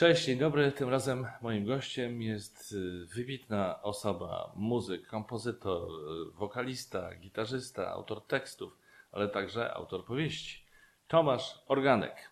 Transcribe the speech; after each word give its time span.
Cześć, 0.00 0.24
dzień 0.24 0.38
dobry. 0.38 0.72
Tym 0.72 0.88
razem 0.88 1.26
moim 1.42 1.66
gościem 1.66 2.22
jest 2.22 2.72
y, 2.72 3.06
wybitna 3.06 3.82
osoba, 3.82 4.52
muzyk, 4.56 5.06
kompozytor, 5.06 5.88
y, 5.90 6.30
wokalista, 6.30 7.14
gitarzysta, 7.14 7.88
autor 7.88 8.26
tekstów, 8.26 8.78
ale 9.12 9.28
także 9.28 9.74
autor 9.74 10.04
powieści. 10.04 10.64
Tomasz 11.08 11.62
Organek. 11.66 12.30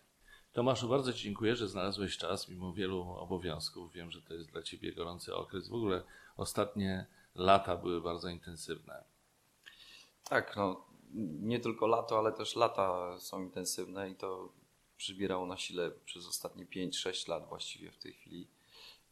Tomaszu, 0.53 0.89
bardzo 0.89 1.13
Ci 1.13 1.23
dziękuję, 1.23 1.55
że 1.55 1.67
znalazłeś 1.67 2.17
czas 2.17 2.49
mimo 2.49 2.73
wielu 2.73 3.01
obowiązków. 3.01 3.93
Wiem, 3.93 4.11
że 4.11 4.21
to 4.21 4.33
jest 4.33 4.51
dla 4.51 4.61
Ciebie 4.61 4.93
gorący 4.93 5.35
okres. 5.35 5.69
W 5.69 5.73
ogóle 5.73 6.03
ostatnie 6.37 7.05
lata 7.35 7.77
były 7.77 8.01
bardzo 8.01 8.29
intensywne. 8.29 9.03
Tak, 10.23 10.55
no 10.55 10.85
nie 11.41 11.59
tylko 11.59 11.87
lato, 11.87 12.19
ale 12.19 12.31
też 12.31 12.55
lata 12.55 13.19
są 13.19 13.43
intensywne 13.43 14.09
i 14.09 14.15
to 14.15 14.49
przybierało 14.99 15.45
na 15.45 15.57
sile 15.57 15.91
przez 15.91 16.27
ostatnie 16.27 16.65
5-6 16.65 17.29
lat 17.29 17.49
właściwie 17.49 17.91
w 17.91 17.97
tej 17.97 18.13
chwili. 18.13 18.47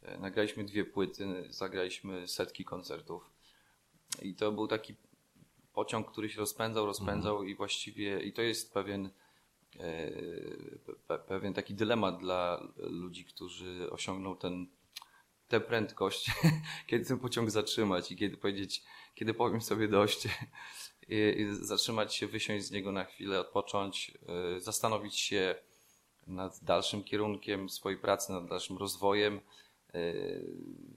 E, 0.01 0.17
nagraliśmy 0.17 0.63
dwie 0.63 0.85
płyty, 0.85 1.47
zagraliśmy 1.49 2.27
setki 2.27 2.65
koncertów 2.65 3.29
i 4.21 4.35
to 4.35 4.51
był 4.51 4.67
taki 4.67 4.95
pociąg, 5.73 6.11
który 6.11 6.29
się 6.29 6.39
rozpędzał, 6.39 6.85
rozpędzał 6.85 7.33
mhm. 7.33 7.49
i 7.49 7.55
właściwie 7.55 8.19
i 8.19 8.33
to 8.33 8.41
jest 8.41 8.73
pewien 8.73 9.09
e, 9.79 11.17
pewien 11.27 11.53
taki 11.53 11.73
dylemat 11.73 12.19
dla 12.19 12.67
ludzi, 12.77 13.25
którzy 13.25 13.91
osiągną 13.91 14.37
ten, 14.37 14.67
tę 15.47 15.59
prędkość, 15.59 16.31
kiedy 16.87 17.05
ten 17.05 17.19
pociąg 17.19 17.49
zatrzymać 17.49 18.11
i 18.11 18.15
kiedy 18.15 18.37
powiedzieć, 18.37 18.83
kiedy 19.15 19.33
powiem 19.33 19.61
sobie 19.61 19.87
dość, 19.87 20.27
i 21.09 21.47
zatrzymać 21.51 22.15
się, 22.15 22.27
wysiąść 22.27 22.65
z 22.65 22.71
niego 22.71 22.91
na 22.91 23.03
chwilę, 23.03 23.39
odpocząć, 23.39 24.17
e, 24.55 24.61
zastanowić 24.61 25.15
się, 25.19 25.55
nad 26.27 26.63
dalszym 26.63 27.03
kierunkiem 27.03 27.69
swojej 27.69 27.99
pracy, 27.99 28.31
nad 28.31 28.47
dalszym 28.49 28.77
rozwojem. 28.77 29.39
E, 29.93 30.13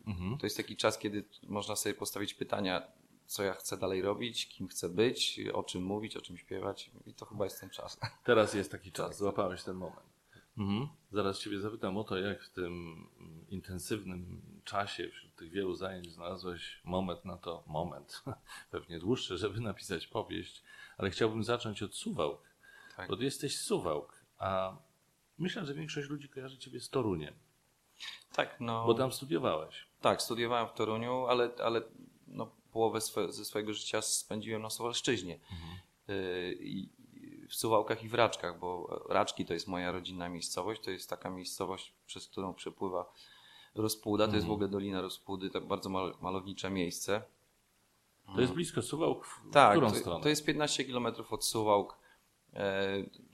mhm. 0.06 0.38
To 0.38 0.46
jest 0.46 0.56
taki 0.56 0.76
czas, 0.76 0.98
kiedy 0.98 1.24
można 1.42 1.76
sobie 1.76 1.94
postawić 1.94 2.34
pytania, 2.34 2.82
co 3.26 3.42
ja 3.42 3.54
chcę 3.54 3.76
dalej 3.76 4.02
robić, 4.02 4.48
kim 4.48 4.68
chcę 4.68 4.88
być, 4.88 5.40
o 5.52 5.62
czym 5.62 5.82
mówić, 5.82 6.16
o 6.16 6.20
czym 6.20 6.36
śpiewać 6.36 6.90
i 7.06 7.14
to 7.14 7.26
chyba 7.26 7.44
jest 7.44 7.60
ten 7.60 7.70
czas. 7.70 8.00
Teraz 8.24 8.54
jest 8.54 8.70
taki 8.70 8.92
czas, 8.92 9.18
złapałeś 9.18 9.62
ten 9.62 9.76
moment. 9.76 10.10
Mhm. 10.58 10.88
Zaraz 11.12 11.38
Ciebie 11.38 11.60
zapytam 11.60 11.96
o 11.96 12.04
to, 12.04 12.18
jak 12.18 12.42
w 12.42 12.52
tym 12.52 13.06
intensywnym 13.48 14.42
czasie, 14.64 15.08
wśród 15.08 15.34
tych 15.34 15.50
wielu 15.50 15.74
zajęć 15.74 16.12
znalazłeś 16.12 16.80
moment 16.84 17.24
na 17.24 17.36
to, 17.36 17.64
moment, 17.66 18.22
pewnie 18.70 18.98
dłuższy, 18.98 19.38
żeby 19.38 19.60
napisać 19.60 20.06
powieść, 20.06 20.62
ale 20.98 21.10
chciałbym 21.10 21.44
zacząć 21.44 21.82
od 21.82 21.94
Suwałk, 21.94 22.42
tak. 22.96 23.08
bo 23.08 23.16
Ty 23.16 23.24
jesteś 23.24 23.58
Suwałk, 23.58 24.24
a 24.38 24.76
Myślę, 25.40 25.66
że 25.66 25.74
większość 25.74 26.08
ludzi 26.08 26.28
kojarzy 26.28 26.58
Ciebie 26.58 26.80
z 26.80 26.90
Toruniem. 26.90 27.34
Tak, 28.32 28.56
no. 28.60 28.86
Bo 28.86 28.94
tam 28.94 29.12
studiowałeś. 29.12 29.86
Tak, 30.00 30.22
studiowałem 30.22 30.68
w 30.68 30.72
Toruniu, 30.72 31.26
ale, 31.26 31.50
ale 31.64 31.82
no, 32.26 32.50
połowę 32.72 33.00
swe, 33.00 33.32
ze 33.32 33.44
swojego 33.44 33.74
życia 33.74 34.02
spędziłem 34.02 34.62
na 34.62 34.70
Suwalszczyźnie. 34.70 35.34
Mhm. 35.34 35.78
Y, 36.10 36.88
w 37.48 37.54
Suwałkach 37.54 38.04
i 38.04 38.08
w 38.08 38.14
Raczkach, 38.14 38.58
bo 38.58 39.00
Raczki 39.08 39.44
to 39.44 39.54
jest 39.54 39.68
moja 39.68 39.92
rodzinna 39.92 40.28
miejscowość. 40.28 40.80
To 40.80 40.90
jest 40.90 41.10
taka 41.10 41.30
miejscowość, 41.30 41.92
przez 42.06 42.28
którą 42.28 42.54
przepływa 42.54 43.12
Rozpuda. 43.74 44.26
To 44.26 44.34
jest 44.34 44.46
w 44.46 44.50
mhm. 44.50 44.54
ogóle 44.54 44.68
Dolina 44.68 45.00
Rozpudy, 45.00 45.50
to 45.50 45.60
bardzo 45.60 45.88
mal, 45.88 46.14
malownicze 46.20 46.70
miejsce. 46.70 47.22
To 48.34 48.40
jest 48.40 48.52
blisko 48.52 48.82
Suwałk? 48.82 49.26
W 49.26 49.50
tak, 49.52 49.72
którą 49.72 49.90
to, 49.90 49.96
stronę? 49.96 50.22
to 50.22 50.28
jest 50.28 50.44
15 50.44 50.84
km 50.84 51.06
od 51.30 51.44
Suwałk 51.44 51.99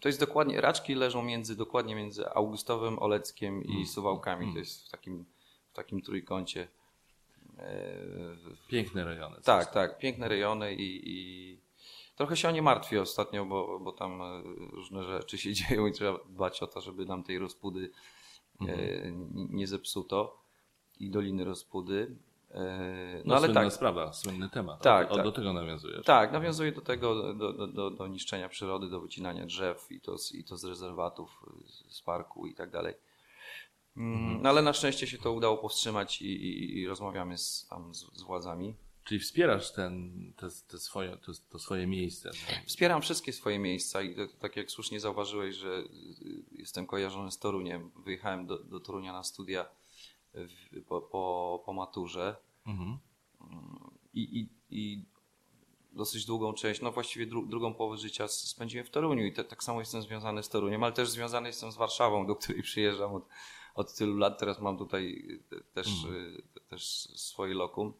to 0.00 0.08
jest 0.08 0.20
dokładnie, 0.20 0.60
raczki 0.60 0.94
leżą 0.94 1.22
między, 1.22 1.56
dokładnie 1.56 1.94
między 1.94 2.28
Augustowem, 2.28 2.98
Oleckiem 2.98 3.64
i 3.64 3.72
mm. 3.72 3.86
Suwałkami. 3.86 4.42
Mm. 4.42 4.54
To 4.54 4.58
jest 4.58 4.88
w 4.88 4.90
takim, 4.90 5.24
w 5.72 5.76
takim 5.76 6.02
trójkącie. 6.02 6.68
E, 7.58 7.96
piękne 8.68 9.04
rejony. 9.04 9.36
Tak, 9.44 9.72
tak, 9.72 9.98
piękne 9.98 10.28
rejony 10.28 10.74
i, 10.74 11.02
i, 11.04 11.58
trochę 12.16 12.36
się 12.36 12.48
o 12.48 12.50
nie 12.50 12.62
martwię 12.62 13.02
ostatnio, 13.02 13.46
bo, 13.46 13.80
bo 13.80 13.92
tam 13.92 14.22
e, 14.22 14.42
różne 14.72 15.04
rzeczy 15.04 15.38
się 15.38 15.52
dzieją 15.58 15.86
i 15.86 15.92
trzeba 15.92 16.18
dbać 16.28 16.62
o 16.62 16.66
to, 16.66 16.80
żeby 16.80 17.06
nam 17.06 17.22
tej 17.22 17.38
rozpudy 17.38 17.90
mm. 18.60 19.30
nie 19.50 19.66
zepsuto 19.66 20.46
i 21.00 21.10
Doliny 21.10 21.44
Rozpudy. 21.44 22.16
E, 22.56 23.16
no, 23.16 23.22
no 23.24 23.36
ale 23.36 23.54
tak. 23.54 23.72
sprawa, 23.72 24.12
słynny 24.12 24.48
temat. 24.48 24.82
Tak, 24.82 25.10
o, 25.10 25.14
tak. 25.14 25.24
Do 25.24 25.32
tego 25.32 25.52
nawiązuje. 25.52 26.02
Tak, 26.02 26.32
nawiązuje 26.32 26.72
do 26.72 26.80
tego, 26.80 27.34
do, 27.34 27.66
do, 27.66 27.90
do, 27.90 28.06
niszczenia 28.06 28.48
przyrody, 28.48 28.90
do 28.90 29.00
wycinania 29.00 29.46
drzew 29.46 29.92
i 29.92 30.00
to, 30.00 30.16
i 30.34 30.44
to 30.44 30.56
z 30.56 30.64
rezerwatów, 30.64 31.30
z 31.88 32.02
parku 32.02 32.46
i 32.46 32.54
tak 32.54 32.70
dalej. 32.70 32.94
Mm, 33.96 34.14
mhm. 34.14 34.42
No 34.42 34.48
ale 34.48 34.62
na 34.62 34.72
szczęście 34.72 35.06
się 35.06 35.18
to 35.18 35.32
udało 35.32 35.58
powstrzymać 35.58 36.22
i, 36.22 36.26
i, 36.26 36.78
i 36.78 36.86
rozmawiamy 36.86 37.38
z, 37.38 37.66
tam 37.70 37.94
z, 37.94 37.98
z, 37.98 38.22
władzami. 38.22 38.74
Czyli 39.04 39.20
wspierasz 39.20 39.72
ten, 39.72 40.12
te, 40.36 40.48
te 40.68 40.78
swoje, 40.78 41.16
to, 41.16 41.32
to, 41.50 41.58
swoje 41.58 41.86
miejsce? 41.86 42.30
Tak? 42.30 42.64
Wspieram 42.66 43.02
wszystkie 43.02 43.32
swoje 43.32 43.58
miejsca 43.58 44.02
i 44.02 44.14
to, 44.14 44.22
tak 44.40 44.56
jak 44.56 44.70
słusznie 44.70 45.00
zauważyłeś, 45.00 45.54
że 45.56 45.82
jestem 46.52 46.86
kojarzony 46.86 47.30
z 47.30 47.38
Toruniem. 47.38 47.90
Wyjechałem 48.04 48.46
do, 48.46 48.58
do 48.58 48.80
Torunia 48.80 49.12
na 49.12 49.22
studia 49.22 49.66
w, 50.34 50.82
po, 50.88 51.00
po, 51.00 51.62
po 51.66 51.72
maturze 51.72 52.36
Mhm. 52.66 52.98
I, 54.14 54.40
i, 54.40 54.48
I 54.70 55.04
dosyć 55.92 56.24
długą 56.24 56.52
część, 56.52 56.80
no 56.80 56.92
właściwie 56.92 57.26
dru, 57.26 57.46
drugą 57.46 57.74
połowę 57.74 57.96
życia 57.96 58.28
spędziłem 58.28 58.86
w 58.86 58.90
Toruniu 58.90 59.26
i 59.26 59.32
te, 59.32 59.44
tak 59.44 59.64
samo 59.64 59.80
jestem 59.80 60.02
związany 60.02 60.42
z 60.42 60.48
Toruniem, 60.48 60.82
ale 60.84 60.92
też 60.92 61.08
związany 61.08 61.48
jestem 61.48 61.72
z 61.72 61.76
Warszawą, 61.76 62.26
do 62.26 62.36
której 62.36 62.62
przyjeżdżam 62.62 63.14
od, 63.14 63.28
od 63.74 63.94
tylu 63.94 64.16
lat. 64.16 64.38
Teraz 64.38 64.60
mam 64.60 64.78
tutaj 64.78 65.28
też, 65.74 65.86
mhm. 66.04 66.42
też 66.68 66.82
swoje 67.16 67.54
lokum. 67.54 67.92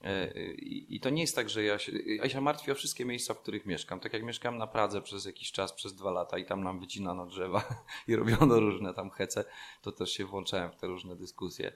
E, 0.00 0.34
I, 0.54 0.96
I, 0.96 1.00
to 1.00 1.10
nie 1.10 1.20
jest 1.20 1.36
tak, 1.36 1.50
że 1.50 1.62
ja 1.62 1.78
się, 1.78 1.92
ja 1.98 2.28
się 2.28 2.40
martwię 2.40 2.72
o 2.72 2.74
wszystkie 2.74 3.04
miejsca, 3.04 3.34
w 3.34 3.40
których 3.40 3.66
mieszkam. 3.66 4.00
Tak 4.00 4.12
jak 4.12 4.22
mieszkam 4.22 4.58
na 4.58 4.66
Pradze 4.66 5.02
przez 5.02 5.24
jakiś 5.24 5.52
czas, 5.52 5.72
przez 5.72 5.94
dwa 5.94 6.10
lata 6.10 6.38
i 6.38 6.44
tam 6.44 6.64
nam 6.64 6.80
wycinano 6.80 7.26
drzewa 7.26 7.64
i 8.08 8.16
robiono 8.16 8.60
różne 8.60 8.94
tam 8.94 9.10
hece, 9.10 9.44
to 9.82 9.92
też 9.92 10.10
się 10.10 10.24
włączałem 10.24 10.72
w 10.72 10.76
te 10.76 10.86
różne 10.86 11.16
dyskusje. 11.16 11.72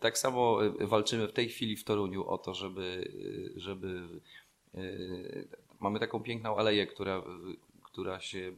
Tak 0.00 0.18
samo 0.18 0.64
y, 0.64 0.86
walczymy 0.86 1.28
w 1.28 1.32
tej 1.32 1.48
chwili 1.48 1.76
w 1.76 1.84
Toruniu 1.84 2.28
o 2.28 2.38
to, 2.38 2.54
żeby, 2.54 3.10
y, 3.56 3.60
żeby 3.60 4.08
y, 4.74 5.48
mamy 5.80 6.00
taką 6.00 6.22
piękną 6.22 6.56
aleję, 6.56 6.86
która, 6.86 7.22
która 7.82 8.20
się 8.20 8.52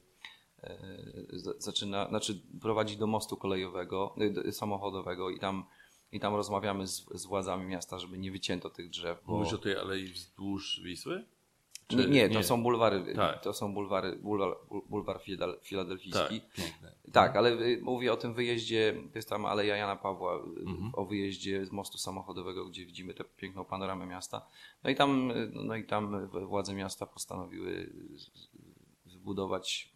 zaczyna, 1.59 2.09
znaczy 2.09 2.41
prowadzi 2.61 2.97
do 2.97 3.07
mostu 3.07 3.37
kolejowego, 3.37 4.15
samochodowego 4.51 5.31
i 5.31 5.39
tam, 5.39 5.65
i 6.13 6.21
tam 6.21 6.35
rozmawiamy 6.35 6.87
z, 6.87 7.07
z 7.15 7.27
władzami 7.27 7.67
miasta, 7.67 7.99
żeby 7.99 8.19
nie 8.19 8.33
wycięto 8.33 8.71
tych 8.71 8.91
drzew. 8.91 9.23
Bo... 9.27 9.33
Mówisz 9.33 9.53
o 9.53 9.59
tej 9.59 9.77
alei 9.77 10.05
wzdłuż 10.05 10.81
Wisły? 10.85 11.25
Czy... 11.89 11.97
Nie, 11.97 12.07
nie, 12.07 12.31
to 12.31 12.43
są 12.43 12.63
bulwary, 12.63 13.15
tak. 13.15 13.43
to 13.43 13.53
są 13.53 13.75
bulwary, 13.75 14.17
bulwar, 14.17 14.57
bulwar 14.89 15.21
filadelfijski. 15.63 16.41
Tak, 16.41 17.13
tak, 17.13 17.37
ale 17.37 17.57
mówię 17.83 18.13
o 18.13 18.17
tym 18.17 18.35
wyjeździe, 18.35 18.95
to 19.13 19.19
jest 19.19 19.29
tam 19.29 19.47
Aleja 19.47 19.77
Jana 19.77 19.97
Pawła, 19.97 20.35
mhm. 20.35 20.91
o 20.93 21.05
wyjeździe 21.05 21.67
z 21.67 21.73
mostu 21.73 21.99
samochodowego, 21.99 22.65
gdzie 22.65 22.87
widzimy 22.87 23.15
tę 23.15 23.25
piękną 23.37 23.65
panoramę 23.65 24.07
miasta. 24.07 24.47
No 24.85 24.91
i 24.91 24.95
tam, 24.95 25.33
no 25.53 25.77
i 25.77 25.85
tam 25.85 26.29
władze 26.29 26.75
miasta 26.75 27.07
postanowiły 27.07 27.93
wybudować 29.07 29.93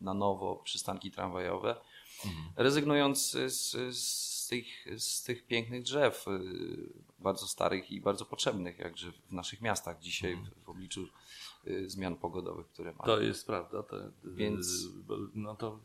na 0.00 0.14
nowo 0.14 0.56
przystanki 0.56 1.10
tramwajowe, 1.10 1.76
mhm. 2.24 2.44
rezygnując 2.56 3.30
z, 3.30 3.54
z, 3.54 4.29
tych, 4.50 4.86
z 4.98 5.22
tych 5.22 5.46
pięknych 5.46 5.82
drzew, 5.82 6.28
y, 6.28 6.92
bardzo 7.18 7.46
starych 7.46 7.90
i 7.90 8.00
bardzo 8.00 8.24
potrzebnych, 8.24 8.78
jakże 8.78 9.12
w 9.12 9.32
naszych 9.32 9.60
miastach 9.60 10.00
dzisiaj 10.00 10.32
mhm. 10.32 10.50
w, 10.50 10.64
w 10.64 10.68
obliczu 10.68 11.08
y, 11.66 11.90
zmian 11.90 12.16
pogodowych, 12.16 12.66
które 12.66 12.92
mamy. 12.92 13.06
To 13.06 13.20
jest 13.20 13.46
prawda. 13.46 13.82
To, 13.82 13.96
Więc... 14.24 14.86
No 15.34 15.54
to 15.56 15.80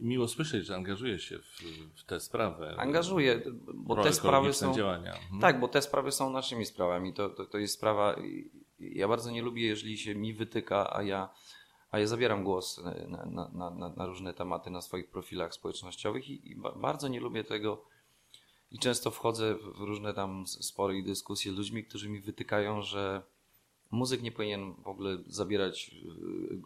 miło 0.00 0.28
słyszeć, 0.28 0.66
że 0.66 0.74
angażuje 0.74 1.18
się 1.18 1.38
w, 1.38 1.62
w 1.94 2.04
tę 2.04 2.20
sprawę. 2.20 2.74
Angażuję, 2.78 3.42
bo 3.74 4.02
te 4.02 4.12
sprawy 4.12 4.52
są. 4.52 4.74
Działania. 4.74 5.14
Mhm. 5.14 5.40
Tak, 5.40 5.60
bo 5.60 5.68
te 5.68 5.82
sprawy 5.82 6.12
są 6.12 6.30
naszymi 6.30 6.66
sprawami. 6.66 7.14
To, 7.14 7.28
to, 7.28 7.46
to 7.46 7.58
jest 7.58 7.74
sprawa. 7.74 8.16
Ja 8.78 9.08
bardzo 9.08 9.30
nie 9.30 9.42
lubię, 9.42 9.66
jeżeli 9.66 9.98
się 9.98 10.14
mi 10.14 10.34
wytyka, 10.34 10.96
a 10.96 11.02
ja, 11.02 11.28
a 11.94 11.98
ja 11.98 12.06
zabieram 12.06 12.44
głos 12.44 12.80
na, 13.08 13.24
na, 13.52 13.70
na, 13.70 13.88
na 13.96 14.06
różne 14.06 14.34
tematy 14.34 14.70
na 14.70 14.80
swoich 14.80 15.08
profilach 15.08 15.54
społecznościowych 15.54 16.30
i, 16.30 16.50
i 16.50 16.56
bardzo 16.56 17.08
nie 17.08 17.20
lubię 17.20 17.44
tego. 17.44 17.84
I 18.70 18.78
często 18.78 19.10
wchodzę 19.10 19.54
w 19.54 19.80
różne 19.80 20.14
tam 20.14 20.46
spory 20.46 20.98
i 20.98 21.04
dyskusje 21.04 21.52
z 21.52 21.56
ludźmi, 21.56 21.84
którzy 21.84 22.08
mi 22.08 22.20
wytykają, 22.20 22.82
że 22.82 23.22
muzyk 23.90 24.22
nie 24.22 24.32
powinien 24.32 24.74
w 24.74 24.88
ogóle 24.88 25.18
zabierać 25.26 25.90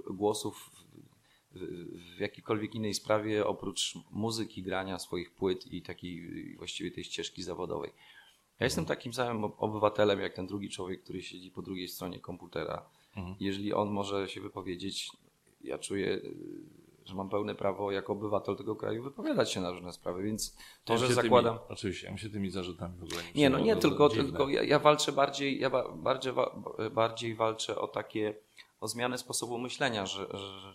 y, 0.09 0.13
głosów 0.15 0.71
w 2.17 2.21
jakiejkolwiek 2.21 2.75
innej 2.75 2.95
sprawie 2.95 3.47
oprócz 3.47 3.95
muzyki, 4.11 4.63
grania 4.63 4.99
swoich 4.99 5.31
płyt 5.31 5.67
i 5.67 5.83
takiej 5.83 6.57
właściwie 6.57 6.91
tej 6.91 7.05
ścieżki 7.05 7.43
zawodowej. 7.43 7.91
Ja 8.61 8.67
jestem 8.67 8.83
mhm. 8.83 8.99
takim 8.99 9.13
samym 9.13 9.45
obywatelem 9.45 10.21
jak 10.21 10.35
ten 10.35 10.47
drugi 10.47 10.71
człowiek, 10.71 11.03
który 11.03 11.23
siedzi 11.23 11.51
po 11.51 11.63
drugiej 11.63 11.89
stronie 11.89 12.21
komputera. 12.21 12.98
Mhm. 13.17 13.37
Jeżeli 13.41 13.75
on 13.75 13.91
może 13.91 14.29
się 14.29 14.41
wypowiedzieć, 14.41 15.11
ja 15.61 15.79
czuję, 15.79 16.21
że 17.05 17.15
mam 17.15 17.29
pełne 17.29 17.55
prawo 17.55 17.93
jako 17.93 18.13
obywatel 18.13 18.57
tego 18.57 18.77
kraju 18.77 19.03
wypowiadać 19.03 19.53
się 19.53 19.61
na 19.61 19.71
różne 19.71 19.93
sprawy, 19.93 20.23
więc 20.23 20.57
to, 20.85 20.93
Ja 20.93 20.99
że 20.99 21.15
zakładam... 21.15 21.59
Tymi, 21.59 21.69
oczywiście, 21.69 22.07
ja 22.07 22.17
się 22.17 22.31
tymi 22.31 22.51
zarzutami 22.51 22.99
w 22.99 23.03
ogóle 23.03 23.23
nie 23.23 23.41
Nie, 23.41 23.51
no 23.51 23.59
nie, 23.59 23.77
tylko, 23.77 24.09
dziwne. 24.09 24.25
tylko 24.25 24.49
ja, 24.49 24.63
ja 24.63 24.79
walczę 24.79 25.13
bardziej, 25.13 25.61
ja 25.61 25.71
ba- 25.71 25.89
bardziej, 25.97 26.33
bardziej 26.95 27.35
walczę 27.35 27.79
o 27.79 27.89
takie, 27.89 28.35
o 28.81 28.89
zmianę 28.89 29.19
sposobu 29.19 29.59
myślenia, 29.59 30.07
że, 30.07 30.27
że, 30.33 30.61
że 30.61 30.75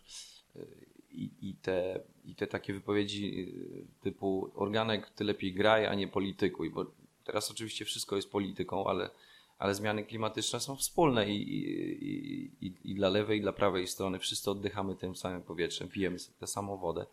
i, 1.12 1.31
i, 1.41 1.56
te, 1.56 2.00
i 2.25 2.36
te 2.36 2.47
takie 2.47 2.74
wypowiedzi 2.74 3.39
y, 3.39 4.01
typu 4.03 4.51
organek 4.56 5.09
ty 5.09 5.24
lepiej 5.24 5.53
graj, 5.53 5.86
a 5.88 5.95
nie 5.95 6.07
politykuj, 6.07 6.69
bo 6.69 6.86
teraz 7.24 7.51
oczywiście 7.51 7.86
wszystko 7.86 8.15
jest 8.15 8.31
polityką, 8.31 8.88
ale, 8.88 9.09
ale 9.57 9.75
zmiany 9.75 10.05
klimatyczne 10.05 10.59
są 10.59 10.75
wspólne 10.75 11.29
i, 11.29 11.35
i, 11.35 12.65
i, 12.65 12.91
i 12.91 12.95
dla 12.95 13.09
lewej, 13.09 13.39
i 13.39 13.41
dla 13.41 13.53
prawej 13.53 13.88
strony 13.88 14.19
wszyscy 14.19 14.51
oddychamy 14.51 14.95
tym 14.95 15.15
samym 15.15 15.44
powietrzem, 15.44 15.89
pijemy 15.89 16.17
tę 16.39 16.47
samą 16.47 16.77
wodę. 16.77 17.05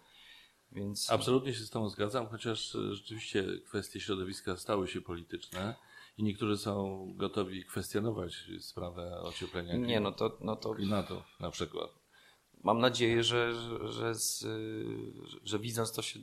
Więc... 0.72 1.10
Absolutnie 1.10 1.54
się 1.54 1.64
z 1.64 1.70
Tobą 1.70 1.88
zgadzam, 1.88 2.28
chociaż 2.28 2.74
e, 2.74 2.94
rzeczywiście 2.94 3.44
kwestie 3.66 4.00
środowiska 4.00 4.56
stały 4.56 4.88
się 4.88 5.00
polityczne 5.00 5.74
i 6.18 6.22
niektórzy 6.22 6.58
są 6.58 7.06
gotowi 7.16 7.64
kwestionować 7.64 8.34
sprawę 8.60 9.20
ocieplenia 9.20 9.76
Nie, 9.76 10.00
no 10.00 10.12
to, 10.12 10.38
no 10.40 10.56
to 10.56 10.74
klimatu 10.74 11.22
na 11.40 11.50
przykład. 11.50 11.90
mam 12.64 12.78
nadzieję, 12.78 13.24
że, 13.24 13.54
że, 13.54 13.88
że, 13.88 14.14
z, 14.14 14.46
że 15.44 15.58
widząc 15.58 15.92
to, 15.92 16.02
się, 16.02 16.20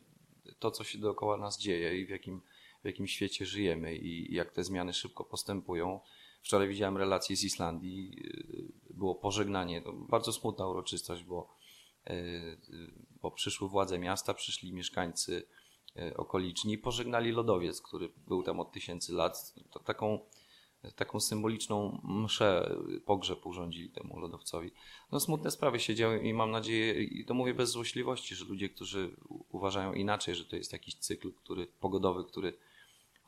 to, 0.59 0.71
co 0.71 0.83
się 0.83 0.99
dookoła 0.99 1.37
nas 1.37 1.59
dzieje 1.59 2.01
i 2.01 2.05
w 2.05 2.09
jakim, 2.09 2.41
w 2.83 2.85
jakim 2.85 3.07
świecie 3.07 3.45
żyjemy 3.45 3.95
i 3.95 4.33
jak 4.33 4.51
te 4.51 4.63
zmiany 4.63 4.93
szybko 4.93 5.23
postępują. 5.23 5.99
Wczoraj 6.41 6.67
widziałem 6.67 6.97
relacje 6.97 7.35
z 7.35 7.43
Islandii, 7.43 8.19
y, 8.89 8.93
było 8.93 9.15
pożegnanie, 9.15 9.81
bardzo 10.09 10.33
smutna 10.33 10.67
uroczystość, 10.67 11.23
bo, 11.23 11.55
y, 12.09 12.13
y, 12.13 12.57
bo 13.21 13.31
przyszły 13.31 13.69
władze 13.69 13.99
miasta, 13.99 14.33
przyszli 14.33 14.73
mieszkańcy 14.73 15.47
okoliczni 16.15 16.77
pożegnali 16.77 17.31
lodowiec, 17.31 17.81
który 17.81 18.09
był 18.27 18.43
tam 18.43 18.59
od 18.59 18.71
tysięcy 18.71 19.13
lat. 19.13 19.53
To 19.71 19.79
taką 19.79 20.19
taką 20.95 21.19
symboliczną 21.19 22.01
mszę, 22.03 22.77
pogrzeb 23.05 23.45
urządzili 23.45 23.89
temu 23.89 24.19
lodowcowi. 24.19 24.71
No 25.11 25.19
smutne 25.19 25.51
sprawy 25.51 25.79
się 25.79 25.95
działy 25.95 26.19
i 26.19 26.33
mam 26.33 26.51
nadzieję, 26.51 27.03
i 27.03 27.25
to 27.25 27.33
mówię 27.33 27.53
bez 27.53 27.69
złośliwości, 27.69 28.35
że 28.35 28.45
ludzie, 28.45 28.69
którzy 28.69 29.15
uważają 29.49 29.93
inaczej, 29.93 30.35
że 30.35 30.45
to 30.45 30.55
jest 30.55 30.73
jakiś 30.73 30.95
cykl 30.95 31.33
który, 31.33 31.67
pogodowy, 31.67 32.23
który, 32.23 32.57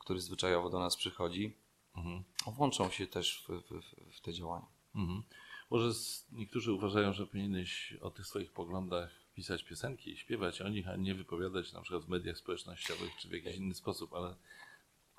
który 0.00 0.20
zwyczajowo 0.20 0.70
do 0.70 0.78
nas 0.78 0.96
przychodzi, 0.96 1.56
Mhm. 1.96 2.24
włączą 2.46 2.90
się 2.90 3.06
też 3.06 3.44
w, 3.48 3.52
w, 3.52 3.82
w- 4.16 4.20
te 4.20 4.32
działania. 4.32 4.66
Mhm. 4.94 5.22
Może 5.70 5.86
s- 5.88 6.26
niektórzy 6.32 6.72
uważają, 6.72 7.12
że 7.12 7.26
powinieneś 7.26 7.94
o 8.00 8.10
tych 8.10 8.26
swoich 8.26 8.52
poglądach 8.52 9.10
pisać 9.34 9.64
piosenki, 9.64 10.16
śpiewać 10.16 10.60
o 10.60 10.68
nich, 10.68 10.88
a 10.88 10.96
nie 10.96 11.14
wypowiadać 11.14 11.72
na 11.72 11.80
przykład 11.82 12.04
w 12.04 12.08
mediach 12.08 12.38
społecznościowych 12.38 13.16
czy 13.16 13.28
w 13.28 13.32
jakiś 13.32 13.56
inny 13.56 13.74
sposób, 13.74 14.14
ale 14.14 14.36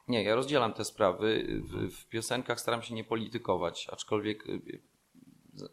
Nie, 0.07 0.23
ja 0.23 0.35
rozdzielam 0.35 0.73
te 0.73 0.85
sprawy. 0.85 1.45
W, 1.63 1.95
w 1.95 2.07
piosenkach 2.07 2.59
staram 2.61 2.81
się 2.81 2.93
nie 2.95 3.03
politykować, 3.03 3.87
aczkolwiek 3.91 4.49
y, 4.49 4.81
z- 5.53 5.71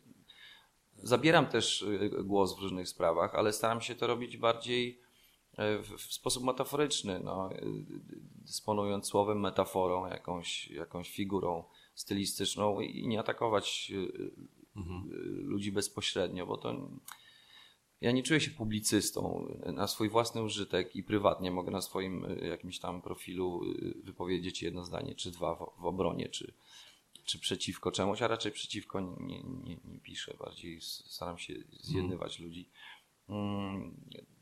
zabieram 0.94 1.46
też 1.46 1.82
y, 1.82 2.10
głos 2.24 2.56
w 2.58 2.62
różnych 2.62 2.88
sprawach, 2.88 3.34
ale 3.34 3.52
staram 3.52 3.80
się 3.80 3.94
to 3.94 4.06
robić 4.06 4.36
bardziej 4.36 5.00
y, 5.00 5.07
w, 5.58 5.96
w 5.96 6.12
sposób 6.12 6.44
metaforyczny, 6.44 7.20
no, 7.24 7.52
y, 7.52 7.84
dysponując 8.46 9.06
słowem, 9.06 9.40
metaforą, 9.40 10.06
jakąś, 10.06 10.70
jakąś 10.70 11.10
figurą 11.10 11.64
stylistyczną 11.94 12.80
i 12.80 13.08
nie 13.08 13.20
atakować 13.20 13.92
y, 13.94 13.96
y, 13.96 14.32
ludzi 15.22 15.72
bezpośrednio, 15.72 16.46
bo 16.46 16.56
to 16.56 16.90
ja 18.00 18.12
nie 18.12 18.22
czuję 18.22 18.40
się 18.40 18.50
publicystą. 18.50 19.48
Na 19.66 19.86
swój 19.86 20.08
własny 20.08 20.42
użytek 20.42 20.96
i 20.96 21.02
prywatnie 21.02 21.50
mogę 21.50 21.70
na 21.70 21.80
swoim 21.80 22.26
jakimś 22.42 22.78
tam 22.78 23.02
profilu 23.02 23.60
wypowiedzieć 24.04 24.62
jedno 24.62 24.84
zdanie 24.84 25.14
czy 25.14 25.30
dwa 25.30 25.54
w, 25.54 25.84
obronie, 25.86 26.28
czy, 26.28 26.54
czy 27.24 27.38
przeciwko 27.38 27.92
czemuś, 27.92 28.22
a 28.22 28.28
raczej 28.28 28.52
przeciwko 28.52 29.00
nie, 29.00 29.42
nie, 29.42 29.76
nie, 29.84 30.00
piszę. 30.00 30.36
Bardziej 30.38 30.80
staram 30.80 31.38
się 31.38 31.54
zjednywać 31.80 32.38
ludzi. 32.38 32.68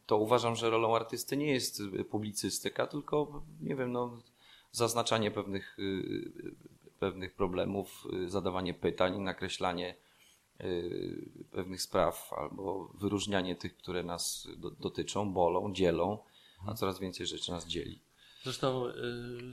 To 0.07 0.17
uważam, 0.17 0.57
że 0.57 0.71
rolą 0.71 0.97
artysty 0.97 1.37
nie 1.37 1.53
jest 1.53 1.81
y, 1.81 2.05
publicystyka, 2.05 2.87
tylko 2.87 3.43
nie 3.61 3.77
wiem, 3.77 3.93
no, 3.93 4.19
zaznaczanie 4.73 5.31
pewnych, 5.31 5.79
y, 5.79 6.55
pewnych 6.99 7.35
problemów, 7.35 8.07
y, 8.25 8.31
zadawanie 8.31 8.75
pytań, 8.75 9.21
nakreślanie 9.21 9.95
y, 10.61 11.29
pewnych 11.53 11.83
spraw 11.83 12.33
albo 12.33 12.91
wyróżnianie 12.95 13.57
tych, 13.57 13.77
które 13.77 14.03
nas 14.03 14.49
do, 14.57 14.71
dotyczą, 14.71 15.33
bolą, 15.33 15.73
dzielą, 15.73 16.19
a 16.67 16.75
coraz 16.75 16.99
więcej 16.99 17.27
rzeczy 17.27 17.51
nas 17.51 17.67
dzieli. 17.67 18.01
Zresztą 18.43 18.87
y, 18.87 18.93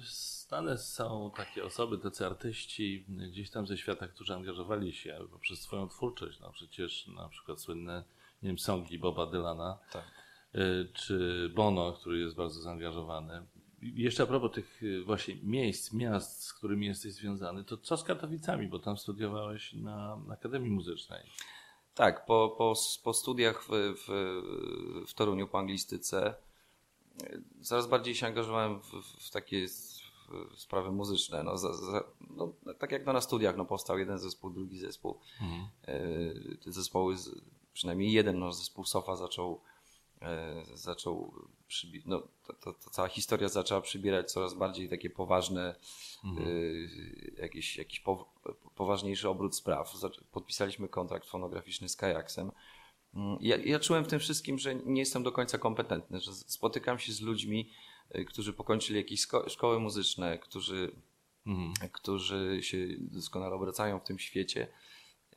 znane 0.02 0.78
są 0.78 1.32
takie 1.38 1.66
osoby, 1.66 1.98
tacy 1.98 2.26
artyści 2.26 3.06
y, 3.10 3.28
gdzieś 3.28 3.50
tam 3.50 3.68
ze 3.68 3.78
świata, 3.78 4.08
którzy 4.08 4.34
angażowali 4.34 4.94
się 4.94 5.20
poprzez 5.32 5.62
swoją 5.62 5.90
twórczość. 5.90 6.40
No 6.40 6.52
przecież 6.52 7.08
na 7.08 7.30
przykład 7.30 7.62
słynne 7.62 8.04
nie 8.44 8.50
wiem, 8.50 8.60
songi 8.60 9.00
Boba 9.00 9.26
Dylana, 9.26 9.80
Tak. 9.92 10.23
Y, 10.56 10.88
czy 10.94 11.50
Bono, 11.56 11.94
który 11.94 12.20
jest 12.20 12.36
bardzo 12.36 12.62
zaangażowany. 12.62 13.46
Jeszcze 13.82 14.24
a 14.24 14.26
propos 14.26 14.52
tych 14.52 14.84
y, 14.84 15.04
właśnie 15.04 15.36
miejsc, 15.44 15.94
miast, 15.94 16.44
z 16.44 16.54
którymi 16.54 16.86
jesteś 16.86 17.14
związany, 17.14 17.64
to 17.64 17.78
co 17.78 17.98
z 17.98 18.04
Katowicami, 18.04 18.68
bo 18.68 18.80
tam 18.80 18.98
studiowałeś 18.98 19.74
na 19.74 20.22
Akademii 20.30 20.72
Muzycznej. 20.72 21.24
Tak, 21.96 22.26
po, 22.26 22.56
po, 22.58 22.74
po 23.04 23.14
studiach 23.14 23.64
w, 23.64 23.70
w, 24.08 24.08
w 25.08 25.14
Toruniu 25.14 25.48
po 25.48 25.60
anglistyce 25.60 26.36
y, 27.24 27.44
coraz 27.62 27.88
bardziej 27.88 28.16
się 28.16 28.28
angażowałem 28.28 28.80
w, 28.80 28.92
w 29.28 29.32
takie 29.32 29.68
sprawy 30.58 30.92
muzyczne. 30.92 31.44
No, 31.44 31.58
za, 31.58 31.74
za, 31.74 32.04
no, 32.30 32.54
tak 32.80 32.92
jak 32.92 33.06
no, 33.06 33.14
na 33.14 33.22
studiach 33.22 33.58
no, 33.58 33.66
powstał 33.66 33.98
jeden 34.00 34.20
zespół, 34.20 34.50
drugi 34.50 34.80
zespół. 34.80 35.20
Te 36.64 36.72
zespoły, 36.72 37.16
przynajmniej 37.74 38.12
jeden 38.12 38.40
no, 38.40 38.52
zespół 38.52 38.86
Sofa 38.86 39.16
zaczął, 39.16 39.62
zaczął 40.74 41.34
przybi- 41.70 42.02
no, 42.06 42.20
to, 42.48 42.54
to, 42.54 42.74
to 42.74 42.90
cała 42.90 43.08
historia 43.08 43.50
zaczęła 43.50 43.82
przybierać 43.82 44.32
coraz 44.32 44.54
bardziej 44.54 44.90
takie 44.90 45.10
poważne, 45.10 45.76
y, 46.40 47.36
jakiś, 47.38 47.78
jakiś 47.78 48.00
po, 48.00 48.34
poważniejszy 48.76 49.30
obrót 49.30 49.56
spraw. 49.56 49.94
Podpisaliśmy 50.32 50.88
kontrakt 50.88 51.28
fonograficzny 51.30 51.90
z 51.90 51.96
Kajaksem. 51.96 52.52
Mm, 53.14 53.38
Ja, 53.42 53.58
ja 53.58 53.80
czułem 53.80 54.04
w 54.06 54.08
tym 54.08 54.20
wszystkim, 54.20 54.60
że 54.60 54.76
nie 54.76 55.00
jestem 55.02 55.24
do 55.24 55.32
końca 55.32 55.58
kompetentny, 55.58 56.20
że 56.20 56.34
spotykam 56.34 57.00
się 57.00 57.14
z 57.14 57.22
ludźmi, 57.22 57.70
y, 58.16 58.26
którzy 58.26 58.54
pokończyli 58.54 59.00
jakieś 59.00 59.28
szko- 59.28 59.50
szkoły 59.50 59.80
muzyczne, 59.80 60.40
którzy, 60.40 60.96
którzy 61.92 62.60
się 62.62 62.78
doskonale 63.00 63.56
obracają 63.56 64.00
w 64.00 64.04
tym 64.04 64.20
świecie. 64.20 64.68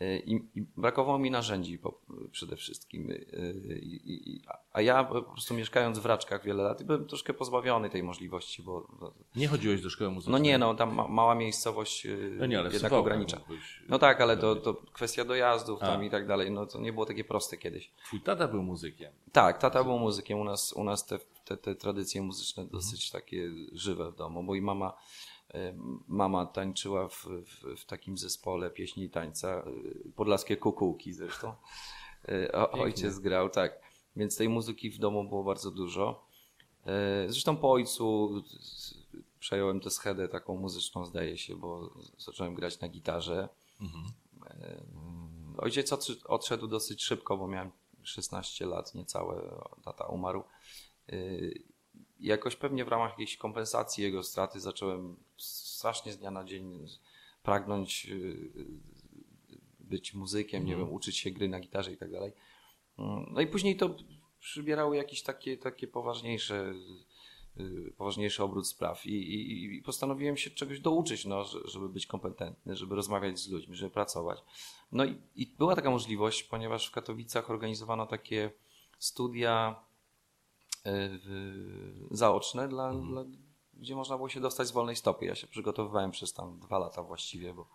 Y, 0.02 0.22
I, 0.26 0.34
i 0.54 0.62
brakowało 0.76 1.18
mi 1.18 1.30
narzędzi 1.30 1.78
po, 1.78 2.00
przede 2.30 2.56
wszystkim. 2.56 3.10
Y, 3.10 3.80
i- 3.82 4.30
i- 4.36 4.42
a- 4.72 4.80
ja 4.80 5.04
po 5.04 5.22
prostu 5.22 5.54
mieszkając 5.54 5.98
w 5.98 6.06
Raczkach 6.06 6.44
wiele 6.44 6.62
lat, 6.62 6.82
byłem 6.82 7.06
troszkę 7.06 7.34
pozbawiony 7.34 7.90
tej 7.90 8.02
możliwości, 8.02 8.62
bo 8.62 8.86
bo- 9.00 9.14
Nie 9.36 9.48
chodziłeś 9.48 9.82
do 9.82 9.90
szkoły 9.90 10.10
muzycznej? 10.10 10.32
no 10.32 10.38
nie, 10.38 10.58
no 10.58 10.74
tam 10.74 10.94
ma, 10.94 11.08
mała 11.08 11.34
miejscowość 11.34 12.06
y, 12.06 12.36
No 12.38 12.46
nie, 12.46 12.58
ale 12.58 12.72
jednak 12.72 12.92
ogranicza. 12.92 13.40
No 13.88 13.98
tak, 13.98 14.20
ale 14.20 14.36
to, 14.36 14.56
to 14.56 14.74
kwestia 14.74 15.24
dojazdów 15.24 15.80
tam 15.80 16.04
i 16.04 16.10
tak 16.10 16.26
dalej, 16.26 16.50
no 16.50 16.66
to 16.66 16.80
nie 16.80 16.92
było 16.92 17.06
takie 17.06 17.24
proste 17.24 17.56
kiedyś. 17.56 17.92
Twój 18.06 18.20
tata 18.20 18.48
był 18.48 18.62
muzykiem. 18.62 19.12
Tak, 19.32 19.58
tata 19.58 19.84
był 19.84 19.98
muzykiem, 19.98 20.38
u 20.38 20.44
nas, 20.44 20.72
u 20.72 20.84
nas 20.84 21.06
te, 21.06 21.18
te, 21.44 21.56
te 21.56 21.74
tradycje 21.74 22.22
muzyczne 22.22 22.64
dosyć 22.66 23.10
takie 23.10 23.50
żywe 23.72 24.12
w 24.12 24.16
domu, 24.16 24.44
bo 24.44 24.54
i 24.54 24.60
mama, 24.60 24.86
e, 24.88 24.96
mama 26.08 26.46
tańczyła 26.46 27.08
w, 27.08 27.24
w, 27.26 27.80
w 27.80 27.84
takim 27.84 28.18
zespole 28.18 28.70
pieśni 28.70 29.04
i 29.04 29.10
tańca, 29.10 29.48
e, 29.48 29.64
podlaskie 30.16 30.56
kukułki 30.56 31.12
zresztą, 31.12 31.54
E, 32.28 32.56
a 32.56 32.70
ojciec 32.70 33.18
grał, 33.18 33.50
tak, 33.50 33.80
więc 34.16 34.36
tej 34.36 34.48
muzyki 34.48 34.90
w 34.90 34.98
domu 34.98 35.28
było 35.28 35.44
bardzo 35.44 35.70
dużo. 35.70 36.26
E, 36.86 37.26
Zresztą 37.28 37.56
po 37.56 37.72
ojcu 37.72 38.30
przejąłem 39.38 39.80
tę 39.80 39.90
schedę 39.90 40.28
taką 40.28 40.56
muzyczną, 40.56 41.04
zdaje 41.06 41.38
się, 41.38 41.56
bo 41.56 41.94
zacząłem 42.18 42.54
grać 42.54 42.80
na 42.80 42.88
gitarze. 42.88 43.48
E, 44.46 44.82
Ojciec 45.58 45.92
odszedł- 45.92 46.26
odszedł 46.26 46.66
dosyć 46.66 47.02
szybko, 47.04 47.36
bo 47.36 47.48
miałem 47.48 47.70
16 48.02 48.66
lat, 48.66 48.94
niecałe, 48.94 49.60
tata 49.84 50.06
umarł. 50.06 50.42
Y, 52.20 52.26
Jakoś 52.26 52.56
pewnie 52.56 52.84
w 52.84 52.88
ramach 52.88 53.10
jakiejś 53.10 53.36
kompensacji 53.36 54.04
jego 54.04 54.22
straty 54.22 54.60
zacząłem 54.60 55.16
strasznie 55.36 56.12
z 56.12 56.18
dnia 56.18 56.30
na 56.30 56.44
dzień 56.44 56.88
pragnąć 57.42 58.06
y, 58.10 58.50
być 59.80 60.14
muzykiem, 60.14 60.64
nie 60.66 60.76
wiem, 60.76 60.92
uczyć 60.92 61.16
się 61.16 61.30
gry 61.30 61.48
na 61.48 61.60
gitarze 61.60 61.92
i 61.92 61.96
tak 61.96 62.10
dalej. 62.12 62.32
Mm, 62.98 63.26
No 63.30 63.40
i 63.40 63.46
później 63.46 63.76
to 63.76 63.96
przybierały 64.40 64.96
jakieś 64.96 65.22
takie, 65.22 65.56
takie 65.58 65.86
poważniejsze, 65.86 66.74
y, 67.60 67.92
poważniejszy 67.96 68.42
obrót 68.44 68.68
spraw 68.68 69.06
I, 69.06 69.10
i, 69.12 69.74
i 69.76 69.82
postanowiłem 69.82 70.36
się 70.36 70.50
czegoś 70.50 70.80
douczyć, 70.80 71.24
no, 71.24 71.44
że- 71.44 71.68
żeby 71.68 71.88
być 71.88 72.06
kompetentny, 72.06 72.76
żeby 72.76 72.94
rozmawiać 72.94 73.38
z 73.38 73.48
ludźmi, 73.48 73.76
żeby 73.76 73.90
pracować. 73.90 74.38
No 74.92 75.04
i, 75.04 75.16
i 75.34 75.46
była 75.46 75.76
taka 75.76 75.90
możliwość, 75.90 76.42
ponieważ 76.42 76.86
w 76.88 76.90
Katowicach 76.92 77.50
organizowano 77.50 78.06
takie 78.06 78.50
studia 78.98 79.80
e, 80.86 81.18
zaoczne, 82.10 82.68
dla, 82.68 82.94
dla, 82.94 83.24
gdzie 83.74 83.96
można 83.96 84.16
było 84.16 84.28
się 84.28 84.40
dostać 84.40 84.68
z 84.68 84.72
wolnej 84.72 84.96
stopy. 84.96 85.24
Ja 85.26 85.34
się 85.34 85.46
przygotowywałem 85.46 86.10
przez 86.10 86.32
tam 86.32 86.58
dwa 86.60 86.78
lata 86.78 87.02
właściwie, 87.02 87.54
bo 87.54 87.68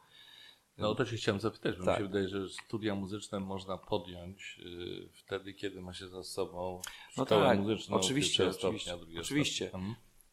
No 0.77 0.89
o 0.89 0.95
to 0.95 1.05
się 1.05 1.15
chciałem 1.17 1.41
zapytać, 1.41 1.77
bo 1.77 1.85
Tak. 1.85 1.99
mi 1.99 2.05
się 2.05 2.07
wydaje, 2.07 2.27
że 2.27 2.49
studia 2.49 2.95
muzyczne 2.95 3.39
można 3.39 3.77
podjąć 3.77 4.59
y, 4.65 5.09
wtedy, 5.13 5.53
kiedy 5.53 5.81
ma 5.81 5.93
się 5.93 6.07
za 6.07 6.23
sobą 6.23 6.81
No 7.17 7.25
szkołę 7.25 7.45
tak, 7.45 7.59
muzyczną 7.59 7.95
oczywiście, 7.97 8.49
oczywiście, 8.49 8.91
stopnia, 8.91 9.21
oczywiście. 9.21 9.67
stopnia. 9.67 9.87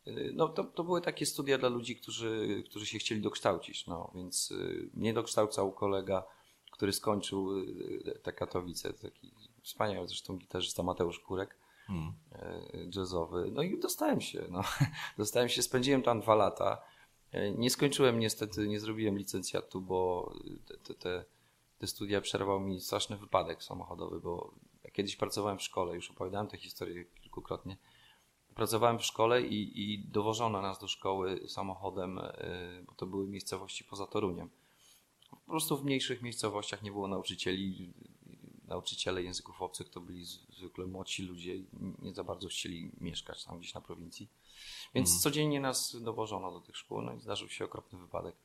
Mhm. 0.07 0.19
Y, 0.29 0.33
No, 0.35 0.49
to, 0.49 0.65
to 0.65 0.85
były 0.85 1.01
takie 1.01 1.27
studia 1.27 1.59
dla 1.59 1.69
ludzi, 1.69 1.97
którzy, 1.97 2.63
którzy 2.71 2.87
się 2.87 2.99
chcieli 2.99 3.21
dokształcić. 3.21 3.87
No, 3.87 4.13
więc 4.15 4.53
mnie 4.95 5.15
dokształcał 5.15 5.73
kolega, 5.73 6.25
który 6.71 6.93
skończył 6.93 7.59
y, 7.59 8.21
te 8.23 8.33
Katowice, 8.33 8.93
taki 8.93 9.31
wspaniały 9.63 10.09
zresztą 10.09 10.37
gitarzysta 10.37 10.83
Mateusz 10.83 11.19
Kurek, 11.21 11.57
Mhm. 11.89 12.13
y, 12.75 12.91
jazzowy. 12.97 13.51
No 13.53 13.63
i 13.63 13.79
dostałem 13.79 14.21
się. 14.21 14.47
No. 14.51 14.63
Dostałem 15.19 15.49
się, 15.49 15.63
spędziłem 15.63 16.03
tam 16.03 16.21
dwa 16.21 16.35
lata. 16.35 16.83
Y, 17.35 17.55
Nie 17.59 17.71
skończyłem 17.71 18.19
niestety, 18.19 18.69
nie 18.69 18.81
zrobiłem 18.81 19.19
licencjatu, 19.19 19.81
bo 19.81 20.33
te, 20.67 20.77
te, 20.79 20.95
te, 20.95 21.25
te 21.79 21.87
studia 21.87 22.21
przerwał 22.21 22.61
mi 22.61 22.81
straszny 22.81 23.17
wypadek 23.17 23.63
samochodowy, 23.63 24.21
bo 24.21 24.55
ja 24.85 24.91
kiedyś 24.91 25.17
pracowałem 25.17 25.59
w 25.59 25.63
szkole, 25.63 25.95
już 25.95 26.11
opowiadałem 26.11 26.47
tę 26.47 26.57
historię 26.57 27.05
kilkukrotnie. 27.05 27.77
Pracowałem 28.55 28.99
w 28.99 29.05
szkole 29.05 29.43
i, 29.43 29.93
i 29.93 29.99
dowożono 30.09 30.63
nas 30.63 30.79
do 30.79 30.89
szkoły 30.89 31.41
samochodem, 31.49 32.21
bo 32.87 32.95
to 32.95 33.07
były 33.07 33.27
miejscowości 33.29 33.85
poza 33.85 34.07
Toruniem. 34.07 34.51
Po 35.31 35.37
prostu 35.37 35.77
w 35.77 35.85
mniejszych 35.85 36.23
miejscowościach 36.23 36.83
nie 36.83 36.91
było 36.91 37.09
nauczycieli. 37.09 37.93
Nauczyciele 38.69 39.23
języków 39.23 39.63
obcych 39.63 39.89
to 39.89 40.01
byli 40.01 40.25
zwykle 40.25 40.87
młodsi 40.87 41.23
ludzie 41.23 41.57
i 41.57 41.67
nie 41.99 42.15
za 42.15 42.25
bardzo 42.25 42.49
chcieli 42.49 42.91
mieszkać 43.01 43.45
tam 43.45 43.59
gdzieś 43.59 43.75
na 43.75 43.81
prowincji. 43.81 44.29
Więc 44.95 45.23
codziennie 45.23 45.61
nas 45.61 45.97
dowożono 46.03 46.53
do 46.53 46.61
tych 46.61 46.77
szkół, 46.77 47.03
no 47.03 47.15
i 47.15 47.21
zdarzył 47.21 47.49
się 47.49 47.65
okropny 47.65 47.99
wypadek, 47.99 48.37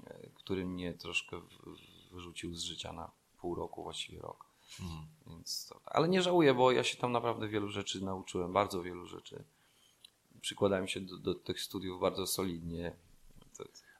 y, 0.00 0.30
który 0.34 0.66
mnie 0.66 0.94
troszkę 0.94 1.40
wyrzucił 2.12 2.54
z 2.54 2.62
życia 2.62 2.92
na 2.92 3.10
pół 3.38 3.54
roku, 3.54 3.82
właściwie 3.82 4.18
rok. 4.18 4.46
Mhm. 4.80 5.06
Więc 5.26 5.66
to, 5.68 5.80
ale 5.84 6.08
nie 6.08 6.22
żałuję, 6.22 6.54
bo 6.54 6.72
ja 6.72 6.84
się 6.84 6.96
tam 6.96 7.12
naprawdę 7.12 7.48
wielu 7.48 7.68
rzeczy 7.68 8.04
nauczyłem, 8.04 8.52
bardzo 8.52 8.82
wielu 8.82 9.06
rzeczy. 9.06 9.44
Przykładałem 10.40 10.88
się 10.88 11.00
do, 11.00 11.16
do 11.16 11.34
tych 11.34 11.60
studiów 11.60 12.00
bardzo 12.00 12.26
solidnie. 12.26 12.96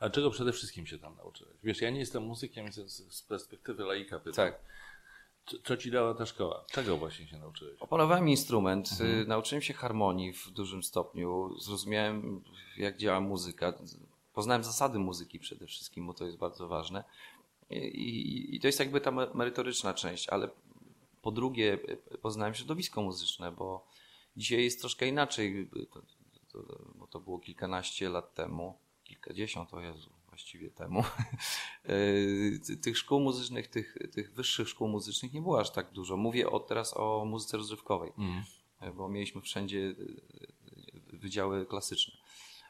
A 0.01 0.11
czego 0.11 0.31
przede 0.31 0.53
wszystkim 0.53 0.87
się 0.87 0.99
tam 0.99 1.17
nauczyłeś? 1.17 1.55
Wiesz, 1.63 1.81
ja 1.81 1.91
nie 1.91 2.01
jestem 2.01 2.23
muzykiem, 2.23 2.65
więc 2.65 2.75
z, 2.75 3.15
z 3.15 3.23
perspektywy 3.23 3.85
laika 3.85 4.19
pytam. 4.19 4.35
tak. 4.35 4.61
Co, 5.65 5.77
ci 5.77 5.91
dała 5.91 6.15
ta 6.15 6.27
szkoła? 6.27 6.65
Czego 6.73 6.97
właśnie 6.97 7.27
się 7.27 7.39
nauczyłeś? 7.39 7.81
Opanowałem 7.81 8.29
instrument, 8.29 8.89
y, 9.01 9.27
nauczyłem 9.27 9.63
się 9.63 9.75
harmonii 9.75 10.33
w 10.33 10.51
dużym 10.51 10.83
stopniu, 10.83 11.55
zrozumiałem 11.61 12.45
jak 12.77 12.97
działa 12.97 13.21
muzyka, 13.21 13.73
poznałem 14.33 14.65
zasady 14.65 14.99
muzyki 14.99 15.39
przede 15.39 15.67
wszystkim, 15.67 16.07
bo 16.07 16.15
to 16.15 16.25
jest 16.25 16.37
bardzo 16.39 16.69
ważne. 16.69 17.05
I, 17.71 17.77
i, 17.77 18.57
i 18.57 18.61
to 18.61 18.67
jest 18.69 18.79
jakby 18.81 19.01
ta 19.01 19.11
me- 19.11 19.35
merytoryczna 19.35 19.95
część, 19.95 20.29
ale 20.29 20.49
po 21.23 21.31
drugie 21.31 21.79
poznałem 22.23 22.55
środowisko 22.55 23.03
muzyczne, 23.03 23.53
bo 23.53 23.87
dzisiaj 24.37 24.65
jest 24.65 24.81
troszkę 24.81 25.07
inaczej, 25.07 25.71
to, 25.93 26.03
to, 26.53 26.77
bo 26.95 27.07
to 27.07 27.21
było 27.21 27.39
kilkanaście 27.39 28.09
lat 28.09 28.35
temu, 28.35 28.79
kilkadziesiąt, 29.05 29.75
o 29.75 29.81
Jezu, 29.81 30.11
właściwie 30.33 30.71
temu. 30.71 31.05
Ty- 32.67 32.77
tych 32.77 32.99
szkół 32.99 33.21
muzycznych, 33.21 33.69
tych, 33.69 33.99
tych 34.13 34.35
wyższych 34.35 34.69
szkół 34.69 34.89
muzycznych 34.89 35.33
nie 35.33 35.43
było 35.43 35.61
aż 35.61 35.71
tak 35.71 35.93
dużo. 35.93 36.17
Mówię 36.17 36.51
o, 36.51 36.61
teraz 36.61 36.97
o 36.97 37.25
muzyce 37.25 37.57
rozrywkowej, 37.57 38.13
Mhm. 38.19 38.45
y, 38.83 38.93
bo 38.97 39.09
mieliśmy 39.09 39.41
wszędzie 39.41 39.79
y, 39.79 40.23
wydziały 41.13 41.67
klasyczne. 41.67 42.15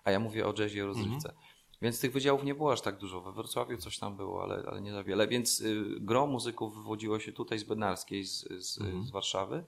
A 0.05 0.11
ja 0.11 0.21
mówię 0.21 0.47
o 0.47 0.55
jazzie 0.59 0.79
i 0.79 0.83
o 0.83 0.87
rozrywce. 0.87 1.35
Więc 1.83 2.01
tych 2.01 2.13
wydziałów 2.13 2.45
nie 2.45 2.55
było 2.55 2.73
aż 2.73 2.81
tak 2.81 2.99
dużo. 2.99 3.21
We 3.21 3.33
Wrocławiu 3.33 3.77
coś 3.79 3.99
tam 3.99 4.17
było, 4.17 4.43
ale, 4.43 4.65
ale 4.67 4.81
nie 4.81 4.93
za 4.93 5.05
wiele. 5.05 5.29
Więc 5.29 5.63
gro 6.01 6.27
muzyków 6.27 6.75
wywodziło 6.77 7.21
się 7.21 7.33
tutaj 7.33 7.59
z 7.59 7.65
Bednarskiej, 7.65 8.25
z, 8.25 8.49
z, 8.49 8.75
z 9.07 9.11
Warszawy, 9.11 9.65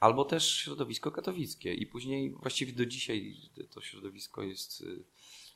albo 0.00 0.24
też 0.24 0.56
środowisko 0.56 1.10
katowickie. 1.10 1.74
I 1.74 1.86
później 1.86 2.30
właściwie 2.30 2.72
do 2.72 2.86
dzisiaj 2.86 3.36
to 3.70 3.80
środowisko 3.80 4.42
jest. 4.42 4.84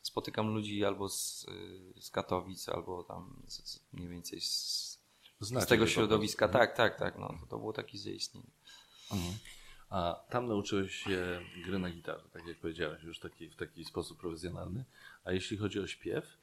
Spotykam 0.09 0.55
ludzi 0.55 0.85
albo 0.85 1.09
z, 1.09 1.47
y, 1.97 2.03
z 2.03 2.11
Katowic, 2.11 2.69
albo 2.69 3.05
tam 3.05 3.43
z, 3.47 3.71
z, 3.71 3.81
mniej 3.93 4.09
więcej 4.09 4.41
z, 4.41 4.99
Znacie 5.41 5.67
z 5.67 5.69
tego 5.69 5.87
środowiska. 5.87 6.49
prostu. 6.49 6.59
Tak, 6.59 6.77
tak, 6.77 6.99
tak. 6.99 7.19
No, 7.19 7.29
to, 7.41 7.47
to 7.47 7.59
było 7.59 7.73
takie 7.73 7.99
zaistnienie. 7.99 8.51
Mhm. 9.13 9.35
A 9.91 10.25
tam 10.31 10.49
nauczyłeś 10.49 10.95
się 10.95 11.41
gry 11.65 11.79
na 11.79 11.91
gitarze, 11.91 12.29
tak 12.33 12.47
jak 12.47 12.59
powiedziałeś, 12.59 13.03
już 13.03 13.19
taki, 13.19 13.49
w 13.51 13.57
taki 13.57 13.85
sposób 13.85 14.21
profesjonalny. 14.21 14.85
A 15.25 15.33
jeśli 15.33 15.57
chodzi 15.57 15.81
o 15.81 15.87
śpiew? 15.87 16.38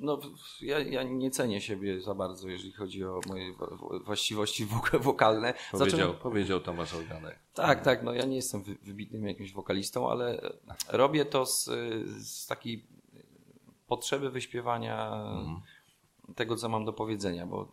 No, 0.00 0.18
ja, 0.60 0.78
ja 0.78 1.02
nie 1.02 1.30
cenię 1.30 1.60
siebie 1.60 2.00
za 2.00 2.14
bardzo, 2.14 2.48
jeżeli 2.48 2.72
chodzi 2.72 3.04
o 3.04 3.20
moje 3.26 3.52
właściwości 4.04 4.66
wok- 4.66 5.00
wokalne. 5.10 5.54
Powiedział, 5.72 5.90
Zacząłem- 5.98 6.16
powiedział 6.20 6.60
Tomasz 6.60 6.94
Organek. 6.94 7.38
Tak, 7.54 7.84
tak, 7.84 8.02
no 8.02 8.12
ja 8.12 8.24
nie 8.24 8.36
jestem 8.36 8.62
wy- 8.62 8.76
wybitnym 8.82 9.26
jakimś 9.28 9.52
wokalistą, 9.52 10.10
ale 10.10 10.52
robię 10.88 11.24
to 11.24 11.46
z, 11.46 11.64
z 12.26 12.46
takiej 12.46 12.86
potrzeby 13.86 14.30
wyśpiewania 14.30 15.24
tego, 16.34 16.56
co 16.56 16.68
mam 16.68 16.84
do 16.84 16.92
powiedzenia, 16.92 17.46
bo, 17.46 17.72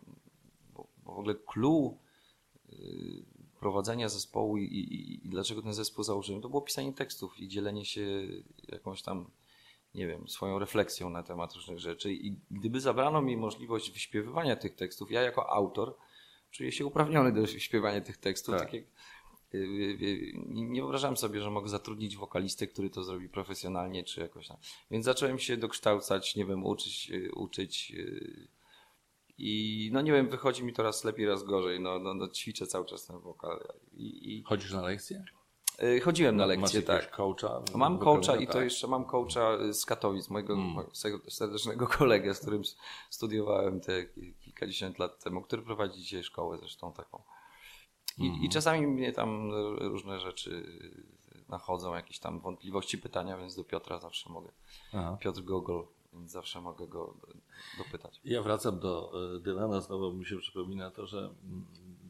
bo, 0.74 0.86
bo 1.04 1.14
w 1.14 1.18
ogóle 1.18 1.34
clue 1.34 1.98
y, 2.72 3.24
prowadzenia 3.60 4.08
zespołu 4.08 4.56
i, 4.58 4.64
i, 4.64 5.26
i 5.26 5.28
dlaczego 5.28 5.62
ten 5.62 5.74
zespół 5.74 6.04
założyłem, 6.04 6.42
to 6.42 6.48
było 6.48 6.62
pisanie 6.62 6.92
tekstów 6.92 7.38
i 7.40 7.48
dzielenie 7.48 7.84
się 7.84 8.06
jakąś 8.68 9.02
tam, 9.02 9.30
nie 9.96 10.06
wiem, 10.06 10.28
swoją 10.28 10.58
refleksją 10.58 11.10
na 11.10 11.22
temat 11.22 11.54
różnych 11.54 11.78
rzeczy. 11.78 12.12
I 12.12 12.40
gdyby 12.50 12.80
zabrano 12.80 13.22
mi 13.22 13.36
możliwość 13.36 13.90
wyśpiewywania 13.90 14.56
tych 14.56 14.74
tekstów, 14.74 15.10
ja 15.10 15.22
jako 15.22 15.50
autor 15.50 15.96
czuję 16.50 16.72
się 16.72 16.86
uprawniony 16.86 17.32
do 17.32 17.46
śpiewania 17.46 18.00
tych 18.00 18.16
tekstów. 18.16 18.54
Tak. 18.54 18.64
Tak. 18.64 18.72
jak, 18.74 18.84
y, 19.54 19.58
y, 19.58 19.62
y, 20.02 20.32
nie 20.46 20.80
wyobrażam 20.80 21.16
sobie, 21.16 21.40
że 21.40 21.50
mogę 21.50 21.68
zatrudnić 21.68 22.16
wokalistę, 22.16 22.66
który 22.66 22.90
to 22.90 23.04
zrobi 23.04 23.28
profesjonalnie, 23.28 24.04
czy 24.04 24.20
jakoś 24.20 24.48
tam. 24.48 24.56
Więc 24.90 25.04
zacząłem 25.04 25.38
się 25.38 25.56
dokształcać, 25.56 26.36
nie 26.36 26.44
wiem, 26.44 26.66
uczyć, 26.66 27.12
uczyć. 27.34 27.92
I 29.38 29.90
no 29.92 30.00
nie 30.00 30.12
wiem, 30.12 30.28
wychodzi 30.28 30.64
mi 30.64 30.72
to 30.72 30.82
raz 30.82 31.04
lepiej, 31.04 31.26
raz 31.26 31.44
gorzej. 31.44 31.80
No, 31.80 31.98
no, 31.98 32.14
no 32.14 32.28
ćwiczę 32.28 32.66
cały 32.66 32.86
czas 32.86 33.06
ten 33.06 33.18
wokal. 33.18 33.68
I, 33.92 34.38
i 34.38 34.42
Chodzisz 34.42 34.72
na 34.72 34.82
lekcje? 34.82 35.24
Y, 35.82 36.00
chodziłem 36.00 36.36
na 36.36 36.46
lekcje, 36.46 36.82
tak. 36.82 37.10
coacha? 37.16 37.62
Mam 37.74 37.98
coacha 37.98 38.36
i 38.36 38.46
to 38.46 38.52
Tak. 38.52 38.64
jeszcze 38.64 38.86
mam 38.86 39.04
coacha 39.04 39.72
z 39.72 39.84
Katowic, 39.84 40.28
mojego 40.30 40.56
mojego 40.56 40.90
serdecznego 41.28 41.86
kolegę, 41.98 42.34
z 42.34 42.40
którym 42.40 42.62
studiowałem 43.10 43.80
te 43.80 44.04
ki- 44.04 44.34
kilkadziesiąt 44.40 44.98
lat 44.98 45.24
temu, 45.24 45.42
który 45.42 45.62
prowadzi 45.62 45.98
dzisiaj 46.00 46.22
szkołę 46.24 46.58
zresztą 46.58 46.92
taką. 46.92 47.22
I, 48.18 48.44
I 48.44 48.48
czasami 48.48 48.86
mnie 48.86 49.12
tam 49.12 49.50
różne 49.80 50.20
rzeczy 50.20 50.66
nachodzą, 51.48 51.94
jakieś 51.94 52.18
tam 52.18 52.40
wątpliwości, 52.40 52.98
pytania, 52.98 53.38
więc 53.38 53.56
do 53.56 53.64
Piotra 53.64 53.98
zawsze 53.98 54.30
mogę. 54.30 54.52
Aha. 54.92 55.16
Piotr 55.20 55.42
Gogol, 55.42 55.86
więc 56.12 56.30
zawsze 56.30 56.60
mogę 56.60 56.86
go 56.88 57.14
dopytać. 57.78 58.20
Ja 58.24 58.42
wracam 58.42 58.78
do 58.80 59.12
e, 59.36 59.40
Dylana, 59.40 59.80
znowu 59.80 60.12
mi 60.12 60.26
się 60.26 60.38
przypomina 60.38 60.90
to, 60.90 61.06
że 61.06 61.18
mm, 61.18 61.66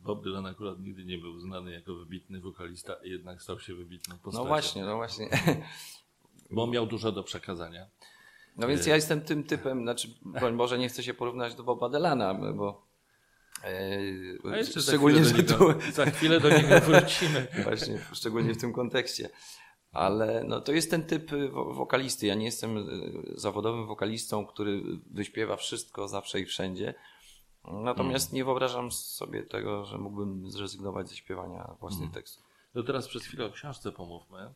Bob 0.06 0.24
Dylan 0.24 0.46
akurat 0.46 0.80
nigdy 0.80 1.04
nie 1.04 1.18
był 1.18 1.40
znany 1.40 1.72
jako 1.72 1.94
wybitny 1.94 2.40
wokalista, 2.40 2.96
jednak 3.02 3.42
stał 3.42 3.60
się 3.60 3.74
wybitną 3.74 4.18
postacią. 4.18 4.44
No 4.44 4.48
właśnie, 4.48 4.84
no 4.84 4.96
właśnie. 4.96 5.28
Bo 6.50 6.66
miał 6.66 6.86
dużo 6.86 7.12
do 7.12 7.22
przekazania. 7.22 7.86
No 8.56 8.68
więc 8.68 8.86
ja 8.86 8.94
jestem 8.94 9.20
tym 9.20 9.44
typem, 9.44 9.82
znaczy, 9.82 10.08
broń 10.24 10.56
Boże, 10.56 10.78
nie 10.78 10.88
chcę 10.88 11.02
się 11.02 11.14
porównać 11.14 11.54
do 11.54 11.62
Boba 11.62 11.88
Dylana, 11.88 12.34
bo 12.34 12.86
e, 13.64 14.52
A 14.52 14.56
jeszcze 14.56 14.80
szczególnie, 14.80 15.24
za 15.24 15.36
że 15.36 15.42
chwilę, 15.42 15.58
tu, 15.58 15.58
do 15.58 15.72
niego, 15.72 15.92
za 15.92 16.06
chwilę 16.06 16.40
do 16.40 16.48
niego 16.50 16.80
wrócimy. 16.80 17.46
Właśnie, 17.64 17.98
szczególnie 18.12 18.54
w 18.54 18.60
tym 18.60 18.72
kontekście. 18.72 19.30
Ale 19.92 20.44
no, 20.44 20.60
to 20.60 20.72
jest 20.72 20.90
ten 20.90 21.02
typ 21.02 21.30
wo- 21.52 21.74
wokalisty. 21.74 22.26
Ja 22.26 22.34
nie 22.34 22.44
jestem 22.44 22.76
y, 22.78 22.82
zawodowym 23.34 23.86
wokalistą, 23.86 24.46
który 24.46 24.82
wyśpiewa 25.10 25.56
wszystko 25.56 26.08
zawsze 26.08 26.40
i 26.40 26.46
wszędzie. 26.46 26.94
Natomiast 27.66 28.32
nie 28.32 28.44
wyobrażam 28.44 28.92
sobie 28.92 29.42
tego, 29.42 29.84
że 29.84 29.98
mógłbym 29.98 30.50
zrezygnować 30.50 31.08
ze 31.08 31.16
śpiewania 31.16 31.74
własnych 31.80 32.10
tekstów. 32.10 32.44
No 32.74 32.82
teraz 32.82 33.08
przez 33.08 33.24
chwilę 33.24 33.44
o 33.44 33.50
książce 33.50 33.92
pomówmy, 33.92 34.54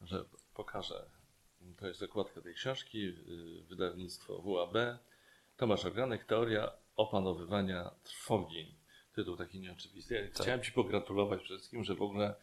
że 0.00 0.24
pokażę. 0.54 1.10
To 1.76 1.86
jest 1.86 2.02
okładka 2.02 2.40
tej 2.40 2.54
książki, 2.54 2.98
yy, 3.00 3.14
wydawnictwo 3.68 4.42
WAB. 4.42 4.98
Tomasz 5.56 5.84
Organek, 5.84 6.24
Teoria 6.24 6.72
opanowywania 6.96 7.90
trwogi. 8.02 8.74
Tytuł 9.14 9.36
taki 9.36 9.60
nieoczywisty. 9.60 10.14
Ja 10.14 10.42
Chciałem 10.42 10.62
Ci 10.62 10.72
pogratulować 10.72 11.40
przede 11.42 11.58
wszystkim, 11.58 11.84
że 11.84 11.94
w 11.94 12.02
ogóle 12.02 12.34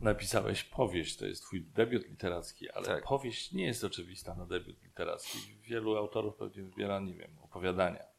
napisałeś 0.00 0.64
powieść. 0.64 1.16
To 1.16 1.26
jest 1.26 1.42
Twój 1.42 1.60
debiut 1.60 2.08
literacki, 2.08 2.70
ale 2.70 2.86
Tak. 2.86 3.04
powieść 3.04 3.52
nie 3.52 3.64
jest 3.64 3.84
oczywista 3.84 4.34
na 4.34 4.46
debiut 4.46 4.82
literacki. 4.82 5.38
Wielu 5.62 5.96
autorów 5.96 6.36
pewnie 6.36 6.62
wybiera, 6.62 7.00
nie 7.00 7.14
wiem, 7.14 7.30
opowiadania. 7.42 8.15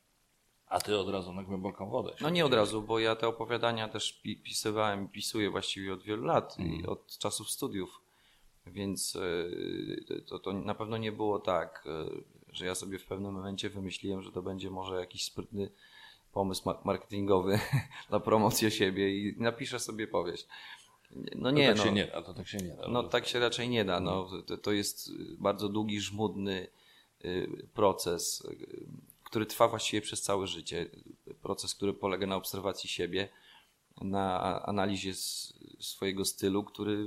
A 0.69 0.79
ty 0.79 0.97
od 0.97 1.09
razu 1.09 1.33
na 1.33 1.43
głęboką 1.43 1.89
wodę. 1.89 2.13
No 2.21 2.29
nie 2.29 2.45
od 2.45 2.53
razu, 2.53 2.81
bo 2.81 2.99
ja 2.99 3.15
te 3.15 3.27
opowiadania 3.27 3.87
też 3.87 4.13
pi 4.13 4.37
pisywałem 4.37 5.05
i 5.05 5.09
pisuję 5.09 5.49
właściwie 5.49 5.93
od 5.93 6.03
wielu 6.03 6.25
lat, 6.25 6.55
mm. 6.59 6.85
od 6.89 7.17
czasów 7.17 7.51
studiów. 7.51 8.01
Więc 8.65 9.15
e, 9.15 10.21
to, 10.21 10.39
to 10.39 10.53
na 10.53 10.75
pewno 10.75 10.97
nie 10.97 11.11
było 11.11 11.39
tak, 11.39 11.83
e, 11.87 12.21
że 12.53 12.65
ja 12.65 12.75
sobie 12.75 12.99
w 12.99 13.05
pewnym 13.05 13.33
momencie 13.33 13.69
wymyśliłem, 13.69 14.21
że 14.21 14.31
to 14.31 14.41
będzie 14.41 14.69
może 14.69 14.99
jakiś 14.99 15.23
sprytny 15.23 15.69
pomysł 16.31 16.69
marketingowy 16.83 17.59
na 18.09 18.19
promocję 18.19 18.71
siebie 18.71 19.17
i 19.17 19.35
napiszę 19.37 19.79
sobie 19.79 20.07
powieść. 20.07 20.47
No 21.35 21.51
nie, 21.51 21.67
to 21.67 21.73
tak 21.73 21.77
no, 21.77 21.83
się 21.83 21.91
nie 21.91 22.05
da, 22.05 22.21
to 22.21 22.33
tak 22.33 22.47
się 22.47 22.57
nie 22.57 22.73
da. 22.73 22.87
No 22.87 23.03
tak 23.03 23.27
się 23.27 23.39
raczej 23.39 23.69
nie 23.69 23.85
da. 23.85 23.99
No, 23.99 24.29
to, 24.47 24.57
to 24.57 24.71
jest 24.71 25.11
bardzo 25.37 25.69
długi, 25.69 25.99
żmudny 25.99 26.67
y, 27.25 27.67
proces, 27.73 28.47
który 29.27 29.45
trwa 29.45 29.67
właściwie 29.67 30.01
przez 30.01 30.21
całe 30.21 30.47
życie. 30.47 30.89
Proces, 31.41 31.75
który 31.75 31.93
polega 31.93 32.27
na 32.27 32.35
obserwacji 32.35 32.89
siebie, 32.89 33.29
na 34.01 34.41
analizie 34.65 35.13
swojego 35.79 36.25
stylu, 36.25 36.63
który 36.63 36.91
y, 36.91 37.05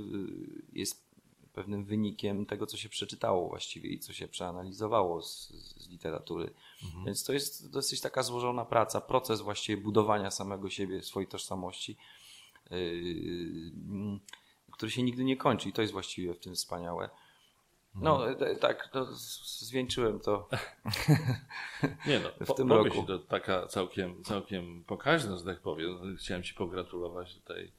jest 0.73 1.11
pewnym 1.53 1.85
wynikiem 1.85 2.45
tego, 2.45 2.65
co 2.65 2.77
się 2.77 2.89
przeczytało 2.89 3.49
właściwie 3.49 3.89
i 3.89 3.99
co 3.99 4.13
się 4.13 4.27
przeanalizowało 4.27 5.21
z, 5.21 5.49
z 5.49 5.89
literatury. 5.89 6.53
Mhm. 6.83 7.05
Więc 7.05 7.23
to 7.23 7.33
jest 7.33 7.71
dosyć 7.71 8.01
taka 8.01 8.23
złożona 8.23 8.65
praca, 8.65 9.01
proces 9.01 9.41
właściwie 9.41 9.83
budowania 9.83 10.31
samego 10.31 10.69
siebie, 10.69 11.03
swojej 11.03 11.27
tożsamości, 11.27 11.97
yy, 12.71 14.19
który 14.71 14.91
się 14.91 15.03
nigdy 15.03 15.23
nie 15.23 15.37
kończy 15.37 15.69
i 15.69 15.73
to 15.73 15.81
jest 15.81 15.93
właściwie 15.93 16.33
w 16.33 16.39
tym 16.39 16.55
wspaniałe. 16.55 17.09
No 17.95 18.27
mhm. 18.27 18.55
tak, 18.59 18.89
no, 18.93 19.07
zwieńczyłem 19.59 20.19
to. 20.19 20.49
Nie 22.07 22.19
no, 22.19 22.29
w 22.53 22.55
tym 22.55 22.71
roku. 22.71 23.03
to 23.03 23.19
taka 23.19 23.67
całkiem, 23.67 24.23
całkiem 24.23 24.83
pokaźna, 24.83 25.37
że 25.37 25.45
tak 25.45 25.59
powiem. 25.59 26.17
Chciałem 26.17 26.43
Ci 26.43 26.53
pogratulować 26.53 27.35
tutaj 27.35 27.71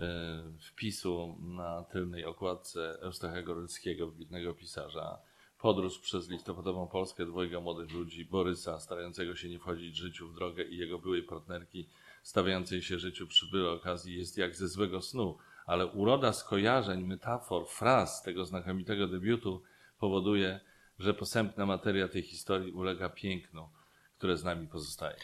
E, 0.00 0.42
wpisu 0.60 1.36
na 1.40 1.82
tylnej 1.82 2.24
okładce 2.24 2.98
Eustachego 3.00 3.54
Rylskiego, 3.54 4.06
wybitnego 4.06 4.54
pisarza. 4.54 5.18
Podróż 5.58 5.98
przez 5.98 6.28
listopadową 6.28 6.88
Polskę 6.88 7.26
dwojga 7.26 7.60
młodych 7.60 7.92
ludzi, 7.92 8.24
Borysa, 8.24 8.80
starającego 8.80 9.36
się 9.36 9.48
nie 9.48 9.58
wchodzić 9.58 9.96
życiu 9.96 10.28
w 10.28 10.34
drogę 10.34 10.64
i 10.64 10.76
jego 10.76 10.98
byłej 10.98 11.22
partnerki, 11.22 11.88
stawiającej 12.22 12.82
się 12.82 12.98
życiu 12.98 13.26
przy 13.26 13.50
byle 13.50 13.70
okazji, 13.70 14.18
jest 14.18 14.38
jak 14.38 14.56
ze 14.56 14.68
złego 14.68 15.02
snu, 15.02 15.38
ale 15.70 15.86
uroda 15.86 16.32
skojarzeń, 16.32 17.04
metafor, 17.04 17.68
fraz 17.68 18.22
tego 18.22 18.44
znakomitego 18.44 19.06
debiutu 19.06 19.62
powoduje, 19.98 20.60
że 20.98 21.14
posępna 21.14 21.66
materia 21.66 22.08
tej 22.08 22.22
historii 22.22 22.72
ulega 22.72 23.08
pięknu, 23.08 23.68
które 24.18 24.36
z 24.36 24.44
nami 24.44 24.68
pozostaje. 24.68 25.16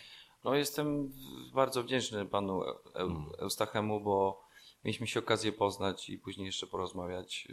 No, 0.45 0.55
jestem 0.55 1.13
bardzo 1.55 1.83
wdzięczny 1.83 2.27
panu 2.27 2.63
hmm. 2.95 3.27
Eustachemu, 3.39 4.01
bo 4.01 4.45
mieliśmy 4.85 5.07
się 5.07 5.21
okazję 5.21 5.53
poznać 5.53 6.11
i 6.11 6.19
później 6.19 6.47
jeszcze 6.47 6.67
porozmawiać 6.67 7.47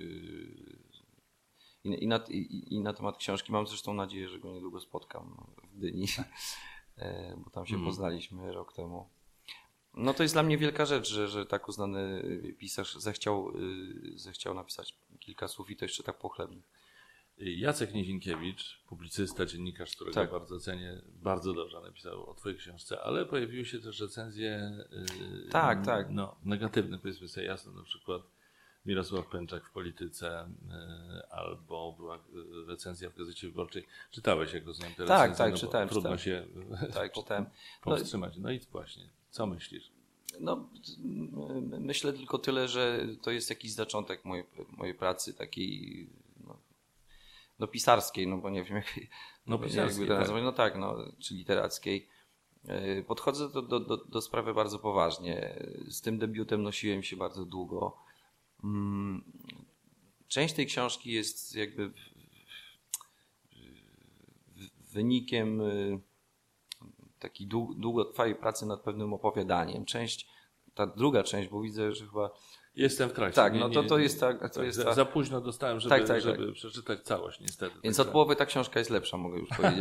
yy, 1.83 1.97
i, 1.97 2.07
na, 2.07 2.19
i, 2.29 2.73
i 2.75 2.81
na 2.81 2.93
temat 2.93 3.17
książki. 3.17 3.51
Mam 3.51 3.67
zresztą 3.67 3.93
nadzieję, 3.93 4.29
że 4.29 4.39
go 4.39 4.51
niedługo 4.51 4.79
spotkam 4.79 5.53
w 5.63 5.77
Gdyni, 5.77 6.07
e, 6.97 7.35
bo 7.38 7.50
tam 7.50 7.65
się 7.65 7.75
mm. 7.75 7.88
poznaliśmy 7.88 8.53
rok 8.53 8.73
temu. 8.73 9.09
No 9.93 10.13
to 10.13 10.23
jest 10.23 10.35
dla 10.35 10.43
mnie 10.43 10.57
wielka 10.57 10.85
rzecz, 10.85 11.09
że, 11.09 11.27
że 11.27 11.45
tak 11.45 11.69
uznany 11.69 12.23
pisarz 12.57 12.95
zechciał, 12.95 13.57
yy, 13.57 14.19
zechciał 14.19 14.53
napisać 14.53 14.95
kilka 15.19 15.47
słów 15.47 15.69
i 15.69 15.75
to 15.75 15.85
jeszcze 15.85 16.03
tak 16.03 16.17
pochlebnych. 16.17 16.63
Jacek 17.38 17.93
Nizinkiewicz, 17.93 18.81
publicysta, 18.88 19.45
dziennikarz, 19.45 19.95
którego 19.95 20.15
tak. 20.15 20.31
bardzo 20.31 20.59
cenię, 20.59 21.01
bardzo 21.07 21.53
dobrze 21.53 21.81
napisał 21.81 22.29
o 22.29 22.33
Twojej 22.33 22.57
książce, 22.57 23.01
ale 23.01 23.25
pojawiły 23.25 23.65
się 23.65 23.79
też 23.79 24.00
recenzje 24.00 24.71
yy, 24.91 25.50
tak, 25.51 25.85
tak. 25.85 26.07
No, 26.09 26.35
negatywne, 26.43 27.00
powiedzmy 27.00 27.27
sobie 27.27 27.45
jasno, 27.45 27.71
na 27.71 27.83
przykład 27.83 28.21
Mirosław 28.85 29.27
Pęczak 29.27 29.65
w 29.65 29.71
Polityce 29.71 30.50
yy, 30.67 31.29
albo 31.29 31.93
była 31.97 32.15
y, 32.15 32.19
recenzja 32.67 33.09
w 33.09 33.17
Gazecie 33.17 33.47
Wyborczej. 33.47 33.85
Czytałeś, 34.12 34.53
jak 34.53 34.65
rozumiem, 34.65 34.91
te 34.93 35.06
tak, 35.06 35.29
recenzje? 35.29 35.45
Tak, 35.45 35.53
tak, 35.53 35.60
czytałem. 35.60 35.89
Trudno 35.89 36.17
czytałem. 36.17 36.47
się 36.88 36.93
tak, 36.93 37.13
czytałem. 37.19 37.45
powstrzymać. 37.82 38.38
No 38.38 38.51
i 38.51 38.60
właśnie, 38.60 39.10
co 39.34 39.48
myślisz? 39.48 39.91
No, 40.39 40.69
myślę 41.80 42.13
tylko 42.13 42.38
tyle, 42.38 42.67
że 42.67 43.08
to 43.22 43.32
jest 43.32 43.50
jakiś 43.50 43.72
zaczątek 43.72 44.26
mojej, 44.26 44.46
mojej 44.78 44.96
pracy, 44.96 45.34
takiej 45.34 46.10
no 47.60 47.67
pisarskiej, 47.67 48.28
no 48.28 48.38
bo 48.38 48.50
nie 48.50 48.63
wiem 48.63 48.76
jak, 48.76 49.00
no, 49.48 49.60
pisarskiej, 49.60 50.08
to 50.08 50.13
tak. 50.13 50.19
nazwać, 50.19 50.43
no 50.43 50.52
tak, 50.52 50.78
no, 50.78 50.98
czy 51.19 51.34
literackiej. 51.34 52.08
E, 52.67 53.04
podchodzę 53.04 53.50
do, 53.50 53.62
do, 53.62 53.80
do, 53.80 53.98
do 53.98 54.22
sprawy 54.22 54.54
bardzo 54.54 54.80
poważnie. 54.80 55.65
Z 55.88 56.02
tym 56.02 56.17
debiutem 56.19 56.63
nosiłem 56.63 57.04
się 57.04 57.15
bardzo 57.15 57.46
długo. 57.46 57.98
Mm, 58.63 59.24
część 60.28 60.54
tej 60.54 60.65
książki 60.65 61.12
jest 61.12 61.56
jakby 61.56 61.91
wynikiem 64.91 65.62
y, 65.62 66.00
takiej 67.23 67.47
długotrwałej 67.77 68.36
pracy 68.36 68.65
nad 68.65 68.81
pewnym 68.81 69.13
opowiadaniem. 69.13 69.86
Część, 69.86 70.27
ta 70.73 70.88
druga 70.88 71.23
część, 71.23 71.49
bo 71.49 71.62
widzę, 71.62 71.93
że 71.93 72.05
chyba 72.05 72.29
Jestem 72.75 73.09
w 73.09 73.13
trakcie. 73.13 73.36
Tak, 73.36 73.53
no 73.53 73.69
to, 73.69 73.83
to 73.83 73.97
jest 73.97 74.19
tak. 74.19 74.41
To 74.41 74.49
tak, 74.49 74.65
jest 74.65 74.77
za, 74.77 74.93
za 74.93 75.05
późno 75.05 75.41
dostałem, 75.41 75.79
żeby, 75.79 75.95
tak, 75.95 76.07
tak, 76.07 76.21
żeby 76.21 76.45
tak. 76.45 76.53
przeczytać 76.53 77.03
całość, 77.03 77.39
niestety. 77.39 77.75
Więc 77.83 77.99
od 77.99 78.07
połowy 78.07 78.36
ta 78.36 78.45
książka 78.45 78.79
jest 78.79 78.91
lepsza, 78.91 79.17
mogę 79.17 79.39
już 79.39 79.49
powiedzieć. 79.57 79.79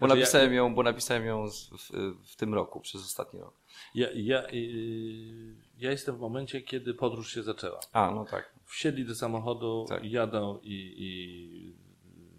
bo, 0.00 0.06
znaczy 0.06 0.14
napisałem 0.14 0.54
ją, 0.54 0.74
bo 0.74 0.82
napisałem 0.82 1.26
ją 1.26 1.46
w, 1.50 1.90
w, 2.32 2.36
tym 2.36 2.54
roku, 2.54 2.80
przez 2.80 3.02
ostatni 3.02 3.40
rok. 3.40 3.54
Ja, 3.94 4.08
ja, 4.14 4.42
ja 5.78 5.90
jestem 5.90 6.16
w 6.16 6.20
momencie, 6.20 6.62
kiedy 6.62 6.94
podróż 6.94 7.32
się 7.34 7.42
zaczęła. 7.42 7.80
A, 7.92 8.10
no 8.10 8.24
tak. 8.24 8.52
Wsiedli 8.66 9.04
do 9.04 9.14
samochodu, 9.14 9.86
tak. 9.88 10.04
jadą 10.04 10.58
i, 10.62 10.94
i 10.98 11.81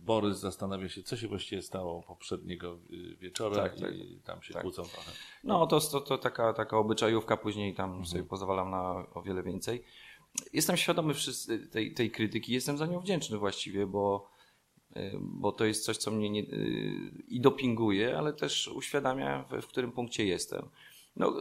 Borys 0.05 0.37
zastanawia 0.37 0.89
się, 0.89 1.03
co 1.03 1.17
się 1.17 1.27
właściwie 1.27 1.61
stało 1.61 2.03
poprzedniego 2.03 2.77
y, 2.91 3.15
wieczora 3.15 3.55
tak, 3.55 3.79
tak, 3.79 3.95
i 3.95 4.19
tam 4.23 4.41
się 4.41 4.53
tak. 4.53 4.61
kłócą 4.61 4.83
trochę. 4.83 5.11
No 5.43 5.67
to, 5.67 5.79
to, 5.79 6.01
to 6.01 6.17
taka, 6.17 6.53
taka 6.53 6.77
obyczajówka, 6.77 7.37
później 7.37 7.73
tam 7.73 7.89
mhm. 7.89 8.05
sobie 8.05 8.23
pozwalam 8.23 8.71
na 8.71 9.05
o 9.13 9.21
wiele 9.21 9.43
więcej. 9.43 9.83
Jestem 10.53 10.77
świadomy 10.77 11.13
tej, 11.71 11.93
tej 11.93 12.11
krytyki, 12.11 12.53
jestem 12.53 12.77
za 12.77 12.85
nią 12.85 12.99
wdzięczny 12.99 13.37
właściwie, 13.37 13.87
bo, 13.87 14.29
y, 14.97 15.11
bo 15.21 15.51
to 15.51 15.65
jest 15.65 15.85
coś, 15.85 15.97
co 15.97 16.11
mnie 16.11 16.29
nie, 16.29 16.41
y, 16.41 17.23
i 17.27 17.41
dopinguje, 17.41 18.17
ale 18.17 18.33
też 18.33 18.67
uświadamia, 18.67 19.43
w, 19.43 19.61
w 19.61 19.67
którym 19.67 19.91
punkcie 19.91 20.25
jestem. 20.25 20.69
No, 21.15 21.33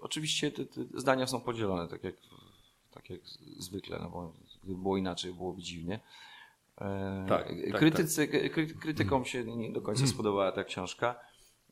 oczywiście 0.00 0.50
te, 0.50 0.66
te 0.66 0.80
zdania 0.94 1.26
są 1.26 1.40
podzielone, 1.40 1.88
tak 1.88 2.04
jak, 2.04 2.14
tak 2.90 3.10
jak 3.10 3.20
zwykle, 3.58 3.98
no 3.98 4.10
bo 4.10 4.32
gdyby 4.64 4.82
było 4.82 4.96
inaczej, 4.96 5.34
byłoby 5.34 5.62
dziwnie. 5.62 6.00
E, 6.82 7.26
tak, 7.28 7.48
tak, 7.48 7.78
Krytycy, 7.78 8.28
tak. 8.28 8.78
krytykom 8.80 9.24
się 9.24 9.44
nie 9.44 9.72
do 9.72 9.80
końca 9.80 10.06
spodobała 10.06 10.52
ta 10.52 10.64
książka. 10.64 11.20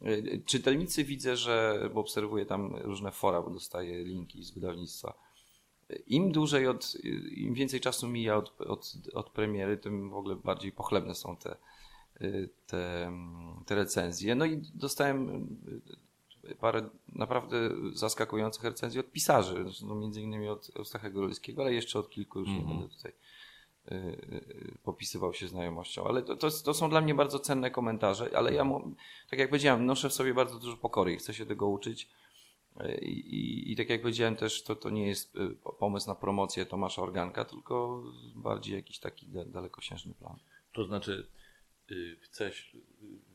E, 0.03 0.38
czytelnicy 0.38 1.05
widzę, 1.05 1.37
że, 1.37 1.88
bo 1.94 2.01
obserwuję 2.01 2.46
tam 2.46 2.77
różne 2.77 3.12
fora, 3.12 3.42
bo 3.42 3.51
dostaję 3.51 4.05
linki 4.05 4.44
z 4.44 4.51
wydawnictwa. 4.51 5.14
Im 6.07 6.33
dłużej, 6.33 6.66
od, 6.66 6.94
im 7.31 7.55
więcej 7.55 7.81
czasu 7.81 8.09
mija 8.09 8.37
od, 8.37 8.61
od, 8.61 8.92
od 9.14 9.31
premiery, 9.31 9.77
tym 9.77 10.11
w 10.11 10.14
ogóle 10.14 10.37
bardziej 10.37 10.73
pochlebne 10.73 11.14
są 11.14 11.37
te, 11.37 11.57
te, 12.66 13.12
te 13.66 13.75
recenzje. 13.75 14.35
No 14.35 14.44
i 14.44 14.62
dostałem 14.75 15.46
parę 16.61 16.88
naprawdę 17.12 17.70
zaskakujących 17.92 18.64
recenzji 18.64 19.01
od 19.01 19.12
pisarzy, 19.12 19.64
no 19.83 19.94
między 19.94 20.23
innymi 20.23 20.49
od 20.49 20.70
Eustachego 20.77 21.20
Rolskiego, 21.20 21.62
ale 21.62 21.75
jeszcze 21.75 21.99
od 21.99 22.11
kilku 22.11 22.38
już 22.40 22.49
mm 22.49 22.61
-hmm. 22.61 22.66
nie 22.66 22.73
mhm. 22.73 22.81
będę 22.81 22.96
tutaj 22.96 23.12
popisywał 24.83 25.35
się 25.35 25.48
znajomością. 25.48 26.05
Ale 26.05 26.22
to, 26.22 26.37
to, 26.37 26.50
to, 26.64 26.74
są 26.74 26.90
dla 26.90 27.00
mnie 27.00 27.14
bardzo 27.14 27.38
cenne 27.38 27.70
komentarze, 27.70 28.31
ale 28.35 28.55
ja, 28.55 28.64
tak 29.31 29.38
jak 29.38 29.48
powiedziałem, 29.48 29.87
noszę 29.87 30.09
w 30.09 30.12
sobie 30.12 30.35
bardzo 30.35 30.59
dużo 30.59 30.76
pokory 30.76 31.12
i 31.12 31.16
chcę 31.16 31.35
się 31.35 31.46
tego 31.46 31.68
uczyć. 31.68 32.09
Y, 32.81 32.94
I, 32.94 33.35
i, 33.35 33.72
I, 33.72 33.76
tak 33.76 33.90
jak 33.90 34.03
powiedziałem 34.03 34.37
też, 34.37 34.62
to, 34.62 34.76
to 34.76 34.90
nie 34.90 35.07
jest 35.07 35.35
pomysł 35.79 36.09
na 36.09 36.14
promocję 36.14 36.66
Tomasza 36.66 37.03
Organka, 37.03 37.44
tylko 37.44 38.03
bardziej 38.35 38.74
jakiś 38.74 38.98
taki 38.98 39.26
dalekosiężny 39.46 40.14
plan. 40.14 40.38
To 40.72 40.85
znaczy, 40.85 41.26
chcesz, 42.20 42.76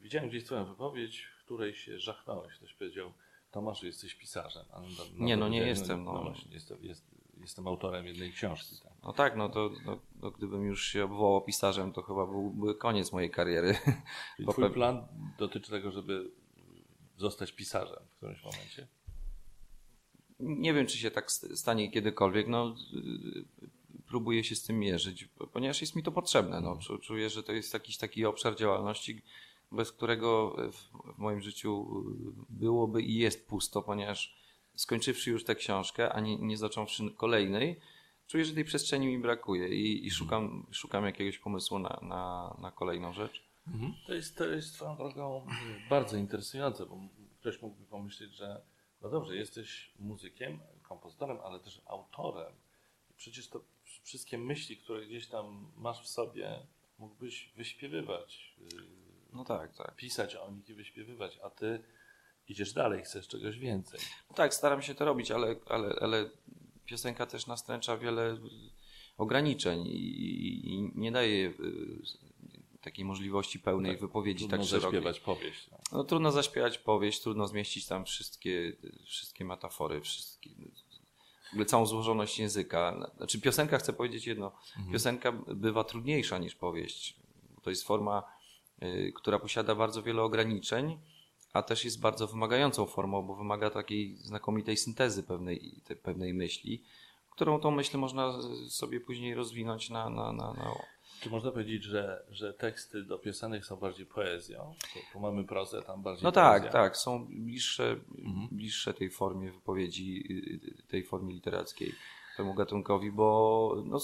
widziałem 0.02 0.30
gdzieś 0.30 0.44
twoją 0.44 0.65
wypowiedź, 0.65 1.28
w 1.39 1.46
której 1.46 1.76
się 1.76 2.00
żachnąłeś. 2.00 2.56
Ktoś 2.56 2.74
powiedział, 2.74 3.13
Tomasz, 3.52 3.84
jesteś 3.84 4.15
pisarzem. 4.15 4.65
A 4.72 4.82
nie, 5.18 5.38
no 5.38 5.50
nie 5.50 5.68
jestem. 5.68 6.04
No, 6.04 6.13
no 6.13 6.24
właśnie, 6.24 6.54
jest, 6.54 6.74
jest, 6.82 7.06
jestem 7.46 7.68
autorem 7.68 8.06
jednej 8.06 8.32
książki. 8.32 8.76
Tak. 8.84 8.94
No 9.04 9.14
tak, 9.14 9.38
no 9.38 9.50
to 9.50 9.72
no, 9.86 10.00
no, 10.22 10.32
gdybym 10.32 10.64
już 10.64 10.88
się 10.88 11.04
obwołał 11.04 11.42
pisarzem, 11.42 11.92
to 11.92 12.02
chyba 12.02 12.26
byłby 12.26 12.76
koniec 12.76 13.12
mojej 13.12 13.32
kariery. 13.32 13.78
Czyli 14.38 14.48
twój 14.48 14.70
plan 14.70 15.08
dotyczy 15.38 15.72
tego, 15.72 15.92
żeby 15.92 16.32
zostać 17.18 17.52
pisarzem 17.52 18.04
w 18.12 18.18
którymś 18.18 18.44
momencie? 18.44 18.88
Nie 20.40 20.74
wiem, 20.74 20.88
czy 20.88 20.98
się 20.98 21.12
tak 21.12 21.32
stanie 21.32 21.92
kiedykolwiek. 21.92 22.48
No, 22.48 22.76
próbuję 24.08 24.44
się 24.44 24.56
z 24.56 24.64
tym 24.64 24.80
mierzyć, 24.80 25.30
ponieważ 25.54 25.82
jest 25.82 25.96
mi 25.96 26.04
to 26.04 26.12
potrzebne. 26.12 26.62
No. 26.62 26.80
Czuję, 27.02 27.30
że 27.30 27.44
to 27.44 27.52
jest 27.52 27.74
jakiś 27.74 27.98
taki 27.98 28.26
obszar 28.26 28.56
działalności, 28.56 29.22
bez 29.72 29.92
którego 29.92 30.56
w, 30.72 30.78
w 31.16 31.18
moim 31.18 31.42
życiu 31.42 32.04
byłoby 32.50 33.02
i 33.02 33.16
jest 33.16 33.48
pusto, 33.48 33.82
ponieważ 33.82 34.45
skończywszy 34.76 35.32
już 35.32 35.44
tę 35.44 35.56
książkę, 35.56 36.14
a 36.14 36.20
nie, 36.20 36.38
nie 36.38 36.58
zacząwszy 36.58 37.04
kolejnej, 37.18 37.80
czuję, 38.28 38.46
że 38.46 38.54
tej 38.54 38.66
przestrzeni 38.66 39.08
mi 39.08 39.20
brakuje 39.20 39.68
i, 39.70 40.08
i 40.08 40.12
szukam, 40.12 40.68
szukam 40.72 41.06
jakiegoś 41.06 41.38
pomysłu 41.38 41.80
na, 41.80 42.00
na, 42.02 42.56
na 42.62 42.72
kolejną 42.72 43.14
rzecz. 43.14 43.44
Mhm. 43.68 43.94
To 44.08 44.14
jest, 44.14 44.38
to 44.38 44.46
jest 44.46 44.74
swoją 44.74 44.96
drogą 44.96 45.48
bardzo 45.90 46.18
interesujące, 46.18 46.86
bo 46.86 47.00
ktoś 47.40 47.62
mógłby 47.62 47.86
pomyśleć, 47.86 48.36
że 48.36 48.62
no 49.02 49.10
dobrze, 49.10 49.36
jesteś 49.36 49.92
muzykiem, 50.00 50.60
kompozytorem, 50.82 51.38
ale 51.44 51.60
też 51.60 51.82
autorem. 51.86 52.54
Przecież 53.18 53.50
to 53.50 53.62
wszystkie 54.04 54.38
myśli, 54.38 54.78
które 54.78 55.06
gdzieś 55.06 55.28
tam 55.28 55.72
masz 55.76 56.04
w 56.04 56.08
sobie, 56.08 56.60
mógłbyś 56.98 57.54
wyśpiewywać. 57.56 58.56
No 59.34 59.46
tak, 59.46 59.76
tak. 59.76 59.96
Pisać 59.96 60.36
o 60.36 60.52
nich 60.52 60.70
i 60.70 60.74
wyśpiewywać, 60.74 61.40
a 61.44 61.50
ty 61.50 61.84
idziesz 62.48 62.74
dalej, 62.74 63.04
chcesz 63.04 63.28
czegoś 63.28 63.60
więcej. 63.60 64.00
No 64.30 64.36
tak, 64.36 64.54
staram 64.54 64.82
się 64.82 64.96
to 64.96 65.06
robić, 65.06 65.32
ale, 65.32 65.56
ale, 65.66 65.96
ale 66.02 66.30
piosenka 66.86 67.26
też 67.26 67.48
nastręcza 67.48 67.98
wiele 67.98 68.38
ograniczeń 69.18 69.88
i, 69.88 70.70
i 70.70 70.92
nie 70.96 71.12
daje 71.12 71.48
y, 71.48 71.54
takiej 72.82 73.06
możliwości 73.06 73.60
pełnej 73.60 73.92
tak, 73.92 74.02
wypowiedzi 74.02 74.48
tak 74.48 74.64
szerokiej. 74.64 74.82
zaśpiewać 74.82 75.20
powieść. 75.20 75.68
No. 75.72 75.78
no. 75.92 76.04
trudno 76.04 76.32
zaśpiewać 76.32 76.78
powieść, 76.78 77.22
trudno 77.22 77.48
zmieścić 77.48 77.88
tam 77.88 78.06
wszystkie, 78.06 78.74
wszystkie 79.06 79.46
metafory, 79.46 80.02
wszystkie, 80.02 80.50
w 81.50 81.52
ogóle 81.52 81.66
całą 81.66 81.86
złożoność 81.86 82.40
języka. 82.40 83.12
Znaczy 83.18 83.42
piosenka, 83.42 83.78
chcę 83.78 83.94
powiedzieć 83.94 84.28
jedno, 84.28 84.52
mhm. 84.78 84.94
piosenka 84.94 85.32
bywa 85.48 85.84
trudniejsza 85.84 86.38
niż 86.38 86.56
powieść. 86.56 87.16
To 87.62 87.70
jest 87.70 87.84
forma, 87.84 88.24
y, 88.84 89.12
która 89.16 89.40
posiada 89.40 89.76
bardzo 89.76 90.04
wiele 90.04 90.22
ograniczeń, 90.22 90.98
a 91.56 91.62
też 91.62 91.86
jest 91.86 92.00
bardzo 92.00 92.28
wymagającą 92.28 92.86
formą, 92.86 93.22
bo 93.22 93.36
wymaga 93.36 93.70
takiej 93.70 94.18
znakomitej 94.18 94.78
syntezy 94.78 95.24
pewnej, 95.24 95.82
pewnej 96.04 96.34
myśli, 96.34 96.84
którą 97.30 97.60
tą 97.60 97.72
myśl 97.72 97.98
można 97.98 98.41
sobie 98.70 99.00
później 99.00 99.36
rozwinąć 99.36 99.89
na, 99.89 100.10
na, 100.10 100.34
na, 100.34 100.54
na 100.54 100.72
czy 101.22 101.30
można 101.30 101.52
powiedzieć, 101.52 101.84
że, 101.84 102.24
że 102.30 102.54
teksty 102.54 103.04
do 103.04 103.20
piosenek 103.20 103.65
są 103.65 103.76
bardziej 103.76 104.06
poezją? 104.06 104.74
Bo 105.13 105.20
mamy 105.20 105.44
prozę 105.44 105.82
tam 105.82 106.02
bardziej 106.02 106.24
No 106.24 106.32
tak, 106.32 106.62
poezja. 106.62 106.72
tak, 106.72 106.98
są 106.98 107.26
bliższe, 107.26 107.96
mhm. 108.18 108.48
bliższe 108.52 108.94
tej 108.94 109.10
formie 109.10 109.52
wypowiedzi, 109.52 110.24
tej 110.88 111.04
formie 111.04 111.34
literackiej 111.34 111.91
temu 112.38 112.54
gatunkowi, 112.54 113.12
bo 113.12 113.84
no, 113.86 114.00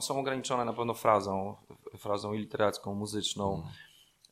są 0.00 0.20
ograniczone 0.20 0.64
na 0.64 0.72
pewno 0.72 0.94
frazą, 0.94 1.56
frazą 1.98 2.32
literacką, 2.32 2.94
muzyczną. 2.94 3.54
Mhm. 3.54 3.74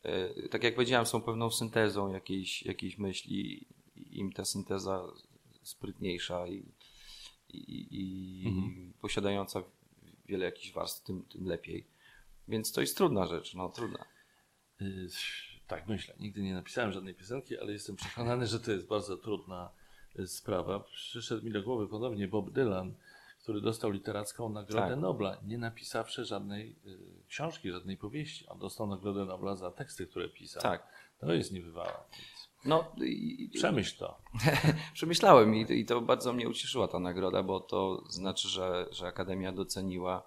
E, 0.03 0.49
tak 0.49 0.65
jak 0.65 0.75
powiedziałem, 0.75 1.07
są 1.07 1.23
pewną 1.23 1.51
syntezą 1.51 2.13
jakiejś, 2.13 2.63
jakiejś 2.63 2.99
myśli. 2.99 3.67
Im 4.11 4.33
ta 4.33 4.45
synteza 4.45 5.03
sprytniejsza 5.63 6.47
i, 6.47 6.65
i, 7.49 7.87
i 7.91 8.49
mhm. 8.49 8.93
posiadająca 9.01 9.63
wiele 10.27 10.45
jakichś 10.45 10.73
warstw, 10.73 11.05
tym, 11.05 11.23
tym 11.23 11.47
lepiej. 11.47 11.87
Więc 12.49 12.73
to 12.73 12.81
jest 12.81 12.97
trudna 12.97 13.27
rzecz, 13.27 13.55
no 13.55 13.69
trudna. 13.69 14.05
Yy, 14.81 15.09
tak, 15.67 15.87
myślę. 15.87 16.15
Nigdy 16.21 16.43
nie 16.43 16.55
napisałem 16.55 16.93
żadnej 16.93 17.15
piosenki, 17.15 17.59
ale 17.59 17.73
jestem 17.73 17.97
przekonany, 17.97 18.47
że 18.47 18.61
to 18.61 18.73
jest 18.73 18.87
bardzo 18.87 19.17
trudna 19.17 19.71
y, 20.19 20.27
sprawa. 20.27 20.81
Przyszedł 20.81 21.45
mi 21.45 21.53
do 21.53 21.63
głowy 21.63 21.89
podobnie 21.89 22.29
Bob 22.29 22.51
Dylan, 22.51 22.95
który 23.43 23.61
dostał 23.61 23.91
literacką 23.91 24.49
Nagrodę 24.49 24.89
tak. 24.89 24.99
Nobla, 24.99 25.37
nie 25.47 25.59
napisawszy 25.59 26.25
żadnej 26.25 26.77
y, 26.87 27.25
książki, 27.29 27.71
żadnej 27.71 27.97
powieści. 27.97 28.49
On 28.49 28.59
dostał 28.59 28.87
Nagrodę 28.87 29.25
Nobla 29.25 29.57
za 29.57 29.71
teksty, 29.71 30.07
które 30.07 30.29
pisał. 30.29 30.63
Tak. 30.63 30.87
To 31.19 31.33
jest 31.33 31.53
niebywałe. 31.53 31.93
No, 32.65 32.93
i, 33.05 33.51
Przemyśl 33.55 33.99
to. 33.99 34.19
Przemyślałem 34.95 35.55
i, 35.55 35.73
i 35.73 35.85
to 35.85 36.01
bardzo 36.01 36.33
mnie 36.33 36.49
ucieszyła 36.49 36.89
ta 36.89 36.99
nagroda, 36.99 37.43
bo 37.43 37.61
to 37.61 38.05
znaczy, 38.09 38.49
że, 38.49 38.87
że 38.91 39.07
Akademia 39.07 39.53
doceniła, 39.53 40.23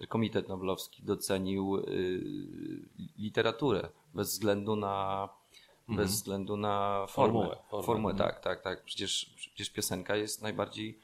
że 0.00 0.06
Komitet 0.06 0.48
Noblowski 0.48 1.02
docenił 1.02 1.76
y, 1.76 2.20
literaturę 3.18 3.88
bez 4.14 4.28
względu 4.28 4.76
na 4.76 5.28
mhm. 5.88 5.96
bez 5.96 6.10
względu 6.10 6.56
na 6.56 7.06
formę. 7.08 7.32
Formułę, 7.32 7.56
formę, 7.70 7.86
formułę 7.86 8.12
mhm. 8.12 8.30
tak, 8.30 8.42
tak, 8.42 8.62
tak. 8.62 8.84
Przecież, 8.84 9.34
przecież 9.36 9.70
piosenka 9.70 10.16
jest 10.16 10.42
najbardziej 10.42 11.00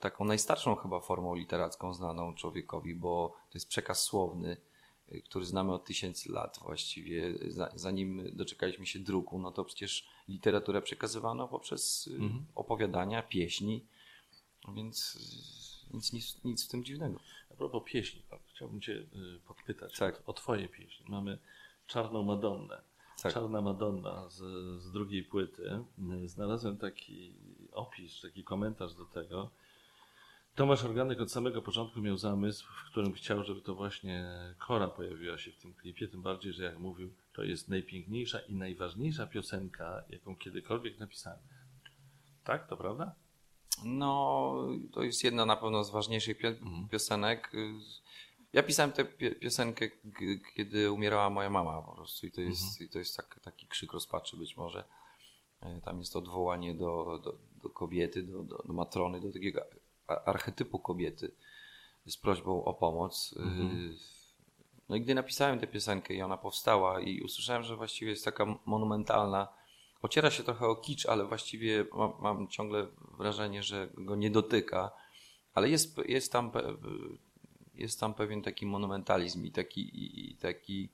taką 0.00 0.24
najstarszą 0.24 0.76
chyba 0.76 1.00
formą 1.00 1.34
literacką 1.34 1.94
znaną 1.94 2.34
człowiekowi, 2.34 2.94
bo 2.94 3.36
to 3.50 3.58
jest 3.58 3.68
przekaz 3.68 4.02
słowny, 4.02 4.56
y, 5.12 5.22
który 5.22 5.44
znamy 5.44 5.72
od 5.72 5.84
tysięcy 5.84 6.32
lat 6.32 6.58
właściwie. 6.62 7.34
Zanim 7.74 8.30
doczekaliśmy 8.32 8.86
się 8.86 8.98
druku, 8.98 9.38
no 9.38 9.52
to 9.52 9.64
przecież 9.64 10.08
literaturę 10.28 10.82
przekazywano 10.82 11.48
poprzez 11.48 12.06
y, 12.06 12.14
mhm. 12.14 12.46
opowiadania, 12.54 13.22
pieśni, 13.22 13.86
więc, 14.74 15.18
nic, 16.12 16.44
nic 16.44 16.66
w 16.66 16.68
tym 16.68 16.84
dziwnego. 16.84 17.20
A 17.50 17.54
propos 17.54 17.82
pieśni, 17.86 18.22
chciałbym 18.54 18.80
Cię 18.80 18.92
y, 18.92 19.06
podpytać 19.46 19.98
tak. 19.98 20.22
o, 20.26 20.30
o 20.30 20.32
Twoje 20.32 20.68
pieśni. 20.68 21.06
Mamy 21.08 21.38
Czarną 21.86 22.22
Madonnę. 22.22 22.82
Tak. 23.22 23.34
Czarna 23.34 23.60
Madonna 23.60 24.28
z, 24.28 24.36
z 24.82 24.92
drugiej 24.92 25.22
płyty. 25.22 25.84
Znalazłem 26.24 26.76
taki 26.76 27.34
opis, 27.72 28.20
taki 28.20 28.44
komentarz 28.44 28.94
do 28.94 29.04
tego. 29.04 29.50
Tomasz 30.54 30.84
Organek 30.84 31.20
od 31.20 31.32
samego 31.32 31.62
początku 31.62 32.00
miał 32.00 32.18
zamysł, 32.18 32.66
w 32.66 32.90
którym 32.90 33.12
chciał, 33.12 33.44
żeby 33.44 33.60
to 33.60 33.74
właśnie 33.74 34.24
Kora 34.58 34.88
pojawiła 34.88 35.38
się 35.38 35.52
w 35.52 35.58
tym 35.58 35.74
klipie, 35.74 36.08
tym 36.08 36.22
bardziej, 36.22 36.52
że 36.52 36.64
jak 36.64 36.78
mówił, 36.78 37.14
to 37.32 37.42
jest 37.42 37.68
najpiękniejsza 37.68 38.38
i 38.40 38.54
najważniejsza 38.54 39.26
piosenka, 39.26 40.04
jaką 40.08 40.36
kiedykolwiek 40.36 40.98
napisałem. 40.98 41.38
Tak, 42.44 42.68
to 42.68 42.76
prawda? 42.76 43.14
No, 43.84 44.54
to 44.92 45.02
jest 45.02 45.24
jedna 45.24 45.46
na 45.46 45.56
pewno 45.56 45.84
z 45.84 45.90
ważniejszych 45.90 46.44
mhm. 46.44 46.88
piosenek. 46.88 47.52
Ja 48.52 48.62
pisałem 48.62 48.92
tę 48.92 49.04
piosenkę, 49.40 49.88
kiedy 50.56 50.92
umierała 50.92 51.30
moja 51.30 51.50
mama 51.50 51.82
po 51.82 51.94
prostu 51.94 52.26
i 52.26 52.32
to 52.32 52.40
jest, 52.40 52.62
mhm. 52.62 52.88
i 52.88 52.92
to 52.92 52.98
jest 52.98 53.16
tak, 53.16 53.40
taki 53.42 53.66
krzyk 53.66 53.92
rozpaczy 53.92 54.36
być 54.36 54.56
może. 54.56 54.84
E, 55.60 55.80
tam 55.80 55.98
jest 55.98 56.16
odwołanie 56.16 56.74
do, 56.74 57.20
do, 57.24 57.38
do 57.62 57.70
kobiety, 57.70 58.22
do, 58.22 58.42
do, 58.42 58.62
do, 58.66 58.72
matrony, 58.72 59.20
do 59.20 59.32
takiego 59.32 59.62
archetypu 60.06 60.78
kobiety 60.78 61.34
z 62.06 62.16
prośbą 62.16 62.64
o 62.64 62.74
pomoc. 62.74 63.34
Mhm. 63.38 63.96
No 64.88 64.96
i 64.96 65.00
gdy 65.00 65.14
napisałem 65.14 65.58
tę 65.58 65.66
piosenkę 65.66 66.14
i 66.14 66.22
ona 66.22 66.36
powstała 66.36 67.00
i 67.00 67.20
usłyszałem, 67.20 67.62
że 67.62 67.76
właściwie 67.76 68.10
jest 68.10 68.24
taka 68.24 68.46
monumentalna, 68.66 69.48
ociera 70.02 70.30
się 70.30 70.42
trochę 70.42 70.66
o 70.66 70.76
kicz, 70.76 71.06
ale 71.06 71.26
właściwie 71.26 71.86
mam, 71.92 72.12
mam 72.20 72.48
ciągle 72.48 72.86
wrażenie, 73.18 73.62
że 73.62 73.88
go 73.94 74.16
nie 74.16 74.30
dotyka, 74.30 74.90
ale 75.54 75.70
jest, 75.70 75.98
jest, 76.08 76.32
tam, 76.32 76.50
jest 77.74 78.00
tam 78.00 78.14
pewien 78.14 78.42
taki 78.42 78.66
monumentalizm 78.66 79.44
i 79.44 79.52
taki, 79.52 79.80
i, 79.80 80.30
i 80.30 80.36
taki 80.36 80.88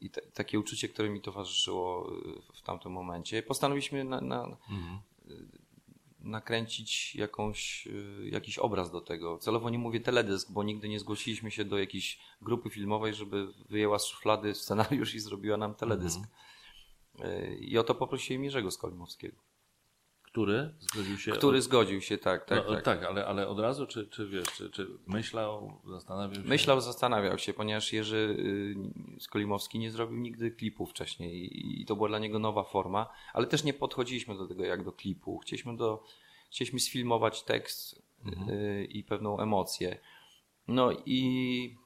i 0.00 0.10
takie 0.10 0.60
uczucie, 0.60 0.88
które 0.88 1.10
mi 1.10 1.20
towarzyszyło 1.20 2.10
w 2.54 2.62
tamtym 2.62 2.92
momencie. 2.92 3.42
Postanowiliśmy 3.42 4.04
na, 4.04 4.20
na, 4.20 4.44
mhm 4.44 5.00
nakręcić 6.22 7.14
jakąś, 7.14 7.86
y, 7.86 8.28
jakiś 8.32 8.58
obraz 8.58 8.90
do 8.90 9.00
tego. 9.00 9.38
Celowo 9.38 9.70
nie 9.70 9.78
mówię 9.78 10.00
teledysk, 10.00 10.50
bo 10.50 10.62
nigdy 10.62 10.88
nie 10.88 11.00
zgłosiliśmy 11.00 11.50
się 11.50 11.64
do 11.64 11.78
jakiejś 11.78 12.18
grupy 12.42 12.70
filmowej, 12.70 13.14
żeby 13.14 13.46
wyjęła 13.68 13.98
z 13.98 14.06
szuflady 14.06 14.54
scenariusz 14.62 15.14
i 15.14 15.20
zrobiła 15.20 15.56
nam 15.56 15.74
teledysk. 15.74 16.18
Mhm. 16.18 17.58
I 17.60 17.78
o 17.78 17.84
to 17.84 17.94
poprosiłem 17.94 18.44
Jerzego 18.44 18.70
Skolimowskiego. 18.70 19.36
Który 20.32 20.74
zgodził 20.80 21.18
się? 21.18 21.32
Który 21.32 21.58
od... 21.58 21.64
zgodził 21.64 22.00
się, 22.00 22.18
tak, 22.18 22.44
tak. 22.44 22.64
No, 22.66 22.74
tak. 22.74 22.84
tak, 22.84 23.04
ale, 23.04 23.26
ale 23.26 23.48
od 23.48 23.58
razu, 23.58 23.86
czy, 23.86 24.06
czy 24.06 24.28
wiesz, 24.28 24.46
czy, 24.56 24.70
czy 24.70 24.86
myślał, 25.06 25.80
zastanawiał 25.86 26.34
się? 26.34 26.48
Myślał, 26.48 26.80
zastanawiał 26.80 27.38
się, 27.38 27.52
ponieważ 27.52 27.92
Jerzy 27.92 28.36
y, 29.18 29.20
Skolimowski 29.20 29.78
nie 29.78 29.90
zrobił 29.90 30.18
nigdy 30.18 30.50
klipu 30.50 30.86
wcześniej 30.86 31.50
i 31.80 31.84
to 31.86 31.96
była 31.96 32.08
dla 32.08 32.18
niego 32.18 32.38
nowa 32.38 32.64
forma, 32.64 33.08
ale 33.32 33.46
też 33.46 33.64
nie 33.64 33.74
podchodziliśmy 33.74 34.36
do 34.36 34.48
tego 34.48 34.64
jak 34.64 34.84
do 34.84 34.92
klipu. 34.92 35.38
Chcieliśmy, 35.38 35.76
do, 35.76 36.04
chcieliśmy 36.50 36.80
sfilmować 36.80 37.42
tekst 37.42 38.02
mhm. 38.24 38.50
Y, 38.50 38.84
i 38.84 39.04
pewną 39.04 39.40
emocję. 39.40 39.98
No 40.68 40.92
i 41.06 41.76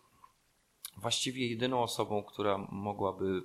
właściwie 0.97 1.49
jedyną 1.49 1.83
osobą, 1.83 2.23
która 2.23 2.59
mogłaby 2.59 3.43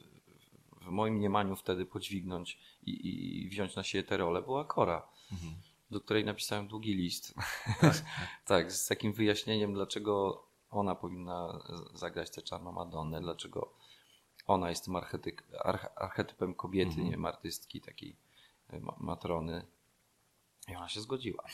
w 0.89 0.91
moim 0.91 1.13
mniemaniu 1.13 1.55
wtedy 1.55 1.85
podźwignąć 1.85 2.59
i, 2.83 3.43
i 3.43 3.49
wziąć 3.49 3.75
na 3.75 3.83
siebie 3.83 4.03
tę 4.03 4.17
rolę 4.17 4.41
była 4.41 4.65
Kora, 4.65 5.07
mhm. 5.31 5.53
do 5.91 6.01
której 6.01 6.25
napisałem 6.25 6.67
długi 6.67 6.93
list. 6.93 7.33
Tak? 7.81 8.05
tak, 8.45 8.71
z 8.71 8.87
takim 8.87 9.13
wyjaśnieniem, 9.13 9.73
dlaczego 9.73 10.43
ona 10.71 10.95
powinna 10.95 11.59
zagrać 11.93 12.29
tę 12.29 12.41
czarną 12.41 12.71
Madonnę, 12.71 13.21
dlaczego 13.21 13.73
ona 14.47 14.69
jest 14.69 14.85
tym 14.85 14.95
archetyp, 14.95 15.41
archetypem 15.95 16.55
kobiety, 16.55 16.89
mhm. 16.89 17.05
nie 17.05 17.11
wiem, 17.11 17.25
artystki, 17.25 17.81
takiej 17.81 18.15
e, 18.69 18.81
matrony. 18.99 19.65
I 20.67 20.75
ona 20.75 20.89
się 20.89 21.01
zgodziła. 21.01 21.43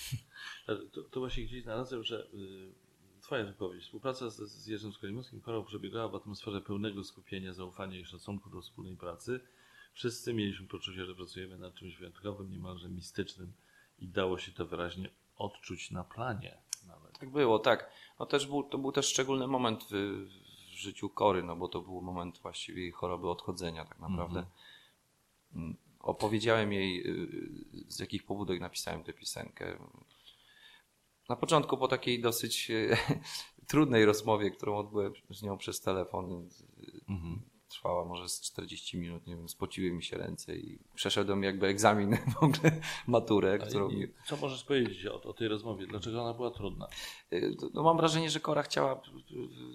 To, 0.93 1.03
to 1.03 1.19
właśnie 1.19 1.43
gdzieś 1.43 1.63
znalazłem, 1.63 2.03
że 2.03 2.27
y, 2.33 2.73
Twoja 3.25 3.43
wypowiedź. 3.43 3.83
Współpraca 3.83 4.29
z, 4.29 4.35
z 4.35 4.67
Jerzym 4.67 4.93
Skolimowskim 4.93 5.41
chorą 5.41 5.63
przebiegała 5.63 6.07
w 6.07 6.15
atmosferze 6.15 6.61
pełnego 6.61 7.03
skupienia, 7.03 7.53
zaufania 7.53 7.99
i 7.99 8.05
szacunku 8.05 8.49
do 8.49 8.61
wspólnej 8.61 8.97
pracy. 8.97 9.39
Wszyscy 9.93 10.33
mieliśmy 10.33 10.67
poczucie, 10.67 11.05
że 11.05 11.15
pracujemy 11.15 11.57
nad 11.57 11.73
czymś 11.73 11.97
wyjątkowym, 11.97 12.51
niemalże 12.51 12.89
mistycznym 12.89 13.53
i 13.99 14.07
dało 14.07 14.37
się 14.37 14.51
to 14.51 14.65
wyraźnie 14.65 15.09
odczuć 15.37 15.91
na 15.91 16.03
planie 16.03 16.57
nawet. 16.87 17.19
Tak 17.19 17.29
było, 17.29 17.59
tak. 17.59 17.89
No 18.19 18.25
też 18.25 18.47
był, 18.47 18.63
to 18.63 18.77
był 18.77 18.91
też 18.91 19.07
szczególny 19.07 19.47
moment 19.47 19.83
w, 19.83 20.25
w 20.71 20.77
życiu 20.77 21.09
Kory, 21.09 21.43
no 21.43 21.55
bo 21.55 21.67
to 21.67 21.81
był 21.81 22.01
moment 22.01 22.39
właściwie 22.39 22.81
jej 22.81 22.91
choroby 22.91 23.29
odchodzenia 23.29 23.85
tak 23.85 23.99
naprawdę. 23.99 24.45
Mm, 25.55 25.75
Opowiedziałem 25.99 26.73
jej 26.73 27.07
y, 27.07 27.85
z 27.87 27.99
jakich 27.99 28.25
pobudek 28.25 28.61
napisałem 28.61 29.03
tę 29.03 29.13
piosenkę. 29.13 29.77
Na 31.29 31.35
początku 31.35 31.77
po 31.77 31.87
takiej 31.87 32.21
dosyć 32.21 32.71
y, 32.71 32.97
trudnej 33.67 34.05
rozmowie, 34.05 34.51
którą 34.51 34.77
odbyłem 34.77 35.13
z 35.29 35.41
nią 35.43 35.57
przez 35.57 35.81
telefon, 35.81 36.49
Mhm. 37.09 37.41
trwała 37.69 38.05
może 38.05 38.29
z 38.29 38.41
40 38.41 38.97
minut, 38.97 39.27
nie 39.27 39.35
wiem, 39.35 39.49
spociły 39.49 39.91
mi 39.91 40.03
się 40.03 40.17
ręce 40.17 40.55
i 40.57 40.79
przeszedłem 40.95 41.43
jakby 41.43 41.67
egzamin 41.67 42.17
w 42.39 42.43
ogóle, 42.43 42.81
maturę, 43.07 43.57
którą 43.57 43.89
I, 43.89 44.07
co 44.27 44.37
możesz 44.37 44.63
powiedzieć 44.63 45.05
o, 45.05 45.21
o 45.21 45.33
tej 45.33 45.47
rozmowie? 45.47 45.87
Dlaczego 45.87 46.21
ona 46.21 46.33
była 46.33 46.51
trudna? 46.51 46.87
No 47.73 47.83
mam 47.83 47.97
wrażenie, 47.97 48.29
że 48.29 48.39
Kora 48.39 48.63
chciała 48.63 49.01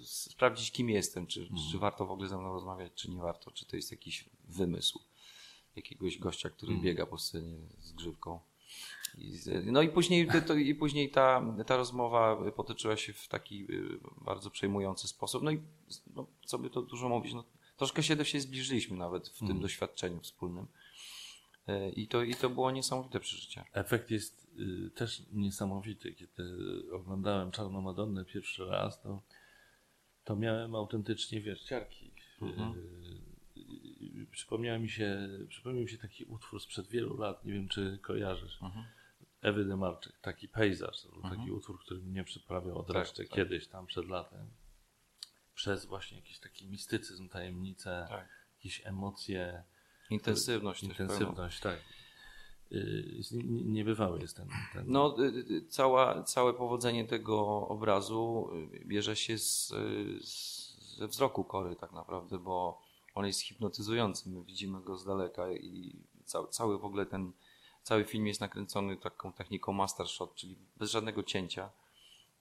sprawdzić, 0.03 0.71
kim 0.71 0.89
jestem, 0.89 1.27
czy, 1.27 1.49
czy 1.71 1.77
warto 1.79 2.05
w 2.05 2.11
ogóle 2.11 2.29
ze 2.29 2.37
mną 2.37 2.53
rozmawiać, 2.53 2.93
czy 2.95 3.11
nie 3.11 3.21
warto, 3.21 3.51
czy 3.51 3.65
to 3.65 3.75
jest 3.75 3.91
jakiś 3.91 4.29
wymysł 4.43 4.99
jakiegoś 5.75 6.17
gościa, 6.17 6.49
który 6.49 6.75
biega 6.75 7.05
po 7.05 7.17
scenie 7.17 7.57
z 7.79 7.91
grzywką. 7.91 8.39
I 9.17 9.31
z, 9.31 9.65
no 9.65 9.81
i 9.81 9.89
później, 9.89 10.27
to- 10.47 10.53
i 10.55 10.75
później 10.75 11.09
ta, 11.09 11.55
ta 11.67 11.77
rozmowa 11.77 12.37
potoczyła 12.55 12.97
się 12.97 13.13
w 13.13 13.27
taki 13.27 13.63
y, 13.71 13.99
bardzo 14.25 14.49
przejmujący 14.51 15.07
sposób. 15.07 15.43
No 15.43 15.51
i 15.51 15.61
no, 16.15 16.27
co 16.45 16.59
by 16.59 16.69
to 16.69 16.81
dużo 16.81 17.09
mówić, 17.09 17.33
no, 17.33 17.43
troszkę 17.77 18.03
się 18.03 18.15
do 18.15 18.23
siebie 18.23 18.41
zbliżyliśmy 18.41 18.97
nawet 18.97 19.29
w 19.29 19.39
tym 19.47 19.59
doświadczeniu 19.61 20.19
wspólnym. 20.19 20.67
Y, 21.69 21.91
I 21.91 22.07
to, 22.07 22.23
I 22.23 22.35
to 22.35 22.49
było 22.49 22.71
niesamowite 22.71 23.19
przeżycie. 23.19 23.63
Efekt 23.73 24.11
jest 24.11 24.47
y, 24.59 24.91
też 24.95 25.21
niesamowity. 25.33 26.13
Kiedy 26.13 26.43
oglądałem 26.93 27.51
Czarną 27.51 27.81
Madonnę 27.81 28.25
pierwszy 28.25 28.65
raz, 28.65 29.01
to, 29.01 29.21
to 30.23 30.35
miałem 30.35 30.75
autentycznie 30.75 31.41
wierciarki. 31.41 32.11
Mhm. 32.41 32.73
Y, 32.77 33.61
y, 34.21 34.27
przypomniał 34.31 34.79
mi 34.79 34.89
się, 34.89 35.29
przypomniał 35.49 35.83
mi 35.83 35.89
się 35.89 35.97
taki 35.97 36.25
utwór 36.25 36.61
sprzed 36.61 36.87
wielu 36.87 37.17
lat, 37.17 37.45
nie 37.45 37.53
wiem 37.53 37.67
czy 37.67 37.99
kojarzysz. 38.01 38.59
Mhm. 38.61 38.85
Ewy 39.41 39.65
Demarczyk, 39.65 40.19
taki 40.19 40.47
pejzaż, 40.47 41.01
to 41.01 41.09
był 41.09 41.21
taki 41.21 41.51
utwór, 41.51 41.79
który 41.79 41.99
mnie 42.01 42.23
przyprawiał 42.23 42.77
od 42.77 42.87
Tak, 42.93 43.09
tak. 43.11 43.29
kiedyś 43.29 43.67
tam 43.67 43.85
przed 43.85 44.07
latem. 44.07 44.49
Przez 45.53 45.85
właśnie 45.85 46.17
jakiś 46.17 46.39
taki 46.39 46.67
mistycyzm, 46.67 47.29
tajemnicę, 47.29 48.05
Tak. 48.09 48.29
jakieś 48.57 48.87
emocje, 48.87 49.63
Intensywność. 50.09 50.83
intensywność, 50.83 51.59
tak. 51.59 51.79
Y, 52.71 53.21
Niebywały 53.65 54.19
jest 54.19 54.37
ten. 54.37 54.47
ten 54.73 54.85
No, 54.87 55.15
y, 55.19 55.27
y, 55.51 55.67
cała, 55.67 56.23
całe 56.23 56.53
powodzenie 56.53 57.05
tego 57.07 57.67
obrazu 57.67 58.49
bierze 58.85 59.15
się 59.15 59.37
z, 59.37 59.67
z, 60.21 60.95
ze 60.97 61.07
wzroku 61.07 61.43
kory 61.43 61.75
tak 61.75 61.91
naprawdę, 61.91 62.39
bo 62.39 62.81
on 63.15 63.25
jest 63.25 63.41
hipnotyzujący. 63.41 64.29
My 64.29 64.43
widzimy 64.43 64.81
go 64.81 64.97
z 64.97 65.05
daleka 65.05 65.51
i 65.51 65.95
cały, 66.25 66.47
cały 66.47 66.79
w 66.79 66.85
ogóle 66.85 67.05
ten 67.05 67.31
cały 67.83 68.05
film 68.05 68.27
jest 68.27 68.41
nakręcony 68.41 68.97
taką 68.97 69.33
techniką 69.33 69.73
master 69.73 70.07
shot, 70.07 70.35
czyli 70.35 70.57
bez 70.77 70.91
żadnego 70.91 71.23
cięcia. 71.23 71.69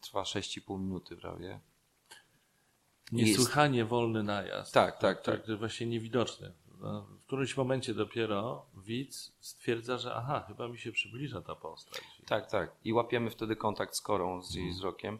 Trwa 0.01 0.23
6,5 0.23 0.81
minuty 0.81 1.17
prawie. 1.17 1.61
Niesłychanie 3.13 3.85
wolny 3.85 4.23
najazd. 4.23 4.75
Tak, 4.75 4.99
tak, 4.99 5.23
tak. 5.23 5.47
To 5.47 5.59
właśnie 5.59 5.87
niewidoczny. 5.87 6.53
No, 6.81 7.03
W 7.03 7.27
którymś 7.27 7.57
momencie 7.57 7.95
dopiero 7.95 8.67
widz 8.75 9.33
stwierdza, 9.41 9.99
że 9.99 10.15
aha, 10.15 10.45
chyba 10.49 10.69
mi 10.69 10.79
się 10.79 10.93
przybliża 10.93 11.43
ta 11.43 11.55
postać. 11.55 12.03
Tak, 12.27 12.51
tak. 12.51 12.77
I 12.85 12.93
łapiemy 12.93 13.31
wtedy 13.31 13.57
kontakt 13.57 13.97
z 13.97 14.01
korą, 14.01 14.43
z 14.43 14.55
jej 14.55 14.71
wzrokiem. 14.71 15.19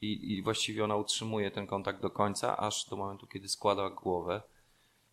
I, 0.00 0.32
I 0.32 0.42
właściwie 0.42 0.84
ona 0.84 0.96
utrzymuje 0.96 1.50
ten 1.50 1.66
kontakt 1.66 2.02
do 2.02 2.10
końca, 2.10 2.56
aż 2.56 2.88
do 2.88 2.96
momentu, 2.96 3.26
kiedy 3.26 3.48
składa 3.48 3.90
głowę. 3.90 4.42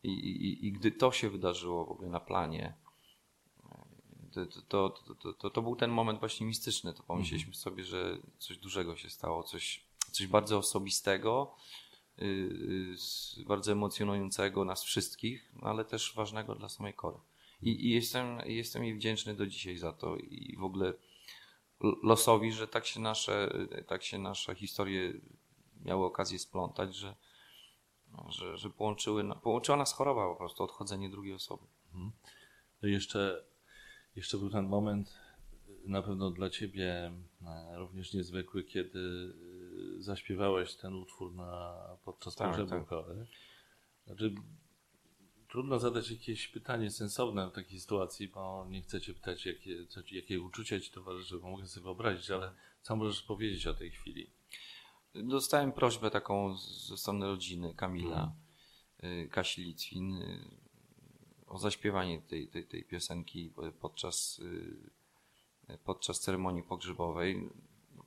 I, 0.03 0.09
i, 0.09 0.67
i 0.67 0.71
gdy 0.71 0.91
to 0.91 1.11
się 1.11 1.29
wydarzyło 1.29 1.85
w 1.85 1.91
ogóle 1.91 2.09
na 2.09 2.19
planie, 2.19 2.73
to, 4.67 4.89
to, 5.19 5.33
to, 5.33 5.49
to, 5.49 5.61
był 5.61 5.75
ten 5.75 5.91
moment 5.91 6.19
właśnie 6.19 6.47
mistyczny. 6.47 6.93
To 6.93 7.03
pomyśleliśmy 7.03 7.53
sobie, 7.53 7.83
że 7.83 8.17
coś 8.37 8.57
dużego 8.57 8.95
się 8.95 9.09
stało, 9.09 9.43
coś, 9.43 9.83
coś 10.11 10.27
bardzo 10.27 10.57
osobistego, 10.57 11.55
yy, 12.17 12.91
s- 12.93 13.39
bardzo 13.47 13.71
emocjonującego 13.71 14.65
nas 14.65 14.83
wszystkich, 14.83 15.51
no 15.61 15.69
ale 15.69 15.85
też 15.85 16.13
ważnego 16.15 16.55
dla 16.55 16.69
samej 16.69 16.93
Kory. 16.93 17.17
I, 17.61 17.85
i 17.85 17.89
jestem, 17.89 18.39
jestem 18.45 18.83
jej 18.83 18.95
wdzięczny 18.95 19.33
do 19.35 19.47
dzisiaj 19.47 19.77
za 19.77 19.91
to 19.93 20.15
i 20.17 20.55
w 20.59 20.63
ogóle 20.63 20.93
losowi, 22.03 22.51
że 22.51 22.67
tak 22.67 22.85
się 22.85 22.99
nasze, 22.99 23.67
tak 23.87 24.03
się 24.03 24.17
nasze 24.17 24.55
historie 24.55 25.13
miały 25.85 26.05
okazję 26.05 26.39
splątać, 26.39 26.95
że, 26.95 27.15
no, 28.11 28.31
że, 28.31 28.57
że 28.57 28.69
połączyły, 28.69 29.23
połączyła 29.43 29.77
nas 29.77 29.93
choroba 29.93 30.29
po 30.29 30.35
prostu, 30.35 30.63
odchodzenie 30.63 31.09
drugiej 31.09 31.33
osoby. 31.33 31.63
To 32.81 32.87
jeszcze, 32.87 33.43
jeszcze 34.15 34.37
był 34.37 34.49
ten 34.49 34.65
moment, 34.65 35.19
y, 35.85 35.89
na 35.89 36.01
pewno 36.01 36.31
dla 36.31 36.49
ciebie 36.49 37.11
e, 37.41 37.77
również 37.77 38.13
niezwykły, 38.13 38.63
kiedy 38.63 38.99
y, 38.99 40.03
zaśpiewałeś 40.03 40.75
ten 40.75 40.93
utwór 40.93 41.33
na, 41.33 41.75
podczas 42.05 42.35
Tak, 42.35 42.47
pogrzebu 42.49 42.69
tak. 42.69 42.85
Kory. 42.85 43.27
Znaczy, 44.05 44.35
trudno 45.47 45.79
zadać 45.79 46.11
jakieś 46.11 46.47
pytanie 46.47 46.91
sensowne 46.91 47.49
w 47.49 47.51
takiej 47.51 47.79
sytuacji, 47.79 48.27
bo 48.27 48.65
nie 48.69 48.81
chcę 48.81 49.01
cię 49.01 49.13
pytać, 49.13 49.45
jakie, 49.45 49.87
co, 49.87 50.01
jakie 50.11 50.41
uczucia 50.41 50.79
ci 50.79 50.91
towarzyszy, 50.91 51.39
bo 51.39 51.49
mogę 51.49 51.67
sobie 51.67 51.83
wyobrazić, 51.83 52.31
ale 52.31 52.53
co 52.81 52.95
możesz 52.95 53.21
powiedzieć 53.21 53.67
o 53.67 53.73
tej 53.73 53.91
chwili? 53.91 54.31
Dostałem 55.15 55.71
prośbę 55.71 56.11
taką 56.11 56.57
ze 56.57 56.97
strony 56.97 57.25
rodziny 57.25 57.73
Kamila, 57.75 58.35
y, 59.03 59.29
Kasi 59.31 59.63
Litwin, 59.63 60.13
y, 60.13 60.64
o 61.47 61.57
zaśpiewanie 61.57 62.21
tej, 62.21 62.47
tej, 62.47 62.65
tej 62.65 62.83
piosenki 62.83 63.53
podczas, 63.79 64.39
y, 65.69 65.77
podczas 65.83 66.19
ceremonii 66.19 66.63
pogrzebowej. 66.63 67.49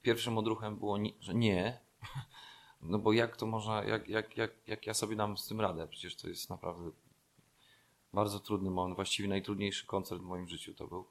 Pierwszym 0.02 0.38
odruchem 0.38 0.76
było, 0.76 0.98
nie, 0.98 1.12
że 1.20 1.34
nie, 1.34 1.80
no 2.80 2.98
bo 2.98 3.12
jak 3.12 3.36
to 3.36 3.46
można, 3.46 3.84
jak, 3.84 4.08
jak, 4.08 4.36
jak, 4.36 4.50
jak 4.66 4.86
ja 4.86 4.94
sobie 4.94 5.16
dam 5.16 5.38
z 5.38 5.46
tym 5.46 5.60
radę? 5.60 5.88
Przecież 5.88 6.16
to 6.16 6.28
jest 6.28 6.50
naprawdę 6.50 6.90
bardzo 8.12 8.40
trudny 8.40 8.70
moment, 8.70 8.96
właściwie 8.96 9.28
najtrudniejszy 9.28 9.86
koncert 9.86 10.20
w 10.20 10.24
moim 10.24 10.48
życiu 10.48 10.74
to 10.74 10.86
był. 10.86 11.06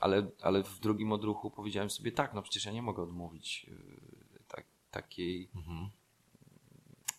Ale, 0.00 0.30
ale 0.42 0.62
w 0.62 0.80
drugim 0.80 1.12
odruchu 1.12 1.50
powiedziałem 1.50 1.90
sobie, 1.90 2.12
tak, 2.12 2.34
no 2.34 2.42
przecież 2.42 2.64
ja 2.64 2.72
nie 2.72 2.82
mogę 2.82 3.02
odmówić 3.02 3.66
y, 3.68 4.44
tak, 4.48 4.66
takiej 4.90 5.50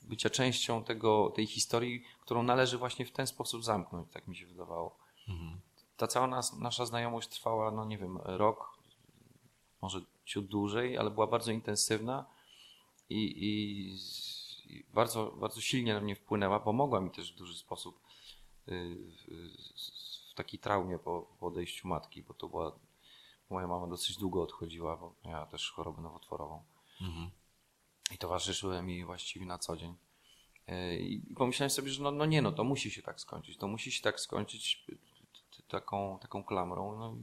bycia 0.09 0.29
częścią 0.29 0.83
tego, 0.83 1.29
tej 1.35 1.47
historii, 1.47 2.03
którą 2.21 2.43
należy 2.43 2.77
właśnie 2.77 3.05
w 3.05 3.11
ten 3.11 3.27
sposób 3.27 3.63
zamknąć, 3.63 4.11
tak 4.11 4.27
mi 4.27 4.35
się 4.35 4.45
wydawało. 4.45 4.97
Ta 5.97 6.07
cała 6.07 6.27
nas, 6.27 6.53
nasza 6.53 6.85
znajomość 6.85 7.29
trwała, 7.29 7.71
no 7.71 7.85
nie 7.85 7.97
wiem, 7.97 8.17
rok, 8.23 8.79
może 9.81 10.01
ciut 10.25 10.45
dłużej, 10.47 10.97
ale 10.97 11.11
była 11.11 11.27
bardzo 11.27 11.51
intensywna 11.51 12.25
i, 13.09 13.21
i, 13.21 13.51
i 14.73 14.83
bardzo, 14.93 15.31
bardzo 15.31 15.61
silnie 15.61 15.93
na 15.93 16.01
mnie 16.01 16.15
wpłynęła. 16.15 16.59
Pomogła 16.59 17.01
mi 17.01 17.11
też 17.11 17.33
w 17.33 17.37
duży 17.37 17.57
sposób 17.57 17.99
y, 18.67 18.95
w, 20.31 20.33
takiej 20.35 20.59
traumie 20.59 20.99
po, 20.99 21.27
po 21.39 21.47
odejściu 21.47 21.87
matki, 21.87 22.23
bo 22.23 22.33
to 22.33 22.49
była, 22.49 22.71
moja 23.49 23.67
mama 23.67 23.87
dosyć 23.87 24.17
długo 24.17 24.41
odchodziła, 24.43 24.97
bo 24.97 25.13
miała 25.25 25.45
też 25.45 25.71
chorobę 25.71 26.01
nowotworową 26.01 26.63
i 28.11 28.17
towarzyszyły 28.17 28.81
mi 28.83 29.05
właściwie 29.05 29.45
na 29.45 29.57
co 29.57 29.77
dzień. 29.77 29.95
E, 30.67 30.95
I 30.97 31.35
pomyślałem 31.35 31.69
sobie, 31.69 31.89
że 31.89 32.03
no, 32.03 32.11
no 32.11 32.25
nie, 32.25 32.41
no 32.41 32.51
to 32.51 32.63
musi 32.63 32.91
się 32.91 33.01
tak 33.01 33.21
skończyć. 33.21 33.57
To 33.57 33.67
musi 33.67 33.91
się 33.91 34.01
tak 34.03 34.19
skończyć 34.19 34.85
taką, 35.67 36.19
taką 36.21 36.43
klamrą. 36.43 36.99
No 36.99 37.15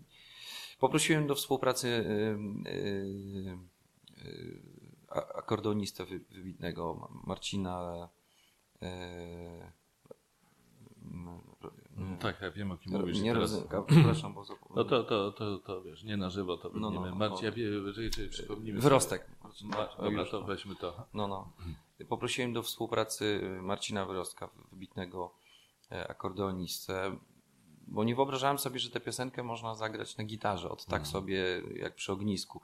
poprosiłem 0.78 1.26
do 1.26 1.34
współpracy 1.34 1.88
y, 1.88 2.70
y, 2.70 3.58
y, 4.26 4.60
a- 5.08 5.32
akordeonistę 5.34 6.04
wy- 6.06 6.18
wybitnego 6.30 6.94
Ma- 6.94 7.20
Marcina. 7.26 8.08
No 11.96 12.16
tak, 12.20 12.40
ja 12.42 12.50
wiem 12.50 12.70
o 12.70 12.76
kim 12.76 12.92
mówisz. 12.92 13.20
nie. 13.20 13.34
Rozynka, 13.34 13.82
przepraszam, 13.82 14.34
bo 14.34 14.44
zapomniałem. 14.44 14.76
No 14.76 14.84
to, 14.84 15.04
to, 15.04 15.32
to, 15.32 15.58
to 15.58 15.82
wiesz, 15.82 16.04
nie 16.04 16.16
na 16.16 16.30
żywo 16.30 16.56
to 16.56 16.70
No, 16.74 16.90
no, 16.90 17.00
no, 17.00 17.14
Marcin, 17.14 17.38
no. 17.38 17.44
ja 17.44 17.52
wiem. 17.52 18.80
Wyrostek. 18.80 19.26
Sobie. 19.52 19.70
Ma, 19.70 19.96
O, 19.96 20.02
dobra, 20.02 20.24
to 20.24 20.40
no. 20.40 20.46
weźmy 20.46 20.76
to. 20.76 21.06
No, 21.14 21.28
no. 21.28 21.52
Poprosiłem 22.08 22.52
do 22.52 22.62
współpracy 22.62 23.40
Marcina 23.62 24.06
Wyrostka, 24.06 24.48
wybitnego 24.72 25.34
e, 25.92 26.08
akordeonistę, 26.08 27.16
bo 27.86 28.04
nie 28.04 28.14
wyobrażałem 28.14 28.58
sobie, 28.58 28.78
że 28.78 28.90
tę 28.90 29.00
piosenkę 29.00 29.42
można 29.42 29.74
zagrać 29.74 30.16
na 30.16 30.24
gitarze, 30.24 30.70
od 30.70 30.84
tak 30.86 31.06
sobie 31.06 31.62
jak 31.76 31.94
przy 31.94 32.12
ognisku. 32.12 32.60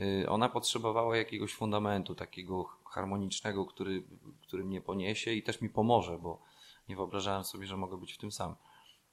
y, 0.00 0.28
ona 0.28 0.48
potrzebowała 0.48 1.16
jakiegoś 1.16 1.54
fundamentu, 1.54 2.14
takiego 2.14 2.64
harmonicznego, 2.64 3.66
który, 3.66 4.02
który 4.42 4.64
mnie 4.64 4.80
poniesie 4.80 5.32
i 5.32 5.42
też 5.42 5.60
mi 5.60 5.70
pomoże, 5.70 6.18
bo 6.18 6.42
nie 6.88 6.96
wyobrażałem 6.96 7.44
sobie, 7.44 7.66
że 7.66 7.76
mogę 7.76 7.96
być 7.96 8.12
w 8.12 8.18
tym 8.18 8.32
sam. 8.32 8.56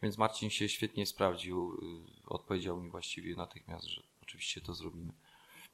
Więc 0.02 0.18
Marcin 0.18 0.50
się 0.50 0.70
świetnie 0.70 1.06
sprawdził, 1.06 1.74
y, 1.74 2.28
odpowiedział 2.28 2.82
mi 2.82 2.90
właściwie 2.90 3.36
natychmiast, 3.36 3.86
że 3.86 4.02
oczywiście 4.24 4.62
to 4.62 4.74
zrobimy. 4.74 5.14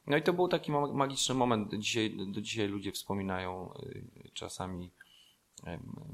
No 0.06 0.16
i 0.16 0.22
to 0.22 0.32
był 0.32 0.48
taki 0.48 0.72
magiczny 0.72 1.34
moment. 1.34 1.74
Dzisiaj, 1.74 2.16
do 2.32 2.40
dzisiaj 2.40 2.68
ludzie 2.68 2.92
wspominają 2.92 3.74
y, 3.74 4.30
czasami, 4.34 4.90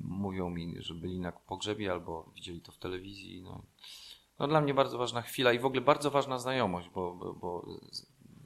mówią 0.00 0.50
mi, 0.50 0.74
że 0.78 0.94
byli 0.94 1.20
na 1.20 1.32
pogrzebie 1.32 1.92
albo 1.92 2.30
widzieli 2.34 2.60
to 2.60 2.72
w 2.72 2.78
telewizji. 2.78 3.42
No, 3.42 3.62
no 4.38 4.48
dla 4.48 4.60
mnie 4.60 4.74
bardzo 4.74 4.98
ważna 4.98 5.22
chwila 5.22 5.52
i 5.52 5.58
w 5.58 5.66
ogóle 5.66 5.80
bardzo 5.80 6.10
ważna 6.10 6.38
znajomość, 6.38 6.88
bo, 6.88 7.14
bo, 7.14 7.32
bo 7.34 7.66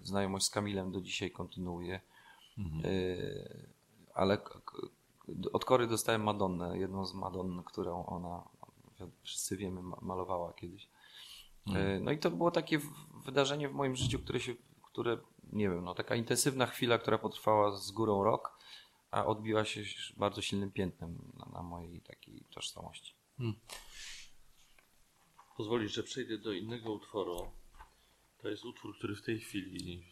znajomość 0.02 0.46
z 0.46 0.50
Kamilem 0.50 0.92
do 0.92 1.00
dzisiaj 1.00 1.30
kontynuuję. 1.30 2.00
Mhm. 2.58 2.84
Y, 2.84 3.68
ale 4.14 4.38
od 5.52 5.64
Kory 5.64 5.86
dostałem 5.86 6.22
Madonnę, 6.22 6.78
jedną 6.78 7.06
z 7.06 7.14
Madonn, 7.14 7.62
którą 7.62 8.06
ona, 8.06 8.42
wszyscy 9.22 9.56
wiemy, 9.56 9.80
malowała 10.02 10.52
kiedyś. 10.52 10.88
Mhm. 11.66 12.04
No 12.04 12.12
i 12.12 12.18
to 12.18 12.30
było 12.30 12.50
takie 12.50 12.80
wydarzenie 13.24 13.68
w 13.68 13.72
moim 13.72 13.96
życiu, 13.96 14.18
które 14.18 14.40
się, 14.40 14.54
które, 14.92 15.18
nie 15.52 15.70
wiem, 15.70 15.84
no 15.84 15.94
taka 15.94 16.14
intensywna 16.14 16.66
chwila, 16.66 16.98
która 16.98 17.18
potrwała 17.18 17.76
z 17.76 17.90
górą 17.90 18.24
rok, 18.24 18.58
a 19.10 19.26
odbiła 19.26 19.64
się 19.64 19.80
bardzo 20.16 20.42
silnym 20.42 20.72
piętnem 20.72 21.32
na, 21.34 21.46
na 21.52 21.62
mojej 21.62 22.00
takiej 22.00 22.44
tożsamości. 22.54 23.14
Hmm. 23.38 23.56
Pozwolisz, 25.56 25.92
że 25.92 26.02
przejdę 26.02 26.38
do 26.38 26.52
innego 26.52 26.92
utworu. 26.92 27.50
To 28.38 28.48
jest 28.48 28.64
utwór, 28.64 28.96
który 28.98 29.16
w 29.16 29.22
tej 29.22 29.40
chwili 29.40 30.04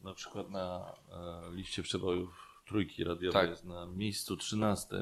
na 0.00 0.14
przykład 0.14 0.50
na 0.50 0.94
e, 1.10 1.54
liście 1.54 1.82
przebojów 1.82 2.62
trójki 2.66 3.04
radiowej 3.04 3.42
tak. 3.42 3.50
jest 3.50 3.64
na 3.64 3.86
miejscu 3.86 4.36
13. 4.36 4.96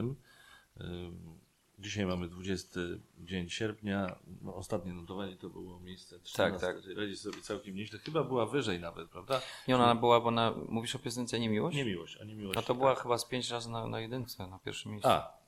Dzisiaj 1.81 2.07
mamy 2.07 2.29
20 2.29 2.81
dzień 3.19 3.49
sierpnia. 3.49 4.16
No, 4.43 4.55
ostatnie 4.55 4.93
notowanie 4.93 5.37
to 5.37 5.51
było 5.51 5.81
miejsce 5.81 6.21
13. 6.21 6.66
Tak, 6.66 6.75
tak. 6.75 6.97
Radzi 6.97 7.16
sobie 7.16 7.43
całkiem 7.43 7.75
nieźle. 7.75 7.99
Chyba 7.99 8.25
była 8.25 8.47
wyżej 8.47 8.81
nawet, 8.81 9.09
prawda? 9.09 9.40
Nie, 9.69 9.77
ona 9.77 9.95
była, 9.95 10.21
bo 10.21 10.31
na, 10.31 10.55
mówisz 10.69 10.97
o 10.97 10.99
piosence 10.99 11.40
Niemiłość? 11.40 11.77
Niemiłość, 11.77 12.19
a 12.21 12.25
Niemiłość. 12.25 12.59
A 12.59 12.62
to 12.62 12.69
tak. 12.69 12.77
była 12.77 12.95
chyba 12.95 13.19
z 13.19 13.25
pięć 13.25 13.51
razy 13.51 13.71
na, 13.71 13.87
na 13.87 14.01
jedynce, 14.01 14.47
na 14.47 14.59
pierwszym 14.59 14.93
miejscu. 14.93 15.09
A, 15.09 15.40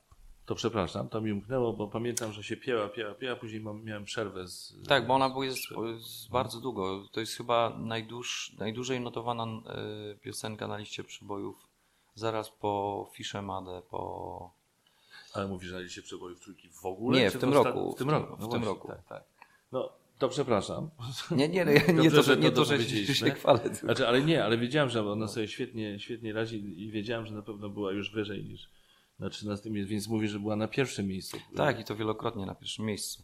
to 0.45 0.55
przepraszam, 0.55 1.09
to 1.09 1.21
mi 1.21 1.31
umknęło, 1.31 1.73
bo 1.73 1.87
pamiętam, 1.87 2.33
że 2.33 2.43
się 2.43 2.57
pięła, 2.57 2.89
pięła, 2.89 3.13
pięła, 3.13 3.35
później 3.35 3.61
mam, 3.61 3.83
miałem 3.83 4.05
przerwę 4.05 4.47
z... 4.47 4.75
Tak, 4.87 5.07
bo 5.07 5.13
ona 5.13 5.29
była 5.29 5.45
jest, 5.45 5.61
jest 5.93 6.29
bardzo 6.29 6.59
długo. 6.59 7.07
To 7.11 7.19
jest 7.19 7.37
chyba 7.37 7.77
najdłuż, 7.79 8.53
najdłużej 8.59 9.01
notowana 9.01 9.45
y, 10.13 10.17
piosenka 10.19 10.67
na 10.67 10.77
liście 10.77 11.03
przybojów 11.03 11.67
zaraz 12.15 12.49
po 12.49 13.09
Fiszemadę, 13.13 13.81
po 13.89 14.62
ale 15.33 15.47
mówisz, 15.47 15.69
że 15.69 15.89
się 15.89 16.01
przebojów 16.01 16.39
trójki 16.39 16.69
w 16.69 16.85
ogóle? 16.85 17.19
Nie, 17.19 17.31
w 17.31 17.37
tym, 17.37 17.53
roku, 17.53 17.93
w 17.93 17.97
tym 17.97 18.09
roku. 18.09 18.35
W 18.37 18.39
no 18.39 18.47
tym 18.47 18.63
roku. 18.63 18.87
Tak, 18.87 19.03
tak. 19.07 19.23
No, 19.71 19.89
to 20.19 20.29
przepraszam. 20.29 20.89
Nie, 21.31 21.49
nie, 21.49 21.65
nie, 21.65 21.93
nie 21.93 22.11
to, 22.11 22.23
że, 22.23 22.37
nie 22.37 22.51
to, 22.51 22.65
że 22.65 22.83
się, 22.83 23.15
się 23.15 23.31
chwalę. 23.31 23.75
Znaczy, 23.75 24.07
ale 24.07 24.21
nie, 24.21 24.43
ale 24.43 24.57
wiedziałem, 24.57 24.89
że 24.89 25.11
ona 25.11 25.27
sobie 25.27 25.47
świetnie, 25.47 25.99
świetnie 25.99 26.33
radzi 26.33 26.83
i 26.83 26.91
wiedziałem, 26.91 27.25
że 27.25 27.33
na 27.33 27.41
pewno 27.41 27.69
była 27.69 27.91
już 27.91 28.11
wyżej 28.11 28.43
niż 28.43 28.69
na 29.19 29.29
13 29.29 29.69
miejscu, 29.69 29.91
więc 29.91 30.07
mówi, 30.07 30.27
że 30.27 30.39
była 30.39 30.55
na 30.55 30.67
pierwszym 30.67 31.07
miejscu. 31.07 31.37
Tak, 31.55 31.79
i 31.79 31.83
to 31.83 31.95
wielokrotnie 31.95 32.45
na 32.45 32.55
pierwszym 32.55 32.85
miejscu. 32.85 33.23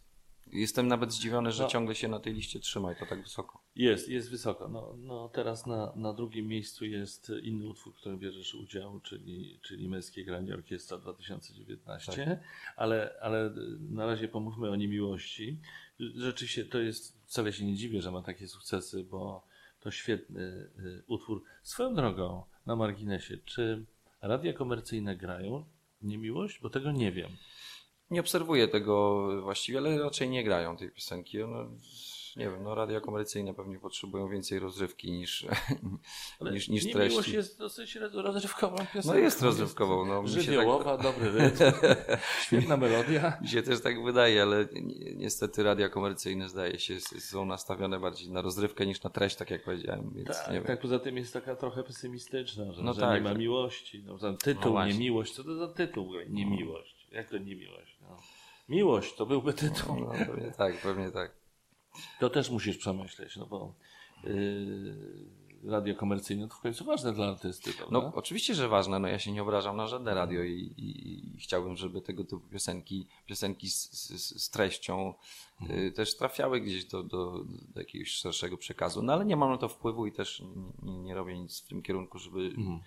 Jestem 0.53 0.88
nawet 0.88 1.13
zdziwiony, 1.13 1.51
że 1.51 1.63
no. 1.63 1.69
ciągle 1.69 1.95
się 1.95 2.07
na 2.07 2.19
tej 2.19 2.33
liście 2.33 2.59
trzyma 2.59 2.93
i 2.93 2.95
to 2.95 3.05
tak 3.05 3.21
wysoko. 3.23 3.63
Jest, 3.75 4.09
jest 4.09 4.31
wysoko. 4.31 4.67
No, 4.67 4.95
no 4.97 5.29
teraz 5.29 5.65
na, 5.65 5.93
na 5.95 6.13
drugim 6.13 6.47
miejscu 6.47 6.85
jest 6.85 7.31
inny 7.43 7.67
utwór, 7.67 7.93
w 7.93 7.97
którym 7.97 8.19
bierzesz 8.19 8.55
udział, 8.55 8.99
czyli, 8.99 9.59
czyli 9.62 9.89
Męskie 9.89 10.25
Granie 10.25 10.53
Orkiestra 10.53 10.97
2019. 10.97 12.25
Tak. 12.25 12.39
Ale, 12.75 13.13
ale 13.21 13.53
na 13.79 14.05
razie 14.05 14.27
pomówmy 14.27 14.69
o 14.69 14.75
niemiłości. 14.75 15.59
Rzeczywiście 15.99 16.65
to 16.65 16.79
jest, 16.79 17.17
wcale 17.25 17.53
się 17.53 17.65
nie 17.65 17.75
dziwię, 17.75 18.01
że 18.01 18.12
ma 18.12 18.21
takie 18.21 18.47
sukcesy, 18.47 19.03
bo 19.03 19.43
to 19.79 19.91
świetny 19.91 20.41
y, 20.41 21.03
utwór. 21.07 21.43
Swoją 21.63 21.95
drogą, 21.95 22.43
na 22.65 22.75
marginesie, 22.75 23.38
czy 23.45 23.85
radia 24.21 24.53
komercyjne 24.53 25.15
grają 25.15 25.65
niemiłość? 26.01 26.59
Bo 26.59 26.69
tego 26.69 26.91
nie 26.91 27.12
wiem. 27.12 27.29
Nie 28.12 28.19
obserwuję 28.19 28.67
tego 28.67 29.28
właściwie, 29.41 29.78
ale 29.78 30.04
raczej 30.04 30.30
nie 30.30 30.43
grają 30.43 30.78
tej 30.78 30.91
piosenki. 30.91 31.38
No, 31.38 31.65
nie 32.36 32.50
wiem, 32.50 32.63
no 32.63 32.76
radia 32.76 33.02
komercyjne 33.02 33.54
pewnie 33.54 33.80
potrzebują 33.80 34.30
więcej 34.30 34.60
rozrywki 34.60 35.12
niż, 35.12 35.45
niż, 36.52 36.69
niż 36.69 36.91
treści. 36.91 37.10
Miłość 37.10 37.30
jest 37.30 37.60
dosyć 37.60 37.95
rozrywkową 37.95 38.78
piosenką. 38.78 39.08
No 39.08 39.15
jest 39.15 39.41
rozrywkową. 39.41 40.06
No, 40.06 40.28
Żywiołowa, 40.28 40.98
tak... 40.98 41.04
dobry 41.04 41.32
rytm, 41.32 41.63
świetna 42.45 42.78
melodia. 42.78 43.38
Mi 43.41 43.48
się 43.48 43.63
też 43.63 43.82
tak 43.82 44.04
wydaje, 44.04 44.41
ale 44.41 44.67
niestety 45.15 45.63
radia 45.63 45.89
komercyjne 45.89 46.50
zdaje 46.50 46.80
się 46.80 47.00
są 47.00 47.45
nastawione 47.45 48.00
bardziej 48.00 48.30
na 48.30 48.41
rozrywkę 48.41 48.86
niż 48.86 49.04
na 49.04 49.10
treść, 49.10 49.36
tak 49.36 49.52
jak 49.52 49.63
powiedziałem. 49.63 50.12
Więc 50.15 50.28
tak, 50.28 50.52
nie 50.54 50.62
tak, 50.62 50.82
poza 50.82 51.00
tym 51.00 51.17
jest 51.17 51.34
taka 51.34 51.56
trochę 51.56 51.84
pesymistyczna, 51.84 52.72
że, 52.72 52.84
no 52.84 52.93
że 52.93 53.02
tak. 53.02 53.24
nie 53.24 53.30
ma 53.30 53.34
miłości. 53.34 54.04
No, 54.06 54.17
tytuł 54.43 54.74
no 54.74 54.86
niemiłość, 54.86 55.34
co 55.34 55.43
to 55.43 55.56
za 55.56 55.67
tytuł 55.67 56.13
niemiłość? 56.30 56.98
Jak 57.12 57.30
to 57.30 57.38
niemiłość? 57.38 57.98
No. 58.02 58.17
Miłość 58.69 59.15
to 59.15 59.26
byłby 59.26 59.54
tytuł. 59.54 60.00
No, 60.00 60.12
pewnie 60.12 60.52
tak, 60.52 60.82
pewnie 60.82 61.12
tak. 61.12 61.32
To 62.19 62.30
też 62.30 62.50
musisz 62.50 62.78
przemyśleć, 62.78 63.36
no 63.36 63.45
bo 63.45 63.76
yy, 64.24 65.39
radio 65.63 65.95
komercyjne 65.95 66.48
to 66.48 66.56
w 66.56 66.62
końcu 66.62 66.86
ważne 66.86 67.13
dla 67.13 67.28
artysty, 67.28 67.74
prawda? 67.74 67.93
No 67.93 68.12
oczywiście, 68.15 68.56
że 68.56 68.67
ważne. 68.67 69.00
No 69.00 69.08
ja 69.08 69.19
się 69.19 69.32
nie 69.32 69.41
obrażam 69.41 69.78
na 69.78 69.88
żadne 69.88 70.13
radio 70.13 70.43
i, 70.43 70.74
i, 70.78 71.36
i 71.36 71.39
chciałbym, 71.39 71.76
żeby 71.76 72.02
tego 72.02 72.24
typu 72.24 72.39
piosenki, 72.39 73.08
piosenki 73.26 73.69
z, 73.69 73.91
z, 73.91 74.43
z 74.43 74.50
treścią 74.50 75.13
mhm. 75.62 75.80
y, 75.80 75.91
też 75.91 76.17
trafiały 76.17 76.62
gdzieś 76.62 76.86
do, 76.86 77.04
do, 77.04 77.43
do, 77.74 77.80
jakiegoś 77.80 78.10
szerszego 78.10 78.58
przekazu. 78.58 79.04
No 79.04 79.13
ale 79.13 79.26
nie 79.26 79.36
mam 79.36 79.52
na 79.52 79.58
to 79.58 79.67
wpływu 79.67 80.08
i 80.08 80.12
też 80.12 80.43
nie, 80.84 81.00
nie 81.00 81.15
robię 81.15 81.39
nic 81.39 81.62
w 81.62 81.67
tym 81.67 81.82
kierunku, 81.82 82.19
żeby, 82.19 82.39
mhm. 82.39 82.80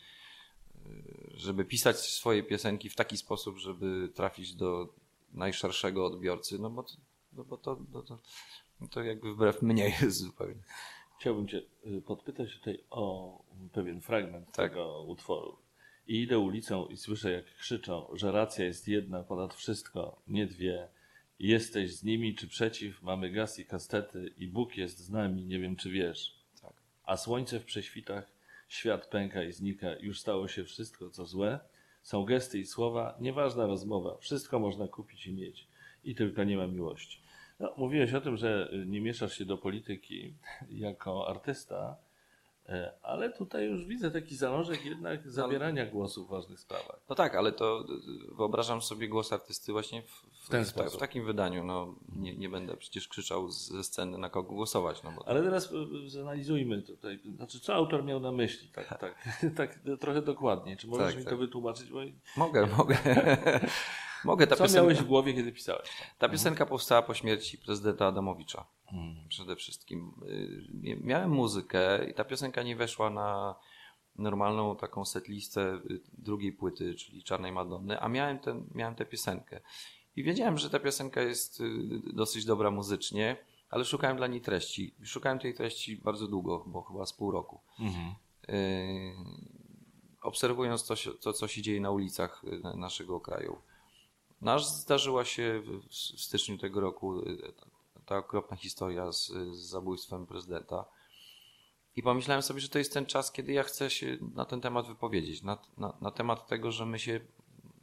Żeby 1.35 1.65
pisać 1.65 1.97
swoje 1.97 2.43
piosenki 2.43 2.89
w 2.89 2.97
taki 2.97 3.17
sposób, 3.17 3.59
żeby 3.59 4.09
trafić 4.15 4.55
do 4.55 4.95
najszerszego 5.33 6.07
odbiorcy, 6.07 6.59
no 6.59 6.71
bo, 6.71 6.85
no 7.33 7.45
bo 7.45 7.57
to, 7.57 7.77
to, 7.93 8.03
to 8.03 8.19
no 8.81 8.89
to 8.89 9.03
jakby 9.03 9.35
wbrew 9.35 9.63
mnie 9.63 9.85
jest 10.03 10.19
zupełnie. 10.19 10.63
Chciałbym 11.21 11.49
Cię 11.49 11.63
y, 11.87 12.03
podpytać 12.03 12.59
tutaj 12.59 12.85
o 12.91 13.39
pewien 13.73 14.01
fragment 14.01 14.47
tak. 14.53 14.71
tego 14.71 15.03
utworu. 15.03 15.57
I 16.07 16.23
idę 16.23 16.39
ulicą 16.39 16.87
i 16.87 16.97
słyszę, 16.97 17.33
jak 17.33 17.45
krzyczą, 17.45 18.07
że 18.13 18.33
racja 18.33 18.65
jest 18.65 18.89
jedna 18.89 19.23
ponad 19.23 19.55
wszystko, 19.55 20.23
nie 20.29 20.47
dwie. 20.47 20.89
Jesteś 21.39 21.97
z 21.97 22.05
nimi 22.05 22.35
czy 22.35 22.49
przeciw, 22.49 23.03
mamy 23.03 23.31
gaz 23.31 23.59
i 23.59 23.67
kastety 23.67 24.35
i 24.39 24.49
Bóg 24.49 24.77
jest 24.77 24.99
z 24.99 25.11
nami, 25.11 25.45
nie 25.45 25.59
wiem 25.59 25.77
czy 25.77 25.91
wiesz. 25.91 26.39
Tak. 26.63 26.73
A 27.05 27.17
słońce 27.17 27.61
w 27.61 27.65
prześwitach, 27.65 28.33
świat 28.73 29.07
pęka 29.07 29.43
i 29.43 29.53
znika, 29.53 29.87
już 30.01 30.21
stało 30.21 30.49
się 30.49 30.65
wszystko, 30.65 31.11
co 31.11 31.27
złe. 31.27 31.61
Są 32.03 32.25
gesty 32.25 32.59
i 32.59 32.67
słowa, 32.67 33.17
nieważna 33.21 33.67
rozmowa, 33.67 34.17
wszystko 34.17 34.59
można 34.59 34.89
kupić 34.89 35.27
i 35.27 35.33
mieć. 35.33 35.69
I 36.05 36.15
tylko 36.15 36.45
nie 36.45 36.57
ma 36.57 36.67
miłości. 36.67 37.23
No, 37.61 37.75
mówiłeś 37.77 38.15
o 38.15 38.21
tym, 38.21 38.37
że 38.37 38.71
nie 38.87 39.01
mieszasz 39.01 39.39
się 39.39 39.45
do 39.45 39.59
polityki 39.59 40.35
jako 40.71 41.29
artysta, 41.29 41.97
ale 43.03 43.33
tutaj 43.33 43.67
już 43.67 43.85
widzę 43.85 44.11
taki 44.11 44.37
zalążek 44.37 44.85
jednak 44.85 45.31
zabierania 45.31 45.87
głosu 45.87 46.27
w 46.27 46.29
ważnych 46.29 46.61
sprawach. 46.61 47.01
No 47.09 47.15
tak, 47.15 47.35
ale 47.35 47.53
to 47.53 47.85
wyobrażam 48.37 48.83
sobie 48.83 49.09
głos 49.09 49.33
artysty 49.33 49.73
właśnie 49.73 50.03
w, 50.03 50.27
w, 50.45 50.49
ten 50.49 50.65
w, 50.65 50.73
w 50.73 50.97
takim 50.97 51.25
wydaniu. 51.25 51.65
No, 51.65 51.95
nie, 52.17 52.37
nie 52.37 52.49
będę 52.49 52.77
przecież 52.77 53.09
krzyczał 53.09 53.51
ze 53.51 53.85
sceny 53.85 54.19
na 54.19 54.31
kogo 54.31 54.55
głosować. 54.55 55.03
No 55.03 55.13
bo... 55.17 55.29
Ale 55.29 55.43
teraz 55.43 55.73
e, 55.73 56.09
zanalizujmy 56.09 56.83
tutaj, 56.83 57.21
znaczy 57.37 57.61
co 57.61 57.75
autor 57.75 58.05
miał 58.05 58.21
na 58.21 58.33
myśli, 58.33 58.69
tak, 58.69 58.89
tak, 58.89 59.01
tak, 59.41 59.51
tak 59.57 59.99
trochę 60.01 60.23
dokładnie. 60.23 60.77
Czy 60.77 60.87
możesz 60.87 61.07
tak, 61.07 61.17
mi 61.17 61.25
tak. 61.25 61.33
to 61.33 61.37
wytłumaczyć? 61.39 61.91
Bo... 61.91 62.01
Mogę, 62.37 62.67
mogę. 62.79 62.99
Mogę. 64.25 64.47
Ta 64.47 64.57
Co 64.57 64.65
piosenka, 64.65 64.83
miałeś 64.83 64.99
w 64.99 65.07
głowie, 65.07 65.35
kiedy 65.35 65.53
pisałeś? 65.53 65.89
Ta 66.19 66.29
piosenka 66.29 66.67
powstała 66.67 67.03
po 67.03 67.15
śmierci 67.15 67.59
prezydenta 67.59 68.07
Adamowicza. 68.07 68.67
Hmm. 68.93 69.29
Przede 69.29 69.57
wszystkim. 69.57 70.13
Y, 70.29 70.99
miałem 71.01 71.31
muzykę 71.31 72.11
i 72.11 72.15
ta 72.15 72.25
piosenka 72.25 72.63
nie 72.63 72.77
weszła 72.77 73.11
na 73.11 73.55
normalną 74.17 74.77
taką 74.77 75.05
setlistę 75.05 75.75
y, 75.91 76.01
drugiej 76.13 76.53
płyty, 76.53 76.95
czyli 76.95 77.23
Czarnej 77.23 77.53
Madonny, 77.53 78.01
a 78.01 78.09
miałem, 78.09 78.39
ten, 78.39 78.67
miałem 78.75 78.95
tę 78.95 79.07
piosenkę. 79.07 79.61
I 80.17 80.23
wiedziałem, 80.23 80.59
że 80.59 80.71
ta 80.71 80.79
piosenka 80.79 81.23
jest 81.23 81.61
y, 81.61 81.65
dosyć 82.15 82.45
dobra 82.45 82.71
muzycznie, 82.71 83.37
ale 83.71 83.85
szukałem 83.85 84.17
dla 84.17 84.27
niej 84.27 84.41
treści. 84.41 84.95
Szukałem 85.03 85.39
tej 85.39 85.55
treści 85.55 85.97
bardzo 85.97 86.27
długo, 86.27 86.65
bo 86.67 86.83
chyba 86.83 87.07
z 87.07 87.13
pół 87.13 87.31
roku. 87.31 87.61
Mhm. 87.81 88.15
obserwując 90.23 90.87
to, 90.87 90.95
to, 91.21 91.33
co 91.33 91.49
się 91.49 91.63
dzieje 91.63 91.81
na 91.81 91.91
ulicach 91.91 92.43
naszego 92.75 93.21
kraju. 93.21 93.63
Nasz 94.41 94.67
zdarzyła 94.67 95.25
się 95.25 95.63
w 95.91 95.95
styczniu 95.95 96.59
tego 96.59 96.81
roku 96.81 97.23
ta 98.13 98.19
okropna 98.19 98.57
historia 98.57 99.13
z, 99.13 99.27
z 99.53 99.59
zabójstwem 99.59 100.27
prezydenta. 100.27 100.85
I 101.97 102.03
pomyślałem 102.03 102.43
sobie, 102.43 102.61
że 102.61 102.69
to 102.69 102.79
jest 102.79 102.93
ten 102.93 103.07
czas, 103.07 103.33
kiedy 103.33 103.53
ja 103.53 103.63
chcę 103.63 103.91
się 103.91 104.19
na 104.35 104.45
ten 104.45 104.61
temat 104.61 104.87
wypowiedzieć. 104.87 105.43
Na, 105.43 105.59
na, 105.77 105.97
na 106.01 106.11
temat 106.11 106.47
tego, 106.47 106.73
że 106.73 106.87
my 106.87 106.99
się 106.99 107.21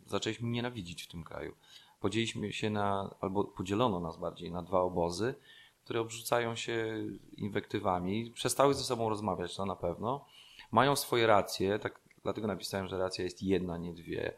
zaczęliśmy 0.05 0.49
nienawidzić 0.49 1.03
w 1.03 1.07
tym 1.07 1.23
kraju. 1.23 1.55
Podzieliliśmy 1.99 2.53
się 2.53 2.69
na, 2.69 3.15
albo 3.21 3.43
podzielono 3.43 3.99
nas 3.99 4.17
bardziej 4.17 4.51
na 4.51 4.61
dwa 4.61 4.81
obozy, 4.81 5.35
które 5.83 6.01
obrzucają 6.01 6.55
się 6.55 7.05
inwektywami. 7.37 8.31
Przestały 8.31 8.73
ze 8.73 8.83
sobą 8.83 9.09
rozmawiać, 9.09 9.55
to 9.55 9.65
na 9.65 9.75
pewno. 9.75 10.25
Mają 10.71 10.95
swoje 10.95 11.27
racje, 11.27 11.79
tak, 11.79 12.01
dlatego 12.23 12.47
napisałem, 12.47 12.87
że 12.87 12.97
racja 12.97 13.23
jest 13.23 13.43
jedna, 13.43 13.77
nie 13.77 13.93
dwie. 13.93 14.33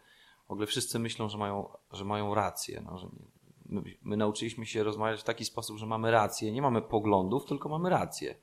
W 0.47 0.51
ogóle 0.51 0.67
wszyscy 0.67 0.99
myślą, 0.99 1.29
że 1.29 1.37
mają, 1.37 1.69
że 1.91 2.05
mają 2.05 2.35
rację. 2.35 2.81
No, 2.85 2.97
że 2.97 3.05
nie, 3.05 3.40
my, 3.72 3.97
my 4.01 4.17
nauczyliśmy 4.17 4.65
się 4.65 4.84
rozmawiać 4.84 5.22
w 5.22 5.24
taki 5.24 5.45
sposób, 5.45 5.78
że 5.78 5.86
mamy 5.86 6.11
rację. 6.11 6.51
Nie 6.51 6.61
mamy 6.61 6.82
poglądów, 6.82 7.45
tylko 7.45 7.69
mamy 7.69 7.89
rację 7.89 8.36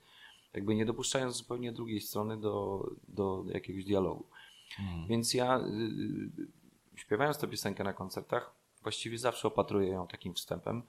jakby 0.55 0.75
nie 0.75 0.87
dopuszczając 0.87 1.37
zupełnie 1.37 1.73
drugiej 1.73 2.01
strony 2.01 2.41
do, 2.41 2.85
do 3.09 3.45
jakiegoś 3.49 3.85
dialogu. 3.85 4.27
Hmm. 4.71 5.09
Więc 5.09 5.35
ja 5.35 5.59
y, 5.59 5.63
y, 5.63 6.99
śpiewając 6.99 7.39
tę 7.39 7.49
piosenkę 7.49 7.85
na 7.85 7.93
koncertach, 7.93 8.55
właściwie 8.83 9.19
zawsze 9.19 9.49
opatruję 9.49 9.89
ją 9.89 10.07
takim 10.07 10.35
wstępem, 10.35 10.83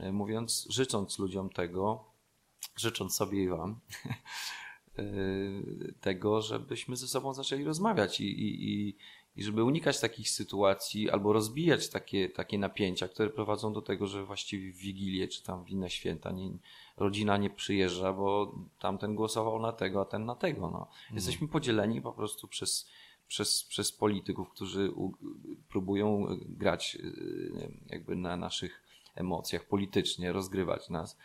y, 0.00 0.12
mówiąc, 0.12 0.66
życząc 0.70 1.18
ludziom 1.18 1.50
tego, 1.50 2.04
życząc 2.76 3.14
sobie 3.14 3.42
i 3.42 3.48
wam, 3.48 3.80
y, 4.98 5.94
tego, 6.00 6.42
żebyśmy 6.42 6.96
ze 6.96 7.08
sobą 7.08 7.34
zaczęli 7.34 7.64
rozmawiać 7.64 8.20
i, 8.20 8.24
i, 8.24 8.70
i 8.70 8.96
żeby 9.36 9.64
unikać 9.64 10.00
takich 10.00 10.30
sytuacji 10.30 11.10
albo 11.10 11.32
rozbijać 11.32 11.88
takie, 11.88 12.28
takie 12.28 12.58
napięcia, 12.58 13.08
które 13.08 13.30
prowadzą 13.30 13.72
do 13.72 13.82
tego, 13.82 14.06
że 14.06 14.24
właściwie 14.24 14.72
w 14.72 14.76
Wigilię 14.76 15.28
czy 15.28 15.42
tam 15.42 15.64
w 15.64 15.70
inne 15.70 15.90
święta 15.90 16.30
nie, 16.30 16.50
rodzina 16.96 17.36
nie 17.36 17.50
przyjeżdża, 17.50 18.12
bo 18.12 18.54
tamten 18.78 19.14
głosował 19.14 19.60
na 19.60 19.72
tego, 19.72 20.00
a 20.00 20.04
ten 20.04 20.24
na 20.24 20.34
tego. 20.34 20.60
No. 20.60 20.78
Mhm. 20.78 21.14
Jesteśmy 21.14 21.48
podzieleni 21.48 22.02
po 22.02 22.12
prostu 22.12 22.48
przez, 22.48 22.90
przez, 23.28 23.64
przez 23.64 23.92
polityków, 23.92 24.50
którzy 24.50 24.90
u, 24.90 25.12
próbują 25.68 26.26
grać 26.48 26.96
y, 27.00 27.72
jakby 27.86 28.16
na 28.16 28.36
naszych 28.36 28.82
emocjach 29.14 29.64
politycznie, 29.64 30.32
rozgrywać 30.32 30.90
nas. 30.90 31.18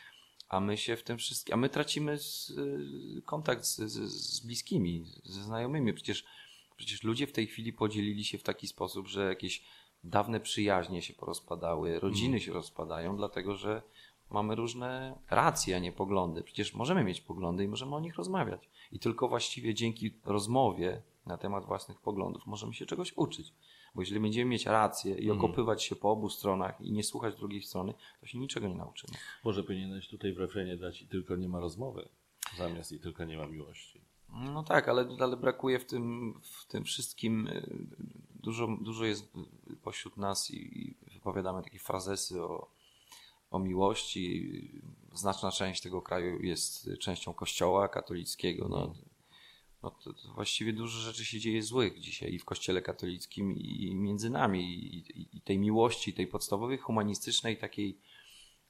A 0.49 0.59
my 0.59 0.77
się 0.77 0.95
w 0.95 1.03
tym 1.03 1.17
wszystkim, 1.17 1.53
a 1.53 1.57
my 1.57 1.69
tracimy 1.69 2.17
z, 2.17 2.49
y, 2.49 3.21
kontakt 3.25 3.63
z, 3.63 3.77
z, 3.77 4.11
z 4.11 4.45
bliskimi, 4.45 5.05
ze 5.23 5.43
znajomymi. 5.43 5.93
Przecież, 5.93 6.25
przecież 6.77 7.03
ludzie 7.03 7.27
w 7.27 7.31
tej 7.31 7.47
chwili 7.47 7.73
podzielili 7.73 8.25
się 8.25 8.37
w 8.37 8.43
taki 8.43 8.67
sposób, 8.67 9.07
że 9.07 9.25
jakieś 9.25 9.63
dawne 10.03 10.39
przyjaźnie 10.39 11.01
się 11.01 11.13
porozpadały, 11.13 11.99
rodziny 11.99 12.27
mm. 12.27 12.39
się 12.39 12.53
rozpadają, 12.53 13.17
dlatego 13.17 13.55
że 13.55 13.81
mamy 14.29 14.55
różne 14.55 15.19
racje, 15.29 15.75
a 15.75 15.79
nie 15.79 15.91
poglądy. 15.91 16.43
Przecież 16.43 16.73
możemy 16.73 17.03
mieć 17.03 17.21
poglądy 17.21 17.63
i 17.63 17.67
możemy 17.67 17.95
o 17.95 17.99
nich 17.99 18.15
rozmawiać. 18.15 18.69
I 18.91 18.99
tylko 18.99 19.27
właściwie 19.27 19.73
dzięki 19.73 20.19
rozmowie 20.25 21.01
na 21.25 21.37
temat 21.37 21.65
własnych 21.65 22.01
poglądów 22.01 22.45
możemy 22.45 22.73
się 22.73 22.85
czegoś 22.85 23.13
uczyć. 23.15 23.53
Bo 23.95 24.01
jeżeli 24.01 24.19
będziemy 24.19 24.51
mieć 24.51 24.65
rację 24.65 25.15
i 25.15 25.29
mhm. 25.29 25.39
okopywać 25.39 25.83
się 25.83 25.95
po 25.95 26.11
obu 26.11 26.29
stronach 26.29 26.81
i 26.81 26.91
nie 26.91 27.03
słuchać 27.03 27.35
drugiej 27.35 27.61
strony, 27.61 27.93
to 28.21 28.25
się 28.25 28.37
niczego 28.37 28.67
nie 28.67 28.75
nauczymy. 28.75 29.17
Może 29.43 29.63
powinieneś 29.63 30.07
tutaj 30.07 30.33
w 30.33 30.37
refrenie 30.37 30.77
dać 30.77 31.01
i 31.01 31.07
tylko 31.07 31.35
nie 31.35 31.49
ma 31.49 31.59
rozmowy, 31.59 32.09
zamiast 32.57 32.91
i 32.91 32.99
tylko 32.99 33.25
nie 33.25 33.37
ma 33.37 33.47
miłości. 33.47 34.01
No 34.33 34.63
tak, 34.63 34.87
ale, 34.87 35.07
ale 35.19 35.37
brakuje 35.37 35.79
w 35.79 35.85
tym, 35.85 36.33
w 36.43 36.65
tym 36.65 36.83
wszystkim, 36.83 37.47
y, 37.47 37.87
dużo, 38.35 38.67
dużo 38.81 39.05
jest 39.05 39.33
pośród 39.81 40.17
nas 40.17 40.51
i, 40.51 40.55
i 40.55 40.95
wypowiadamy 41.13 41.63
takie 41.63 41.79
frazesy 41.79 42.43
o, 42.43 42.71
o 43.51 43.59
miłości. 43.59 44.51
Znaczna 45.13 45.51
część 45.51 45.81
tego 45.81 46.01
kraju 46.01 46.43
jest 46.43 46.89
częścią 46.99 47.33
kościoła 47.33 47.87
katolickiego. 47.87 48.67
No, 48.69 48.93
no 49.83 49.91
to, 49.91 50.13
to 50.13 50.33
właściwie 50.33 50.73
dużo 50.73 50.99
rzeczy 50.99 51.25
się 51.25 51.39
dzieje 51.39 51.63
złych 51.63 51.99
dzisiaj 51.99 52.33
i 52.33 52.39
w 52.39 52.45
kościele 52.45 52.81
katolickim 52.81 53.57
i 53.57 53.95
między 53.95 54.29
nami. 54.29 54.73
I, 54.73 54.97
i, 55.21 55.37
i 55.37 55.41
tej 55.41 55.59
miłości, 55.59 56.13
tej 56.13 56.27
podstawowej, 56.27 56.77
humanistycznej 56.77 57.57
takiej, 57.57 57.99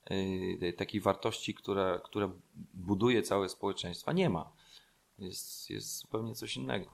yy, 0.09 0.73
takiej 0.73 1.01
wartości, 1.01 1.53
która, 1.53 1.99
która 1.99 2.31
buduje 2.73 3.21
całe 3.21 3.49
społeczeństwa, 3.49 4.13
nie 4.13 4.29
ma. 4.29 4.56
Jest, 5.19 5.69
jest 5.69 5.99
zupełnie 5.99 6.35
coś 6.35 6.57
innego. 6.57 6.93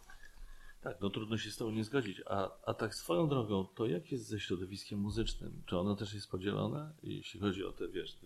Tak, 0.82 1.02
no 1.02 1.10
trudno 1.10 1.38
się 1.38 1.52
z 1.52 1.58
tobą 1.58 1.72
nie 1.72 1.84
zgodzić. 1.84 2.22
A, 2.26 2.50
a 2.66 2.74
tak 2.74 2.96
swoją 2.96 3.30
drogą, 3.30 3.66
to 3.66 3.86
jak 3.86 4.12
jest 4.12 4.28
ze 4.28 4.40
środowiskiem 4.40 5.00
muzycznym? 5.00 5.64
Czy 5.66 5.78
ono 5.78 5.96
też 5.96 6.14
jest 6.14 6.32
podzielone, 6.32 6.94
jeśli 7.04 7.40
chodzi 7.40 7.64
o 7.66 7.72
te, 7.72 7.88
wiesz, 7.88 8.18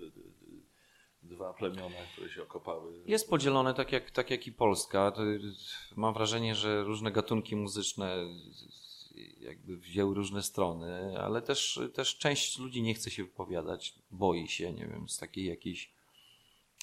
dwa 1.24 1.54
plemiona, 1.54 1.96
które 2.14 2.30
się 2.30 2.44
okopały? 2.44 3.04
Jest 3.06 3.30
podzielone 3.30 3.74
tak 3.74 3.92
jak, 3.92 4.12
tak 4.12 4.32
jak 4.32 4.48
i 4.48 4.52
Polska. 4.52 5.14
Mam 5.96 6.14
wrażenie, 6.14 6.56
że 6.56 6.84
różne 6.84 7.12
gatunki 7.12 7.56
muzyczne 7.56 8.16
jakby 9.40 9.78
wzięły 9.78 10.16
różne 10.16 10.44
strony, 10.44 11.20
ale 11.20 11.42
też, 11.42 11.80
też 11.94 12.18
część 12.18 12.60
ludzi 12.60 12.82
nie 12.82 12.94
chce 12.94 13.10
się 13.12 13.24
wypowiadać, 13.24 13.96
boi 14.12 14.48
się, 14.48 14.74
nie 14.74 14.88
wiem, 14.88 15.10
z 15.10 15.18
takiej 15.18 15.46
jakiejś 15.46 15.97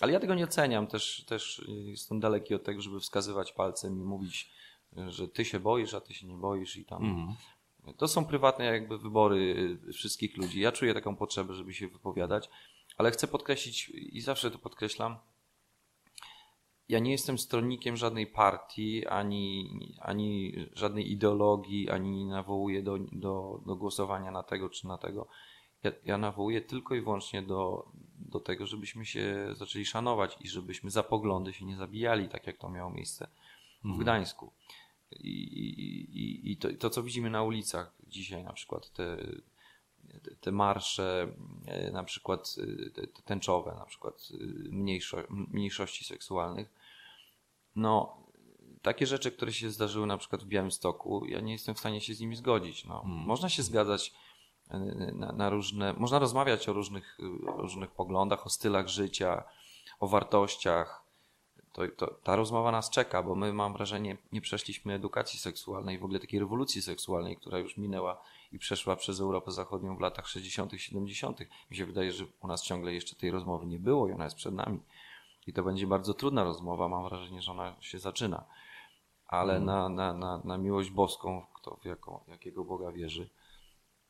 ale 0.01 0.13
ja 0.13 0.21
tego 0.21 0.35
nie 0.35 0.45
oceniam, 0.45 0.87
też, 0.87 1.25
też 1.25 1.65
jestem 1.69 2.21
daleki 2.21 2.55
od 2.55 2.65
tego, 2.65 2.81
żeby 2.81 3.01
wskazywać 3.01 3.53
palcem 3.53 4.01
i 4.01 4.05
mówić, 4.05 4.51
że 5.09 5.29
ty 5.29 5.45
się 5.45 5.61
boisz, 5.61 5.95
a 5.95 6.01
ty 6.01 6.15
się 6.15 6.27
nie 6.27 6.37
boisz 6.37 6.77
i 6.77 6.85
tam. 6.85 7.05
Mm. 7.05 7.35
To 7.97 8.09
są 8.09 8.25
prywatne 8.25 8.65
jakby 8.65 8.99
wybory 8.99 9.79
wszystkich 9.93 10.37
ludzi. 10.37 10.61
Ja 10.61 10.73
czuję 10.73 10.95
taką 10.95 11.17
potrzebę, 11.17 11.55
żeby 11.55 11.75
się 11.75 11.89
wypowiadać, 11.89 12.51
ale 12.97 13.11
chcę 13.11 13.29
podkreślić 13.29 13.89
i 13.91 14.21
zawsze 14.21 14.51
to 14.51 14.59
podkreślam. 14.59 15.17
Ja 16.89 16.99
nie 16.99 17.11
jestem 17.11 17.39
stronnikiem 17.39 17.97
żadnej 17.97 18.27
partii, 18.27 19.07
ani, 19.07 19.71
ani 20.01 20.55
żadnej 20.73 21.13
ideologii, 21.13 21.91
ani 21.91 22.27
nawołuję 22.27 22.83
do, 22.83 22.99
do, 23.13 23.61
do 23.67 23.77
głosowania 23.77 24.31
na 24.31 24.43
tego 24.43 24.69
czy 24.69 24.87
na 24.87 24.99
tego. 24.99 25.29
Ja, 25.83 25.93
ja 26.05 26.19
nawołuję 26.19 26.61
tylko 26.61 26.95
i 26.95 27.01
wyłącznie 27.01 27.43
do, 27.43 27.89
do 28.35 28.41
tego, 28.41 28.67
żebyśmy 28.67 29.07
się 29.07 29.49
zaczęli 29.53 29.85
szanować 29.85 30.37
i 30.41 30.49
żebyśmy 30.49 30.91
za 30.91 31.03
poglądy 31.03 31.53
się 31.53 31.65
nie 31.65 31.77
zabijali, 31.77 32.29
tak 32.29 32.47
jak 32.47 32.59
to 32.59 32.71
miało 32.71 32.91
miejsce 32.91 33.29
w 33.81 33.85
mhm. 33.85 34.03
Gdańsku. 34.03 34.53
I, 35.21 35.31
i, 36.23 36.53
i 36.53 36.57
to, 36.57 36.69
to, 36.79 36.91
co 36.91 37.03
widzimy 37.03 37.31
na 37.31 37.43
ulicach 37.43 37.95
dzisiaj, 38.09 38.45
na 38.45 38.53
przykład 38.53 38.91
te, 38.91 39.17
te 40.41 40.53
marsze, 40.53 41.35
e, 41.67 41.91
na 41.91 42.05
przykład 42.05 42.55
e, 42.59 42.91
te, 42.91 43.07
te 43.07 43.23
tęczowe, 43.23 43.75
na 43.79 43.85
przykład 43.85 44.29
e, 44.35 44.37
mniejszo, 44.71 45.17
mniejszości 45.31 46.05
seksualnych, 46.05 46.73
no 47.77 48.25
takie 48.83 49.07
rzeczy, 49.07 49.31
które 49.31 49.53
się 49.53 49.71
zdarzyły 49.71 50.07
na 50.07 50.19
przykład 50.19 50.45
w 50.45 50.47
Białymstoku, 50.47 51.27
ja 51.27 51.41
nie 51.41 51.53
jestem 51.53 51.75
w 51.75 51.79
stanie 51.79 52.01
się 52.01 52.15
z 52.15 52.21
nimi 52.21 52.37
zgodzić. 52.37 52.85
No. 52.85 53.01
Hmm. 53.01 53.27
Można 53.27 53.49
się 53.49 53.63
zgadzać 53.63 54.13
na, 55.15 55.33
na, 55.33 55.51
różne, 55.51 55.93
można 55.93 56.19
rozmawiać 56.19 56.69
o 56.69 56.73
różnych, 56.73 57.19
różnych 57.47 57.91
poglądach, 57.91 58.47
o 58.47 58.51
stylach 58.51 58.89
życia, 58.89 59.45
o 60.01 60.09
wartościach, 60.09 61.05
to, 61.75 61.83
to, 61.97 62.07
ta 62.07 62.37
rozmowa 62.37 62.73
nas 62.73 62.91
czeka, 62.91 63.23
bo 63.23 63.35
my, 63.35 63.53
mam 63.53 63.73
wrażenie, 63.73 64.17
nie 64.33 64.41
przeszliśmy 64.41 64.95
edukacji 64.95 65.39
seksualnej, 65.39 65.99
w 65.99 66.05
ogóle 66.05 66.21
takiej 66.21 66.41
rewolucji 66.41 66.83
seksualnej, 66.83 67.37
która 67.37 67.59
już 67.59 67.77
minęła 67.77 68.21
i 68.53 68.59
przeszła 68.59 68.97
przez 68.97 69.21
Europę 69.21 69.53
Zachodnią 69.53 69.97
w 69.97 70.01
latach 70.01 70.29
60., 70.29 70.73
70. 70.77 71.41
Mi 71.71 71.77
się 71.77 71.87
wydaje, 71.87 72.13
że 72.13 72.25
u 72.41 72.47
nas 72.47 72.63
ciągle 72.63 72.95
jeszcze 72.95 73.17
tej 73.17 73.31
rozmowy 73.31 73.67
nie 73.67 73.79
było 73.79 74.09
i 74.09 74.13
ona 74.13 74.25
jest 74.25 74.37
przed 74.37 74.55
nami. 74.55 74.81
I 75.47 75.53
to 75.53 75.63
będzie 75.63 75.87
bardzo 75.87 76.15
trudna 76.15 76.45
rozmowa, 76.45 76.89
mam 76.89 77.09
wrażenie, 77.09 77.43
że 77.43 77.53
ona 77.53 77.77
się 77.81 77.99
zaczyna. 77.99 78.45
Ale 79.27 79.57
mhm. 79.57 79.65
na, 79.65 79.89
na, 79.89 80.13
na, 80.13 80.41
na 80.45 80.59
miłość 80.59 80.91
boską, 80.91 81.47
kto 81.55 81.77
w 81.77 81.85
jaką, 81.85 82.21
jakiego 82.29 82.65
Boga 82.65 82.93
wierzy, 82.93 83.29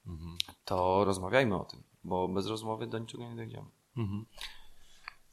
mhm. 0.07 0.37
to 0.65 1.05
rozmawiajmy 1.05 1.57
o 1.57 1.65
tym, 1.65 1.83
bo 2.05 2.29
bez 2.29 2.47
rozmowy 2.47 2.87
do 2.87 2.99
niczego 2.99 3.31
nie 3.31 3.37
dojdziemy. 3.37 3.71
Mhm. 3.97 4.27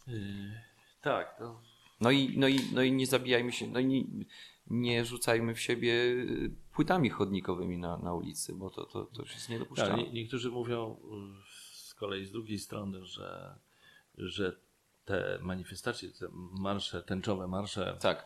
Yy, 0.07 0.61
tak, 1.01 1.37
to 1.37 1.61
no 2.01 2.11
i, 2.11 2.37
no 2.37 2.47
i, 2.47 2.59
no 2.73 2.81
i 2.81 2.91
nie 2.91 3.07
zabijajmy 3.07 3.51
się, 3.51 3.67
no 3.67 3.79
i 3.79 3.85
nie, 3.85 4.03
nie 4.67 5.05
rzucajmy 5.05 5.55
w 5.55 5.59
siebie 5.59 5.93
y, 5.93 6.51
płytami 6.73 7.09
chodnikowymi 7.09 7.77
na, 7.77 7.97
na 7.97 8.13
ulicy, 8.13 8.55
bo 8.55 8.69
to, 8.69 8.85
to, 8.85 9.05
to 9.05 9.21
już 9.21 9.33
jest 9.33 9.49
niedopuszczalne. 9.49 10.03
Tak, 10.03 10.13
niektórzy 10.13 10.51
mówią 10.51 10.93
y, 10.93 11.87
z 11.87 11.93
kolei 11.93 12.25
z 12.25 12.31
drugiej 12.31 12.59
strony, 12.59 13.05
że, 13.05 13.59
że 14.17 14.57
te 15.05 15.39
manifestacje, 15.41 16.09
te 16.09 16.27
marsze, 16.59 17.03
tęczowe 17.03 17.47
marsze, 17.47 17.97
tak. 18.01 18.25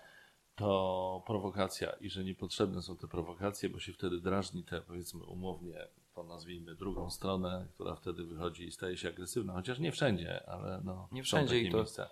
to 0.56 1.24
prowokacja 1.28 1.92
i 1.92 2.10
że 2.10 2.24
niepotrzebne 2.24 2.82
są 2.82 2.98
te 2.98 3.08
prowokacje, 3.08 3.70
bo 3.70 3.80
się 3.80 3.94
wtedy 3.94 4.22
drażni 4.22 4.64
te, 4.64 4.82
powiedzmy 4.82 5.24
umownie, 5.24 5.88
to 6.16 6.24
nazwijmy 6.24 6.76
drugą 6.76 7.10
stronę, 7.10 7.68
która 7.74 7.96
wtedy 7.96 8.26
wychodzi 8.26 8.64
i 8.64 8.72
staje 8.72 8.98
się 8.98 9.10
agresywna, 9.10 9.54
chociaż 9.54 9.80
nie 9.80 9.92
wszędzie, 9.92 10.50
ale 10.50 10.82
no, 10.84 11.08
nie 11.12 11.24
wszędzie 11.24 11.60
i 11.60 11.72
to, 11.72 11.78
miejsca 11.78 12.10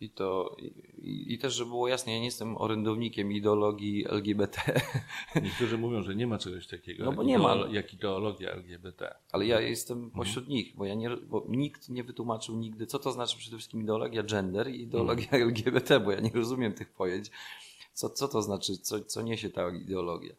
I 0.00 0.10
to 0.10 0.56
i, 0.58 1.34
i, 1.34 1.38
też, 1.38 1.54
żeby 1.54 1.70
było 1.70 1.88
jasne, 1.88 2.12
ja 2.12 2.18
nie 2.18 2.24
jestem 2.24 2.56
orędownikiem 2.56 3.32
ideologii 3.32 4.06
LGBT. 4.08 4.80
Niektórzy 5.42 5.78
mówią, 5.78 6.02
że 6.02 6.14
nie 6.14 6.26
ma 6.26 6.38
czegoś 6.38 6.66
takiego. 6.66 7.04
No 7.04 7.12
bo 7.12 7.22
nie 7.22 7.38
ma. 7.38 7.56
Jak 7.70 7.94
ideologia 7.94 8.50
LGBT. 8.50 9.14
Ale 9.32 9.46
ja 9.46 9.60
jestem 9.60 10.10
pośród 10.10 10.44
mhm. 10.44 10.56
nich, 10.56 10.76
bo 10.76 10.84
ja 10.84 10.94
nie, 10.94 11.10
bo 11.10 11.44
nikt 11.48 11.88
nie 11.88 12.04
wytłumaczył 12.04 12.56
nigdy, 12.56 12.86
co 12.86 12.98
to 12.98 13.12
znaczy 13.12 13.38
przede 13.38 13.56
wszystkim 13.56 13.82
ideologia 13.82 14.22
gender 14.22 14.70
i 14.70 14.82
ideologia 14.82 15.24
mhm. 15.24 15.42
LGBT, 15.42 16.00
bo 16.00 16.10
ja 16.10 16.20
nie 16.20 16.30
rozumiem 16.34 16.72
tych 16.72 16.92
pojęć. 16.92 17.30
Co, 17.92 18.10
co 18.10 18.28
to 18.28 18.42
znaczy, 18.42 18.78
co, 18.78 19.04
co 19.04 19.22
niesie 19.22 19.50
ta 19.50 19.70
ideologia? 19.70 20.34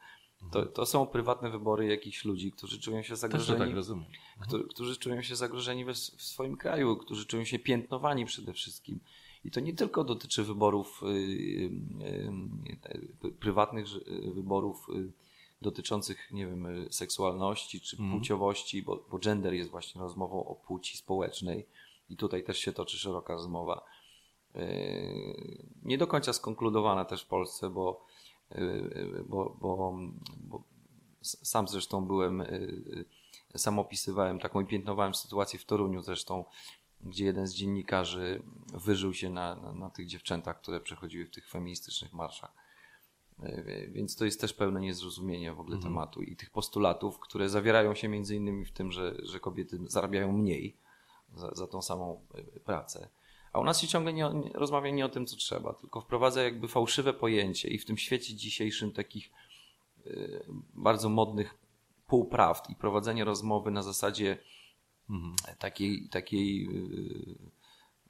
To, 0.52 0.60
mhm. 0.60 0.76
to 0.76 0.86
są 0.86 1.08
prywatne 1.08 1.50
wybory 1.50 1.88
jakichś 1.88 2.26
ludzi, 2.26 2.52
którzy 2.52 2.80
czują 2.80 3.04
się 3.04 3.16
zagrożeni. 3.16 3.60
Też 3.60 3.68
tak 3.68 3.76
rozumiem. 3.76 4.06
Którzy, 4.40 4.64
którzy 4.64 4.98
czują 4.98 5.22
się 5.22 5.36
zagrożeni 5.36 5.86
w, 5.86 5.92
w 5.92 6.22
swoim 6.22 6.58
kraju, 6.58 6.98
którzy 6.98 7.26
czują 7.26 7.46
się 7.46 7.60
piętnowani 7.60 8.26
przede 8.26 8.54
wszystkim. 8.54 9.00
I 9.46 9.52
to 9.52 9.60
nie 9.60 9.74
tylko 9.74 10.04
dotyczy 10.04 10.44
wyborów 10.44 11.04
y, 11.04 11.08
y, 11.08 11.72
y, 13.26 13.32
prywatnych 13.32 13.86
wyborów 14.34 14.88
dotyczących, 15.62 16.32
nie 16.32 16.48
wiem, 16.48 16.68
seksualności 16.90 17.82
czy 17.82 17.98
mm. 17.98 18.12
płciowości, 18.12 18.84
bo, 18.84 19.06
bo 19.12 19.20
gender 19.20 19.54
jest 19.54 19.70
właśnie 19.70 20.02
rozmową 20.02 20.46
o 20.46 20.56
płci 20.56 20.98
społecznej 20.98 21.68
i 22.10 22.18
tutaj 22.18 22.44
też 22.44 22.58
się 22.58 22.74
toczy 22.74 22.98
szeroka 22.98 23.34
rozmowa. 23.34 23.86
Nie 25.84 25.98
do 25.98 26.08
końca 26.08 26.34
skonkludowana 26.34 27.06
też 27.06 27.24
w 27.24 27.28
Polsce, 27.28 27.70
bo, 27.70 28.06
bo, 29.30 29.58
bo, 29.62 29.98
bo 30.40 30.64
sam 31.22 31.68
zresztą 31.68 32.06
byłem, 32.06 32.44
sam 33.56 33.80
opisywałem 33.80 34.40
taką 34.40 34.62
i 34.62 34.66
piętnowałem 34.66 35.14
sytuację 35.14 35.60
w 35.60 35.66
Toruniu 35.66 36.02
zresztą 36.02 36.46
gdzie 37.04 37.26
jeden 37.26 37.48
z 37.48 37.54
dziennikarzy 37.54 38.44
wyżył 38.74 39.14
się 39.14 39.30
na, 39.30 39.56
na, 39.56 39.74
na 39.74 39.90
tych 39.90 40.08
dziewczętach, 40.08 40.62
które 40.62 40.80
przechodziły 40.80 41.26
w 41.26 41.32
tych 41.32 41.50
feministycznych 41.50 42.14
marszach. 42.14 42.54
Więc 43.88 44.16
to 44.16 44.26
jest 44.26 44.42
też 44.42 44.54
pełne 44.54 44.82
niezrozumienie 44.82 45.54
w 45.54 45.60
ogóle 45.60 45.76
mhm. 45.76 45.94
tematu 45.94 46.22
i 46.22 46.36
tych 46.36 46.50
postulatów, 46.50 47.20
które 47.20 47.50
zawierają 47.50 47.96
się 47.96 48.08
między 48.08 48.36
innymi 48.36 48.66
w 48.66 48.72
tym, 48.72 48.92
że, 48.92 49.16
że 49.24 49.40
kobiety 49.40 49.80
zarabiają 49.88 50.32
mniej 50.32 50.78
za, 51.36 51.52
za 51.52 51.68
tą 51.68 51.82
samą 51.82 52.26
pracę. 52.66 53.10
A 53.54 53.60
u 53.60 53.64
nas 53.64 53.82
się 53.82 53.88
ciągle 53.88 54.14
nie, 54.14 54.30
nie, 54.34 54.50
rozmawia 54.54 54.92
nie 54.92 55.06
o 55.06 55.10
tym, 55.10 55.26
co 55.26 55.36
trzeba, 55.36 55.74
tylko 55.74 56.02
wprowadza 56.02 56.44
jakby 56.44 56.68
fałszywe 56.68 57.14
pojęcie 57.14 57.70
i 57.70 57.78
w 57.78 57.86
tym 57.86 57.98
świecie 57.98 58.36
dzisiejszym 58.36 58.92
takich 58.92 59.32
y, 60.06 60.46
bardzo 60.74 61.10
modnych 61.10 61.58
półprawd 62.08 62.70
i 62.70 62.76
prowadzenie 62.76 63.26
rozmowy 63.26 63.72
na 63.72 63.84
zasadzie 63.84 64.38
Mhm. 65.12 65.36
Takiej, 65.60 66.10
takiej, 66.10 66.68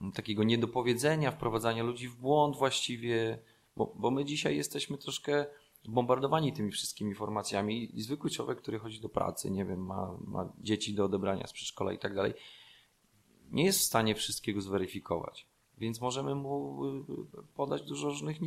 y, 0.02 0.12
takiego 0.14 0.44
niedopowiedzenia, 0.44 1.32
wprowadzania 1.32 1.84
ludzi 1.84 2.08
w 2.08 2.16
błąd 2.16 2.58
właściwie, 2.58 3.40
bo, 3.78 3.94
bo 3.96 4.12
my 4.12 4.26
dzisiaj 4.26 4.58
jesteśmy 4.58 4.98
troszkę 4.98 5.46
bombardowani 5.86 6.54
tymi 6.54 6.72
wszystkimi 6.72 7.10
informacjami 7.10 7.98
i 8.00 8.02
zwykły 8.02 8.30
człowiek, 8.30 8.62
który 8.62 8.80
chodzi 8.80 9.02
do 9.02 9.10
pracy, 9.10 9.52
nie 9.52 9.66
wiem, 9.66 9.86
ma, 9.86 10.18
ma 10.28 10.54
dzieci 10.60 10.94
do 10.94 11.06
odebrania 11.06 11.48
z 11.48 11.54
przedszkola 11.54 11.94
i 11.94 12.00
tak 12.00 12.16
dalej, 12.16 12.34
nie 13.52 13.66
jest 13.66 13.80
w 13.80 13.84
stanie 13.84 14.16
wszystkiego 14.16 14.62
zweryfikować. 14.62 15.48
Więc 15.78 16.02
możemy 16.02 16.36
mu 16.36 16.86
y, 16.86 17.54
podać 17.56 17.82
dużo 17.82 18.08
różnych 18.08 18.38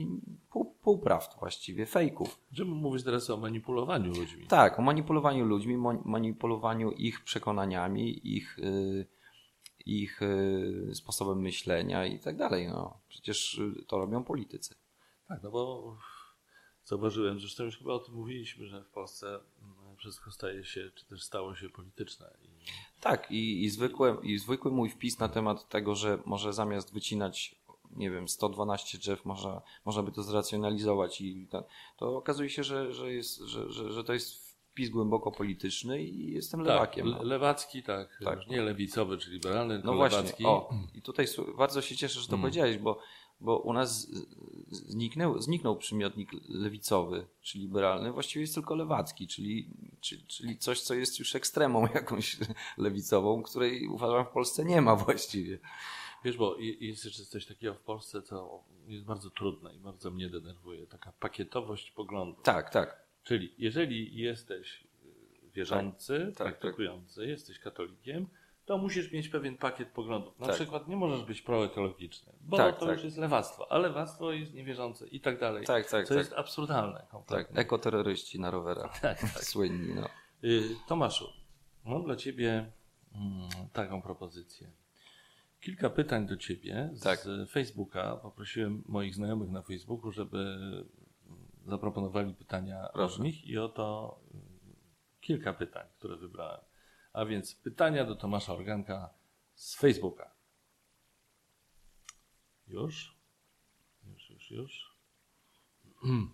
pół, 0.50 0.74
półprawd 0.82 1.38
właściwie, 1.38 1.86
fejków. 1.86 2.38
Że 2.52 2.64
mówisz 2.64 3.04
teraz 3.04 3.30
o 3.30 3.36
manipulowaniu 3.36 4.12
ludźmi. 4.12 4.46
Tak, 4.46 4.78
o 4.78 4.82
manipulowaniu 4.82 5.44
ludźmi, 5.44 5.76
manipulowaniu 6.04 6.90
ich 6.90 7.24
przekonaniami, 7.24 8.34
ich, 8.36 8.58
y, 8.58 9.06
ich 9.86 10.22
y, 10.22 10.90
sposobem 10.94 11.40
myślenia 11.40 12.06
i 12.06 12.18
tak 12.18 12.36
dalej. 12.36 12.68
No, 12.68 12.98
przecież 13.08 13.60
to 13.86 13.98
robią 13.98 14.24
politycy. 14.24 14.74
Tak, 15.28 15.42
no 15.42 15.50
bo 15.50 15.96
zauważyłem, 16.84 17.40
zresztą 17.40 17.64
już 17.64 17.78
chyba 17.78 17.92
o 17.92 17.98
tym 17.98 18.14
mówiliśmy, 18.14 18.66
że 18.66 18.84
w 18.84 18.88
Polsce 18.88 19.26
mm, 19.28 19.73
wszystko 20.04 20.30
staje 20.30 20.64
się, 20.64 20.90
czy 20.94 21.04
też 21.04 21.22
stało 21.22 21.54
się 21.54 21.68
polityczne. 21.70 22.30
I 22.42 22.48
tak, 23.00 23.30
i, 23.30 23.64
i, 23.64 23.70
zwykły, 23.70 24.16
i 24.22 24.38
zwykły 24.38 24.70
mój 24.70 24.90
wpis 24.90 25.18
na 25.18 25.28
temat 25.28 25.68
tego, 25.68 25.94
że 25.94 26.18
może 26.24 26.52
zamiast 26.52 26.94
wycinać, 26.94 27.54
nie 27.90 28.10
wiem, 28.10 28.28
112 28.28 28.98
drzew, 28.98 29.24
można, 29.24 29.62
można 29.84 30.02
by 30.02 30.12
to 30.12 30.22
zracjonalizować 30.22 31.20
i 31.20 31.46
to, 31.50 31.66
to 31.96 32.16
okazuje 32.16 32.50
się, 32.50 32.64
że, 32.64 32.92
że, 32.92 33.12
jest, 33.12 33.38
że, 33.38 33.72
że, 33.72 33.92
że 33.92 34.04
to 34.04 34.12
jest 34.12 34.44
wpis 34.70 34.90
głęboko 34.90 35.32
polityczny 35.32 36.02
i 36.02 36.32
jestem 36.32 36.60
tak, 36.60 36.68
lewakiem. 36.68 37.10
No. 37.10 37.22
Lewacki, 37.22 37.82
tak, 37.82 38.18
tak. 38.24 38.46
Nie 38.46 38.62
lewicowy, 38.62 39.18
czy 39.18 39.30
liberalny, 39.30 39.80
no 39.84 39.94
właśnie. 39.94 40.46
O, 40.46 40.74
I 40.94 41.02
tutaj 41.02 41.26
bardzo 41.56 41.82
się 41.82 41.96
cieszę, 41.96 42.20
że 42.20 42.26
to 42.26 42.30
hmm. 42.30 42.42
powiedziałeś, 42.42 42.78
bo 42.78 43.00
bo 43.40 43.58
u 43.58 43.72
nas 43.72 44.10
zniknął, 44.70 45.42
zniknął 45.42 45.76
przymiotnik 45.76 46.30
lewicowy 46.48 47.26
czy 47.42 47.58
liberalny, 47.58 48.12
właściwie 48.12 48.40
jest 48.40 48.54
tylko 48.54 48.74
lewacki, 48.74 49.28
czyli, 49.28 49.70
czyli, 50.00 50.26
czyli 50.26 50.58
coś, 50.58 50.80
co 50.80 50.94
jest 50.94 51.18
już 51.18 51.34
ekstremą 51.34 51.86
jakąś 51.94 52.36
lewicową, 52.78 53.42
której 53.42 53.88
uważam 53.88 54.24
w 54.24 54.28
Polsce 54.28 54.64
nie 54.64 54.82
ma 54.82 54.96
właściwie. 54.96 55.58
Wiesz, 56.24 56.36
bo 56.36 56.56
jest 56.58 57.04
jeszcze 57.04 57.24
coś 57.24 57.46
takiego 57.46 57.74
w 57.74 57.80
Polsce, 57.80 58.22
co 58.22 58.64
jest 58.86 59.04
bardzo 59.04 59.30
trudne 59.30 59.74
i 59.74 59.78
bardzo 59.78 60.10
mnie 60.10 60.30
denerwuje, 60.30 60.86
taka 60.86 61.12
pakietowość 61.12 61.90
poglądów. 61.90 62.44
Tak, 62.44 62.70
tak. 62.70 63.04
Czyli 63.22 63.54
jeżeli 63.58 64.16
jesteś 64.16 64.84
wierzący, 65.54 66.18
tak, 66.18 66.26
tak, 66.26 66.36
tak. 66.36 66.58
praktykujący, 66.58 67.20
tak. 67.20 67.28
jesteś 67.28 67.58
katolikiem, 67.58 68.26
to 68.64 68.78
musisz 68.78 69.12
mieć 69.12 69.28
pewien 69.28 69.56
pakiet 69.56 69.88
poglądów. 69.88 70.38
Na 70.38 70.46
tak. 70.46 70.54
przykład 70.54 70.88
nie 70.88 70.96
możesz 70.96 71.24
być 71.24 71.42
proekologiczny, 71.42 72.32
bo 72.40 72.56
tak, 72.56 72.78
to 72.78 72.86
tak. 72.86 72.94
już 72.94 73.04
jest 73.04 73.16
lewactwo, 73.16 73.72
a 73.72 73.78
lewactwo 73.78 74.32
jest 74.32 74.54
niewierzące 74.54 75.08
i 75.08 75.20
tak 75.20 75.40
dalej. 75.40 75.66
Tak, 75.66 75.90
tak, 75.90 76.08
co 76.08 76.14
jest 76.14 76.32
absurdalne. 76.32 77.06
Kompletnie. 77.10 77.54
Tak, 77.54 77.64
ekoterroryści 77.64 78.40
na 78.40 78.50
rowerach. 78.50 79.00
Tak, 79.04 79.20
tak. 79.20 79.44
Słynni, 79.44 79.94
no. 79.94 80.08
Y, 80.44 80.76
Tomaszu, 80.88 81.28
mam 81.84 82.04
dla 82.04 82.16
Ciebie 82.16 82.72
mm, 83.14 83.48
taką 83.72 84.02
propozycję. 84.02 84.70
Kilka 85.60 85.90
pytań 85.90 86.26
do 86.26 86.36
Ciebie 86.36 86.90
z 86.92 87.02
tak. 87.02 87.24
Facebooka. 87.50 88.16
Poprosiłem 88.16 88.82
moich 88.86 89.14
znajomych 89.14 89.50
na 89.50 89.62
Facebooku, 89.62 90.12
żeby 90.12 90.58
zaproponowali 91.66 92.34
pytania 92.34 92.88
Proszę. 92.92 93.22
nich 93.22 93.46
i 93.46 93.58
oto 93.58 94.18
y, 94.34 94.38
kilka 95.20 95.52
pytań, 95.52 95.86
które 95.98 96.16
wybrałem. 96.16 96.60
A 97.14 97.24
więc 97.24 97.54
pytania 97.54 98.04
do 98.04 98.16
Tomasza 98.16 98.52
Organka 98.52 99.10
z 99.54 99.76
Facebooka. 99.76 100.30
Już? 102.66 103.16
Już, 104.06 104.30
już, 104.30 104.50
już. 104.50 104.96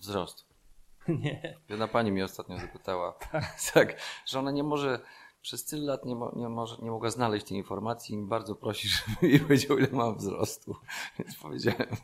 Wzrost. 0.00 0.46
Nie. 1.08 1.58
Jedna 1.68 1.88
pani 1.88 2.12
mi 2.12 2.22
ostatnio 2.22 2.58
zapytała, 2.58 3.18
tak, 3.74 4.00
że 4.26 4.38
ona 4.38 4.50
nie 4.50 4.62
może, 4.62 5.00
przez 5.42 5.64
tyle 5.64 5.82
lat 5.82 6.04
nie, 6.04 6.14
mo, 6.14 6.32
nie, 6.36 6.48
może, 6.48 6.76
nie 6.82 6.90
mogła 6.90 7.10
znaleźć 7.10 7.46
tej 7.46 7.56
informacji 7.56 8.16
i 8.16 8.22
bardzo 8.22 8.54
prosi, 8.54 8.88
żeby 8.88 9.28
jej 9.28 9.40
powiedział, 9.40 9.78
ile 9.78 9.88
mam 9.92 10.16
wzrostu. 10.16 10.76
Więc 11.18 11.36
powiedziałem. 11.36 11.96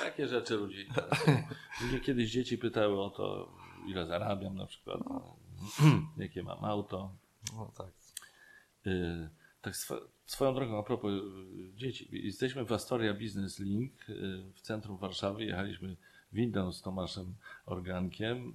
Takie 0.00 0.28
rzeczy 0.28 0.56
ludzie. 0.56 0.86
Ludzie 1.82 2.00
kiedyś 2.00 2.30
dzieci 2.30 2.58
pytały 2.58 3.02
o 3.02 3.10
to, 3.10 3.52
ile 3.86 4.06
zarabiam 4.06 4.54
na 4.54 4.66
przykład. 4.66 5.00
No. 5.10 5.43
jakie 6.16 6.42
mam 6.42 6.64
auto. 6.64 7.14
No 7.56 7.72
tak. 7.76 7.92
Y, 8.86 9.28
tak 9.62 9.74
sw 9.74 9.94
swoją 10.26 10.54
drogą, 10.54 10.78
a 10.78 10.82
propos 10.82 11.12
y, 11.12 11.22
dzieci. 11.76 12.08
Jesteśmy 12.12 12.64
w 12.64 12.72
Astoria 12.72 13.14
Business 13.14 13.58
Link 13.58 14.08
y, 14.08 14.42
w 14.54 14.60
centrum 14.60 14.96
Warszawy. 14.96 15.44
Jechaliśmy 15.44 15.96
windą 16.32 16.72
z 16.72 16.82
Tomaszem 16.82 17.34
Organkiem. 17.66 18.52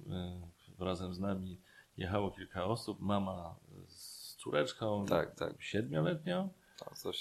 Razem 0.78 1.14
z 1.14 1.20
nami 1.20 1.58
jechało 1.96 2.30
kilka 2.30 2.64
osób. 2.64 3.00
Mama 3.00 3.56
z 3.88 4.36
córeczką, 4.36 5.06
tak, 5.06 5.34
tak. 5.34 5.62
siedmioletnią. 5.62 6.50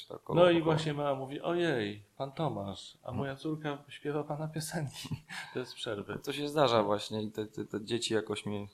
tak 0.08 0.22
no 0.36 0.50
i 0.50 0.62
właśnie 0.62 0.94
mama 0.94 1.16
mówi, 1.16 1.42
ojej, 1.42 2.04
pan 2.18 2.32
Tomasz, 2.32 2.98
a 3.04 3.12
moja 3.12 3.36
córka 3.36 3.84
śpiewa 3.88 4.24
pana 4.24 4.48
piosenki 4.48 5.10
bez 5.56 5.74
przerwy. 5.74 6.20
To 6.24 6.34
się 6.34 6.48
zdarza 6.48 6.84
właśnie 6.84 7.24
i 7.24 7.32
te, 7.32 7.46
te, 7.46 7.66
te 7.66 7.86
dzieci 7.86 8.14
jakoś 8.14 8.46
mnie 8.46 8.68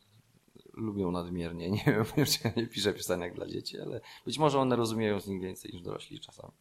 lubią 0.77 1.11
nadmiernie. 1.11 1.69
Nie 1.71 1.83
wiem, 1.85 2.25
czy 2.25 2.39
ja 2.43 2.51
nie 2.55 2.67
piszę 2.67 2.93
piosenek 2.93 3.35
dla 3.35 3.47
dzieci, 3.47 3.79
ale 3.79 4.01
być 4.25 4.37
może 4.37 4.59
one 4.59 4.75
rozumieją 4.75 5.19
z 5.19 5.27
nich 5.27 5.41
więcej 5.41 5.71
niż 5.73 5.81
dorośli 5.81 6.19
czasami. 6.19 6.53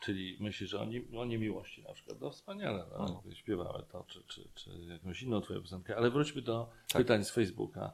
Czyli 0.00 0.36
myślisz, 0.40 0.70
że 0.70 0.80
oni, 0.80 1.16
o 1.16 1.24
niemiłości 1.24 1.82
na 1.82 1.92
przykład. 1.92 2.20
No 2.20 2.30
wspaniale, 2.30 2.86
no, 2.98 3.22
no. 3.26 3.34
śpiewały 3.34 3.84
to, 3.92 4.04
czy, 4.08 4.22
czy, 4.22 4.48
czy 4.54 4.70
jakąś 4.70 5.22
inną 5.22 5.40
twoją 5.40 5.60
piosenkę. 5.62 5.96
Ale 5.96 6.10
wróćmy 6.10 6.42
do 6.42 6.70
tak. 6.88 7.02
pytań 7.02 7.24
z 7.24 7.30
Facebooka. 7.30 7.92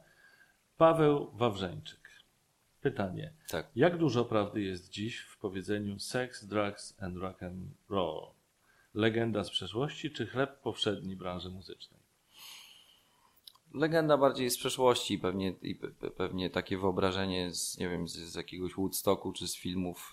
Paweł 0.76 1.30
Wawrzeńczyk. 1.34 2.06
Pytanie. 2.80 3.32
Tak. 3.48 3.70
Jak 3.76 3.98
dużo 3.98 4.24
prawdy 4.24 4.62
jest 4.62 4.90
dziś 4.90 5.18
w 5.18 5.38
powiedzeniu 5.38 5.98
sex, 5.98 6.46
drugs 6.46 7.02
and 7.02 7.16
rock 7.16 7.42
and 7.42 7.70
roll? 7.88 8.30
Legenda 8.94 9.44
z 9.44 9.50
przeszłości 9.50 10.10
czy 10.10 10.26
chleb 10.26 10.60
powszedni 10.60 11.16
branży 11.16 11.50
muzycznej? 11.50 11.95
Legenda 13.76 14.18
bardziej 14.18 14.50
z 14.50 14.58
przeszłości 14.58 15.18
pewnie, 15.18 15.54
pewnie 16.16 16.50
takie 16.50 16.78
wyobrażenie 16.78 17.54
z, 17.54 17.78
nie 17.78 17.88
wiem, 17.88 18.08
z, 18.08 18.16
z 18.16 18.34
jakiegoś 18.34 18.74
Woodstocku 18.74 19.32
czy 19.32 19.48
z 19.48 19.56
filmów 19.56 20.12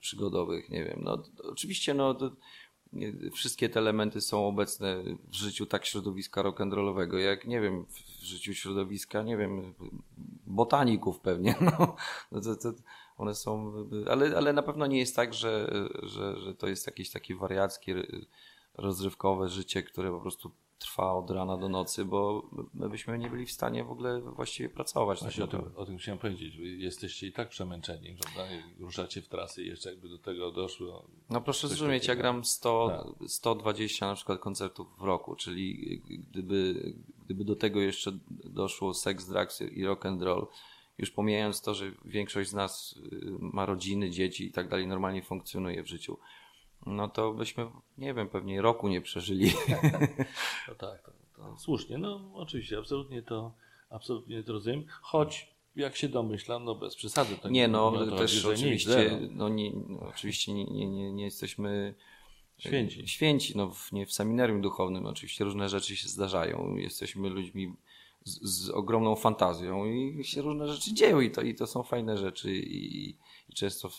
przygodowych, 0.00 0.70
nie 0.70 0.84
wiem. 0.84 1.00
No, 1.02 1.22
oczywiście, 1.42 1.94
no, 1.94 2.14
to, 2.14 2.30
nie, 2.92 3.12
wszystkie 3.30 3.68
te 3.68 3.80
elementy 3.80 4.20
są 4.20 4.48
obecne 4.48 5.02
w 5.28 5.34
życiu 5.34 5.66
tak 5.66 5.86
środowiska 5.86 6.42
rock'n'rollowego, 6.42 7.16
jak, 7.16 7.46
nie 7.46 7.60
wiem, 7.60 7.86
w 7.86 8.22
życiu 8.22 8.54
środowiska, 8.54 9.22
nie 9.22 9.36
wiem, 9.36 9.74
botaników 10.46 11.20
pewnie, 11.20 11.54
no. 11.78 11.96
no 12.32 12.40
to, 12.40 12.56
to, 12.56 12.72
one 13.16 13.34
są, 13.34 13.72
ale, 14.10 14.36
ale 14.36 14.52
na 14.52 14.62
pewno 14.62 14.86
nie 14.86 14.98
jest 14.98 15.16
tak, 15.16 15.34
że, 15.34 15.72
że, 16.02 16.40
że 16.40 16.54
to 16.54 16.66
jest 16.68 16.86
jakieś 16.86 17.10
takie 17.10 17.34
wariackie, 17.34 18.06
rozrywkowe 18.74 19.48
życie, 19.48 19.82
które 19.82 20.10
po 20.10 20.20
prostu 20.20 20.50
trwa 20.78 21.12
od 21.12 21.30
rana 21.30 21.56
do 21.56 21.68
nocy, 21.68 22.04
bo 22.04 22.50
my 22.74 22.88
byśmy 22.88 23.18
nie 23.18 23.30
byli 23.30 23.46
w 23.46 23.52
stanie 23.52 23.84
w 23.84 23.90
ogóle 23.90 24.20
właściwie 24.20 24.68
pracować. 24.68 25.20
Właśnie 25.20 25.44
o 25.44 25.46
tym, 25.46 25.70
o 25.76 25.86
tym 25.86 25.98
chciałem 25.98 26.18
powiedzieć. 26.18 26.54
Jesteście 26.58 27.26
i 27.26 27.32
tak 27.32 27.48
przemęczeni, 27.48 28.16
prawda? 28.20 28.54
ruszacie 28.78 29.22
w 29.22 29.28
trasy 29.28 29.62
i 29.62 29.66
jeszcze 29.66 29.90
jakby 29.90 30.08
do 30.08 30.18
tego 30.18 30.50
doszło. 30.50 31.08
No 31.30 31.40
proszę 31.40 31.68
zrozumieć, 31.68 32.06
ja 32.06 32.16
gram 32.16 32.44
100, 32.44 33.04
tak. 33.18 33.28
120 33.28 34.06
na 34.06 34.14
przykład 34.14 34.40
koncertów 34.40 34.98
w 34.98 35.02
roku, 35.02 35.36
czyli 35.36 36.02
gdyby, 36.30 36.92
gdyby 37.24 37.44
do 37.44 37.56
tego 37.56 37.80
jeszcze 37.80 38.18
doszło 38.44 38.94
sex, 38.94 39.28
drugs 39.28 39.60
i 39.60 39.84
rock 39.84 40.06
and 40.06 40.22
roll, 40.22 40.46
już 40.98 41.10
pomijając 41.10 41.62
to, 41.62 41.74
że 41.74 41.92
większość 42.04 42.50
z 42.50 42.54
nas 42.54 42.94
y, 43.12 43.20
ma 43.40 43.66
rodziny, 43.66 44.10
dzieci 44.10 44.46
i 44.46 44.52
tak 44.52 44.68
dalej, 44.68 44.86
normalnie 44.86 45.22
funkcjonuje 45.22 45.82
w 45.82 45.86
życiu 45.86 46.18
no 46.88 47.08
to 47.08 47.32
byśmy, 47.32 47.66
nie 47.98 48.14
wiem, 48.14 48.28
pewnie 48.28 48.62
roku 48.62 48.88
nie 48.88 49.00
przeżyli. 49.00 49.50
No 50.68 50.74
tak, 50.74 51.02
to, 51.02 51.12
to 51.36 51.56
słusznie. 51.56 51.98
No 51.98 52.30
oczywiście, 52.34 52.78
absolutnie 52.78 53.22
to, 53.22 53.52
absolutnie 53.90 54.42
to 54.42 54.52
rozumiem. 54.52 54.84
Choć 55.02 55.58
jak 55.76 55.96
się 55.96 56.08
domyślam, 56.08 56.64
no 56.64 56.74
bez 56.74 56.96
przesady. 56.96 57.36
To 57.36 57.48
nie, 57.48 57.68
no 57.68 57.92
to 57.92 58.16
też 58.16 58.44
oczywiście, 58.44 59.20
no, 59.30 59.48
nie, 59.48 59.72
no, 59.88 60.00
oczywiście 60.00 60.52
nie, 60.52 60.64
nie, 60.64 60.86
nie, 60.86 61.12
nie 61.12 61.24
jesteśmy 61.24 61.94
święci. 62.58 63.08
Święci, 63.08 63.56
no 63.56 63.70
w, 63.70 63.92
nie 63.92 64.06
w 64.06 64.12
seminarium 64.12 64.60
duchownym. 64.60 65.06
Oczywiście 65.06 65.44
różne 65.44 65.68
rzeczy 65.68 65.96
się 65.96 66.08
zdarzają. 66.08 66.76
Jesteśmy 66.76 67.28
ludźmi 67.28 67.74
z, 68.24 68.40
z, 68.42 68.70
ogromną 68.70 69.16
fantazją 69.16 69.86
i 69.86 70.24
się 70.24 70.42
różne 70.42 70.68
rzeczy 70.68 70.94
dzieją 70.94 71.20
i 71.20 71.30
to, 71.30 71.42
i 71.42 71.54
to 71.54 71.66
są 71.66 71.82
fajne 71.82 72.16
rzeczy 72.16 72.54
i, 72.54 73.08
i 73.48 73.54
często 73.54 73.90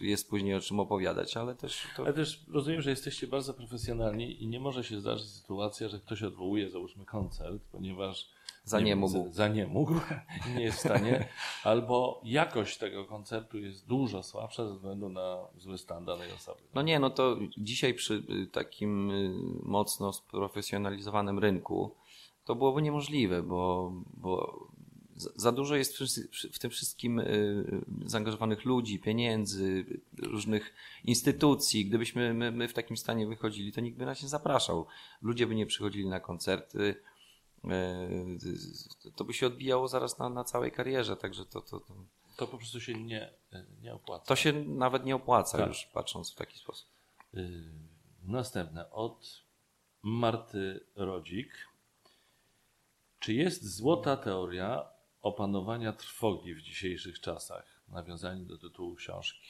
jest 0.00 0.30
później 0.30 0.54
o 0.54 0.60
czym 0.60 0.80
opowiadać, 0.80 1.36
ale 1.36 1.54
też... 1.54 1.86
To... 1.96 2.02
Ale 2.02 2.12
też 2.12 2.44
rozumiem, 2.48 2.82
że 2.82 2.90
jesteście 2.90 3.26
bardzo 3.26 3.54
profesjonalni 3.54 4.42
i 4.42 4.46
nie 4.46 4.60
może 4.60 4.84
się 4.84 5.00
zdarzyć 5.00 5.28
sytuacja, 5.28 5.88
że 5.88 5.98
ktoś 5.98 6.22
odwołuje, 6.22 6.70
załóżmy, 6.70 7.04
koncert, 7.04 7.62
ponieważ 7.72 8.30
za 8.64 8.78
nie, 8.78 8.84
nie 8.84 8.96
mógł. 8.96 9.32
Za, 9.32 9.48
nie 9.48 9.66
mógł 9.66 9.94
nie 10.56 10.62
jest 10.62 10.78
w 10.78 10.80
stanie, 10.80 11.28
albo 11.64 12.20
jakość 12.24 12.78
tego 12.78 13.04
koncertu 13.04 13.58
jest 13.58 13.86
dużo 13.86 14.22
słabsza 14.22 14.68
ze 14.68 14.74
względu 14.74 15.08
na 15.08 15.38
zły 15.56 15.78
stan 15.78 16.04
danej 16.04 16.32
osoby. 16.32 16.60
No 16.74 16.82
nie, 16.82 16.98
no 16.98 17.10
to 17.10 17.36
dzisiaj 17.58 17.94
przy 17.94 18.14
y, 18.14 18.46
takim 18.46 19.10
y, 19.10 19.32
mocno 19.62 20.12
sprofesjonalizowanym 20.12 21.38
rynku 21.38 21.94
to 22.44 22.54
byłoby 22.54 22.82
niemożliwe, 22.82 23.42
bo, 23.42 23.92
bo 24.14 24.66
za 25.36 25.52
dużo 25.52 25.76
jest 25.76 25.98
w 26.52 26.58
tym 26.58 26.70
wszystkim 26.70 27.18
y, 27.18 27.84
zaangażowanych 28.06 28.64
ludzi, 28.64 28.98
pieniędzy, 28.98 29.84
różnych 30.18 30.74
instytucji. 31.04 31.86
Gdybyśmy 31.86 32.34
my, 32.34 32.52
my 32.52 32.68
w 32.68 32.72
takim 32.72 32.96
stanie 32.96 33.26
wychodzili, 33.26 33.72
to 33.72 33.80
nikt 33.80 33.98
by 33.98 34.06
nas 34.06 34.22
nie 34.22 34.28
zapraszał. 34.28 34.86
Ludzie 35.22 35.46
by 35.46 35.54
nie 35.54 35.66
przychodzili 35.66 36.08
na 36.08 36.20
koncerty. 36.20 36.94
Y, 37.64 39.12
to 39.16 39.24
by 39.24 39.32
się 39.32 39.46
odbijało 39.46 39.88
zaraz 39.88 40.18
na, 40.18 40.28
na 40.28 40.44
całej 40.44 40.72
karierze, 40.72 41.16
także 41.16 41.44
to, 41.44 41.60
to, 41.60 41.80
to... 41.80 41.94
to 42.36 42.46
po 42.46 42.56
prostu 42.56 42.80
się 42.80 42.94
nie, 42.94 43.32
nie 43.82 43.94
opłaca. 43.94 44.24
To 44.24 44.36
się 44.36 44.52
nawet 44.52 45.04
nie 45.04 45.16
opłaca 45.16 45.58
tak. 45.58 45.68
już 45.68 45.84
patrząc 45.84 46.32
w 46.32 46.34
taki 46.34 46.58
sposób. 46.58 46.88
Y, 47.34 47.72
następne 48.22 48.90
od 48.90 49.42
Marty 50.02 50.86
Rodzik. 50.96 51.72
Czy 53.18 53.34
jest 53.34 53.76
złota 53.76 54.16
teoria 54.16 54.91
opanowania 55.22 55.92
trwogi 55.92 56.54
w 56.54 56.62
dzisiejszych 56.62 57.20
czasach? 57.20 57.82
Nawiązanie 57.88 58.44
do 58.44 58.58
tytułu 58.58 58.94
książki. 58.94 59.40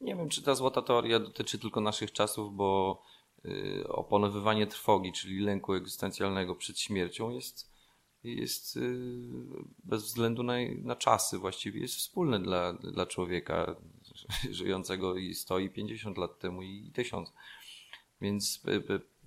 Nie 0.00 0.16
wiem, 0.16 0.28
czy 0.28 0.42
ta 0.42 0.54
złota 0.54 0.82
teoria 0.82 1.20
dotyczy 1.20 1.58
tylko 1.58 1.80
naszych 1.80 2.12
czasów, 2.12 2.56
bo 2.56 3.02
y, 3.44 3.88
opanowywanie 3.88 4.66
trwogi, 4.66 5.12
czyli 5.12 5.40
lęku 5.40 5.74
egzystencjalnego 5.74 6.54
przed 6.54 6.78
śmiercią 6.78 7.30
jest, 7.30 7.70
jest 8.24 8.76
y, 8.76 9.08
bez 9.84 10.04
względu 10.04 10.42
na, 10.42 10.54
na 10.82 10.96
czasy 10.96 11.38
właściwie 11.38 11.80
jest 11.80 11.94
wspólne 11.94 12.40
dla, 12.42 12.72
dla 12.72 13.06
człowieka 13.06 13.76
żyjącego 14.50 15.16
i 15.16 15.34
100 15.34 15.58
i 15.58 15.70
50 15.70 16.18
lat 16.18 16.38
temu 16.38 16.62
i 16.62 16.90
1000. 16.94 17.32
Więc 18.20 18.62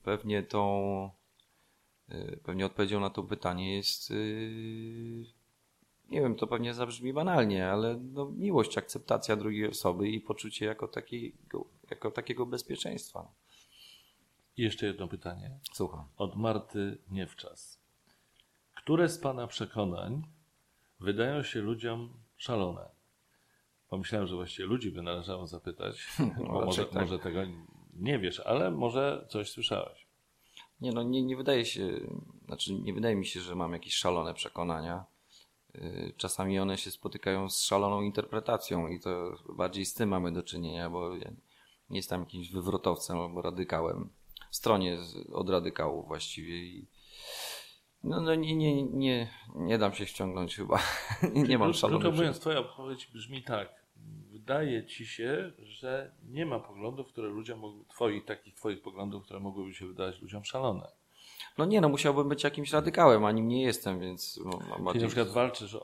pewnie 0.03 0.43
tą 0.43 1.09
y, 2.11 2.39
pewnie 2.43 2.65
odpowiedzią 2.65 2.99
na 2.99 3.09
to 3.09 3.23
pytanie 3.23 3.75
jest 3.75 4.13
nie 6.09 6.21
wiem, 6.21 6.35
to 6.35 6.47
pewnie 6.47 6.73
zabrzmi 6.73 7.13
banalnie, 7.13 7.67
ale 7.67 7.99
no, 8.13 8.25
miłość, 8.25 8.77
akceptacja 8.77 9.35
drugiej 9.35 9.69
osoby 9.69 10.09
i 10.09 10.21
poczucie 10.21 10.65
jako 10.65 10.87
takiego, 10.87 11.65
jako 11.89 12.11
takiego 12.11 12.45
bezpieczeństwa. 12.45 13.31
I 14.57 14.63
jeszcze 14.63 14.85
jedno 14.85 15.07
pytanie. 15.07 15.59
Słucham. 15.73 16.05
Od 16.17 16.35
Marty 16.35 16.97
Niewczas. 17.11 17.79
Które 18.75 19.09
z 19.09 19.19
Pana 19.19 19.47
przekonań 19.47 20.23
wydają 20.99 21.43
się 21.43 21.61
ludziom 21.61 22.13
szalone? 22.37 22.89
Pomyślałem, 23.89 24.27
że 24.27 24.35
właściwie 24.35 24.67
ludzi 24.67 24.91
by 24.91 25.01
należało 25.01 25.47
zapytać, 25.47 26.07
no, 26.37 26.53
bo 26.53 26.65
może, 26.65 26.85
tak. 26.85 27.01
może 27.01 27.19
tego 27.19 27.39
nie 27.93 28.19
wiesz, 28.19 28.39
ale 28.39 28.71
może 28.71 29.25
coś 29.29 29.49
słyszałeś. 29.49 30.07
Nie, 30.81 30.91
no 30.91 31.03
nie, 31.03 31.23
nie 31.23 31.37
wydaje 31.37 31.65
się, 31.65 31.99
znaczy 32.45 32.73
nie 32.73 32.93
wydaje 32.93 33.15
mi 33.15 33.25
się, 33.25 33.39
że 33.39 33.55
mam 33.55 33.73
jakieś 33.73 33.95
szalone 33.95 34.33
przekonania. 34.33 35.05
Y, 35.75 36.13
czasami 36.17 36.59
one 36.59 36.77
się 36.77 36.91
spotykają 36.91 37.49
z 37.49 37.61
szaloną 37.61 38.01
interpretacją 38.01 38.87
i 38.87 38.99
to 38.99 39.37
bardziej 39.49 39.85
z 39.85 39.93
tym 39.93 40.09
mamy 40.09 40.31
do 40.31 40.43
czynienia, 40.43 40.89
bo 40.89 41.15
ja 41.15 41.31
nie 41.89 41.97
jestem 41.97 42.19
jakimś 42.19 42.51
wywrotowcem 42.51 43.17
albo 43.17 43.41
radykałem. 43.41 44.09
W 44.51 44.55
stronie 44.55 44.97
od 45.31 45.49
radykałów 45.49 46.07
właściwie 46.07 46.63
i 46.63 46.87
no, 48.03 48.21
no 48.21 48.35
nie, 48.35 48.55
nie, 48.55 48.83
nie, 48.83 49.29
nie 49.55 49.77
dam 49.77 49.93
się 49.93 50.05
ściągnąć 50.05 50.55
chyba. 50.55 50.79
nie 51.49 51.57
mam 51.57 51.73
szalonych. 51.73 52.01
Krótko 52.01 52.17
mówiąc, 52.17 52.39
twoja 52.39 52.59
odpowiedź 52.59 53.07
brzmi 53.07 53.43
tak. 53.43 53.83
Wydaje 54.31 54.85
ci 54.85 55.05
się, 55.05 55.51
że 55.59 56.15
nie 56.23 56.45
ma 56.45 56.59
poglądów, 56.59 57.07
które 57.07 57.27
ludziom, 57.27 57.85
twoich, 57.89 58.25
takich 58.25 58.53
twoich 58.53 58.81
poglądów, 58.81 59.23
które 59.23 59.39
mogłyby 59.39 59.73
się 59.73 59.87
wydawać 59.87 60.21
ludziom 60.21 60.45
szalone. 60.45 61.02
No 61.57 61.65
nie, 61.65 61.81
no 61.81 61.89
musiałbym 61.89 62.29
być 62.29 62.43
jakimś 62.43 62.71
radykałem, 62.71 63.25
a 63.25 63.31
nim 63.31 63.47
nie 63.47 63.63
jestem, 63.63 63.99
więc... 63.99 64.39
Mam 64.79 64.93
Czyli 64.93 65.03
na 65.03 65.09
przykład 65.09 65.29
walczysz 65.29 65.75
o, 65.75 65.81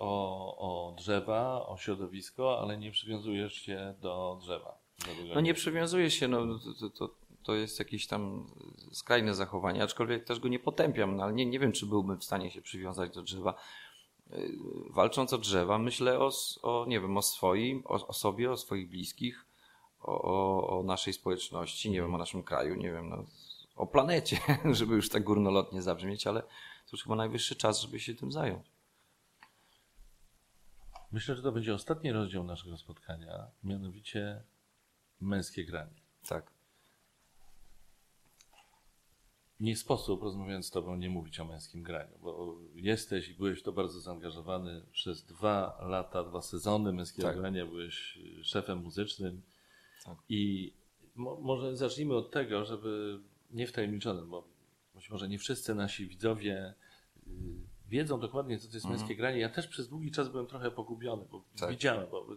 o 0.58 0.94
drzewa, 0.98 1.68
o 1.68 1.78
środowisko, 1.78 2.60
ale 2.60 2.78
nie 2.78 2.92
przywiązujesz 2.92 3.54
się 3.54 3.94
do 4.02 4.38
drzewa. 4.42 4.78
No 5.36 5.42
nie 5.42 5.54
przywiązuję 5.54 6.12
się, 6.12 6.28
no 6.28 6.60
to, 6.80 6.90
to, 6.90 7.16
to 7.44 7.56
jest 7.56 7.80
jakieś 7.80 8.08
tam 8.08 8.48
skrajne 8.92 9.36
zachowanie, 9.36 9.84
aczkolwiek 9.84 10.24
też 10.24 10.40
go 10.40 10.48
nie 10.48 10.60
potępiam, 10.60 11.16
no 11.16 11.24
ale 11.24 11.34
nie, 11.34 11.46
nie 11.46 11.60
wiem, 11.60 11.72
czy 11.72 11.86
byłbym 11.86 12.20
w 12.20 12.24
stanie 12.24 12.52
się 12.52 12.62
przywiązać 12.62 13.16
do 13.16 13.22
drzewa. 13.22 13.54
Yy, 14.30 14.52
walcząc 14.90 15.34
o 15.34 15.38
drzewa, 15.38 15.78
myślę 15.78 16.20
o, 16.20 16.32
o 16.62 16.86
nie 16.88 17.00
wiem, 17.00 17.18
o 17.18 17.22
swoim, 17.22 17.84
o, 17.86 18.08
o 18.08 18.14
sobie, 18.14 18.52
o 18.52 18.58
swoich 18.58 18.90
bliskich, 18.90 19.46
o, 20.02 20.22
o, 20.22 20.68
o, 20.80 20.84
naszej 20.84 21.14
społeczności, 21.14 21.92
nie 21.92 22.02
wiem, 22.02 22.16
o 22.16 22.18
naszym 22.18 22.44
kraju, 22.44 22.76
nie 22.76 22.92
wiem, 22.92 23.10
no, 23.10 23.24
o 23.80 23.88
planecie, 23.88 24.38
żeby 24.80 24.96
już 24.96 25.10
tak 25.10 25.24
górnolotnie 25.24 25.82
zabrzmieć, 25.82 26.28
ale 26.28 26.42
to 26.42 26.92
już 26.92 27.04
chyba 27.04 27.16
najwyższy 27.16 27.56
czas, 27.56 27.82
żeby 27.82 28.00
się 28.00 28.16
tym 28.16 28.32
zająć. 28.32 28.72
Myślę, 31.12 31.36
że 31.36 31.44
to 31.44 31.52
będzie 31.52 31.74
ostatni 31.74 32.12
rozdział 32.12 32.44
naszego 32.44 32.78
spotkania, 32.78 33.48
mianowicie 33.64 34.44
męskie 35.22 35.66
granie. 35.66 36.02
Tak. 36.28 36.52
Nie 39.60 39.76
sposób, 39.76 40.24
rozmawiając 40.24 40.68
z 40.68 40.72
Tobą, 40.72 40.96
nie 40.96 41.10
mówić 41.10 41.40
o 41.40 41.46
męskim 41.46 41.84
graniu, 41.84 42.18
bo 42.22 42.58
jesteś 42.76 43.30
i 43.30 43.34
byłeś 43.34 43.60
w 43.60 43.64
to 43.64 43.72
bardzo 43.72 44.00
zaangażowany 44.00 44.86
przez 44.92 45.26
dwa 45.26 45.78
lata, 45.82 46.24
dwa 46.24 46.42
sezony 46.42 46.94
męskiego 46.94 47.28
tak. 47.28 47.38
grania, 47.38 47.66
byłeś 47.66 48.20
szefem 48.44 48.78
muzycznym. 48.78 49.42
Tak. 50.06 50.18
I 50.30 50.74
mo 51.16 51.36
może 51.42 51.78
zacznijmy 51.78 52.16
od 52.16 52.32
tego, 52.32 52.66
żeby 52.66 53.20
nie 53.50 53.68
wtajemniczonym, 53.68 54.30
bo 54.30 54.48
być 54.96 55.10
może 55.10 55.30
nie 55.30 55.40
wszyscy 55.40 55.76
nasi 55.76 56.08
widzowie 56.08 56.74
y, 57.18 57.30
wiedzą 57.88 58.20
dokładnie, 58.20 58.58
co 58.58 58.68
to 58.68 58.74
jest 58.74 58.86
mhm. 58.86 59.00
męskie 59.00 59.16
granie. 59.16 59.40
Ja 59.40 59.50
też 59.50 59.68
przez 59.68 59.90
długi 59.90 60.12
czas 60.12 60.30
byłem 60.30 60.48
trochę 60.48 60.72
pogubiony, 60.72 61.26
bo 61.32 61.46
tak. 61.60 61.70
widziałem, 61.70 62.08
bo 62.12 62.28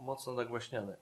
mocno 0.00 0.34
nagłaśniane. 0.34 0.96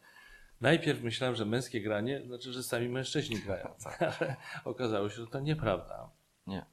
Najpierw 0.60 1.02
myślałem, 1.02 1.36
że 1.36 1.44
męskie 1.44 1.80
granie 1.80 2.22
znaczy, 2.26 2.52
że 2.52 2.62
sami 2.62 2.88
mężczyźni 2.88 3.36
grają, 3.46 3.74
tak. 3.84 4.02
ale 4.20 4.36
okazało 4.64 5.10
się, 5.10 5.16
że 5.16 5.26
to 5.26 5.40
nieprawda. 5.40 6.10
Nie. 6.46 6.66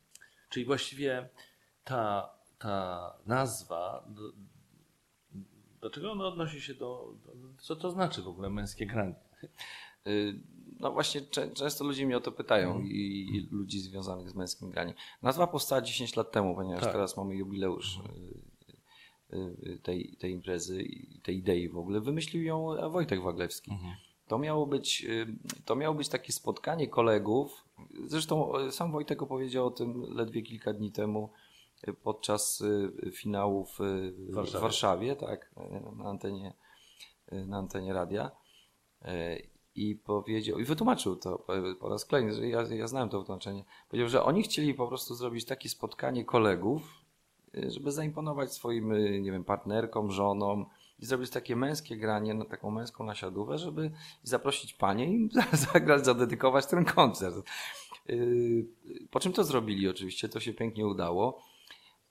Czyli 0.49 0.65
właściwie 0.65 1.29
ta, 1.83 2.33
ta 2.57 3.13
nazwa 3.25 4.07
Dlaczego 5.81 6.11
ono 6.11 6.27
odnosi 6.27 6.61
się 6.61 6.73
do, 6.73 7.13
do, 7.25 7.33
Co 7.57 7.75
to 7.75 7.91
znaczy 7.91 8.21
w 8.21 8.27
ogóle 8.27 8.49
męskie 8.49 8.85
granie? 8.85 9.15
Y, 10.07 10.39
no 10.79 10.91
właśnie, 10.91 11.21
często 11.53 11.83
ludzie 11.83 12.05
mnie 12.05 12.17
o 12.17 12.21
to 12.21 12.31
pytają 12.31 12.75
mm. 12.75 12.87
i, 12.87 13.27
i, 13.35 13.47
ludzi 13.51 13.79
związanych 13.79 14.29
z 14.29 14.35
męskim 14.35 14.69
graniem. 14.69 14.95
Nazwa 15.21 15.47
powstała 15.47 15.81
10 15.81 16.15
lat 16.15 16.31
temu, 16.31 16.55
ponieważ 16.55 16.83
tak. 16.83 16.91
teraz 16.91 17.17
mamy 17.17 17.35
jubileusz 17.35 17.99
mm. 19.31 19.79
tej, 19.83 20.17
tej 20.19 20.31
imprezy 20.31 20.83
i 20.83 21.21
tej 21.21 21.37
idei 21.37 21.69
w 21.69 21.77
ogóle. 21.77 22.01
Wymyślił 22.01 22.43
ją 22.43 22.67
Wojtek 22.91 23.21
Waglewski. 23.21 23.71
Mm. 23.71 23.95
To 24.27 24.39
miało, 24.39 24.67
być, 24.67 25.07
to 25.65 25.75
miało 25.75 25.95
być 25.95 26.09
takie 26.09 26.33
spotkanie 26.33 26.87
kolegów. 26.87 27.65
Zresztą 28.05 28.51
sam 28.71 28.91
Wojtek 28.91 29.21
opowiedział 29.21 29.67
o 29.67 29.71
tym 29.71 30.05
ledwie 30.09 30.41
kilka 30.41 30.73
dni 30.73 30.91
temu 30.91 31.29
podczas 32.03 32.63
finałów 33.13 33.77
w 33.79 34.33
Warszawie, 34.33 34.59
w 34.59 34.61
Warszawie 34.61 35.15
tak, 35.15 35.51
na 35.97 36.09
antenie, 36.09 36.53
na 37.31 37.57
antenie 37.57 37.93
radia 37.93 38.31
i 39.75 39.95
powiedział, 39.95 40.59
i 40.59 40.63
wytłumaczył 40.63 41.15
to 41.15 41.45
po 41.79 41.89
raz 41.89 42.05
kolejny, 42.05 42.33
że 42.33 42.47
ja, 42.47 42.61
ja 42.61 42.87
znałem 42.87 43.09
to 43.09 43.19
wytłumaczenie. 43.19 43.63
Powiedział, 43.89 44.09
że 44.09 44.23
oni 44.23 44.43
chcieli 44.43 44.73
po 44.73 44.87
prostu 44.87 45.15
zrobić 45.15 45.45
takie 45.45 45.69
spotkanie 45.69 46.25
kolegów, 46.25 46.81
y, 47.55 47.71
żeby 47.71 47.91
zaimponować 47.91 48.53
swoim, 48.53 48.91
y, 48.91 49.21
nie 49.21 49.31
wiem, 49.31 49.43
partnerkom, 49.43 50.11
żonom 50.11 50.65
i 50.99 51.05
zrobić 51.05 51.29
takie 51.29 51.55
męskie 51.55 51.97
granie, 51.97 52.33
na 52.33 52.45
taką 52.45 52.71
męską 52.71 53.03
nasiadówę, 53.03 53.57
żeby 53.57 53.91
zaprosić 54.23 54.73
panie 54.73 55.13
i 55.13 55.29
zagrać, 55.73 56.05
zadedykować 56.05 56.65
ten 56.65 56.85
koncert. 56.85 57.35
Y, 58.09 58.67
po 59.11 59.19
czym 59.19 59.33
to 59.33 59.43
zrobili 59.43 59.87
oczywiście, 59.87 60.29
to 60.29 60.39
się 60.39 60.53
pięknie 60.53 60.87
udało, 60.87 61.41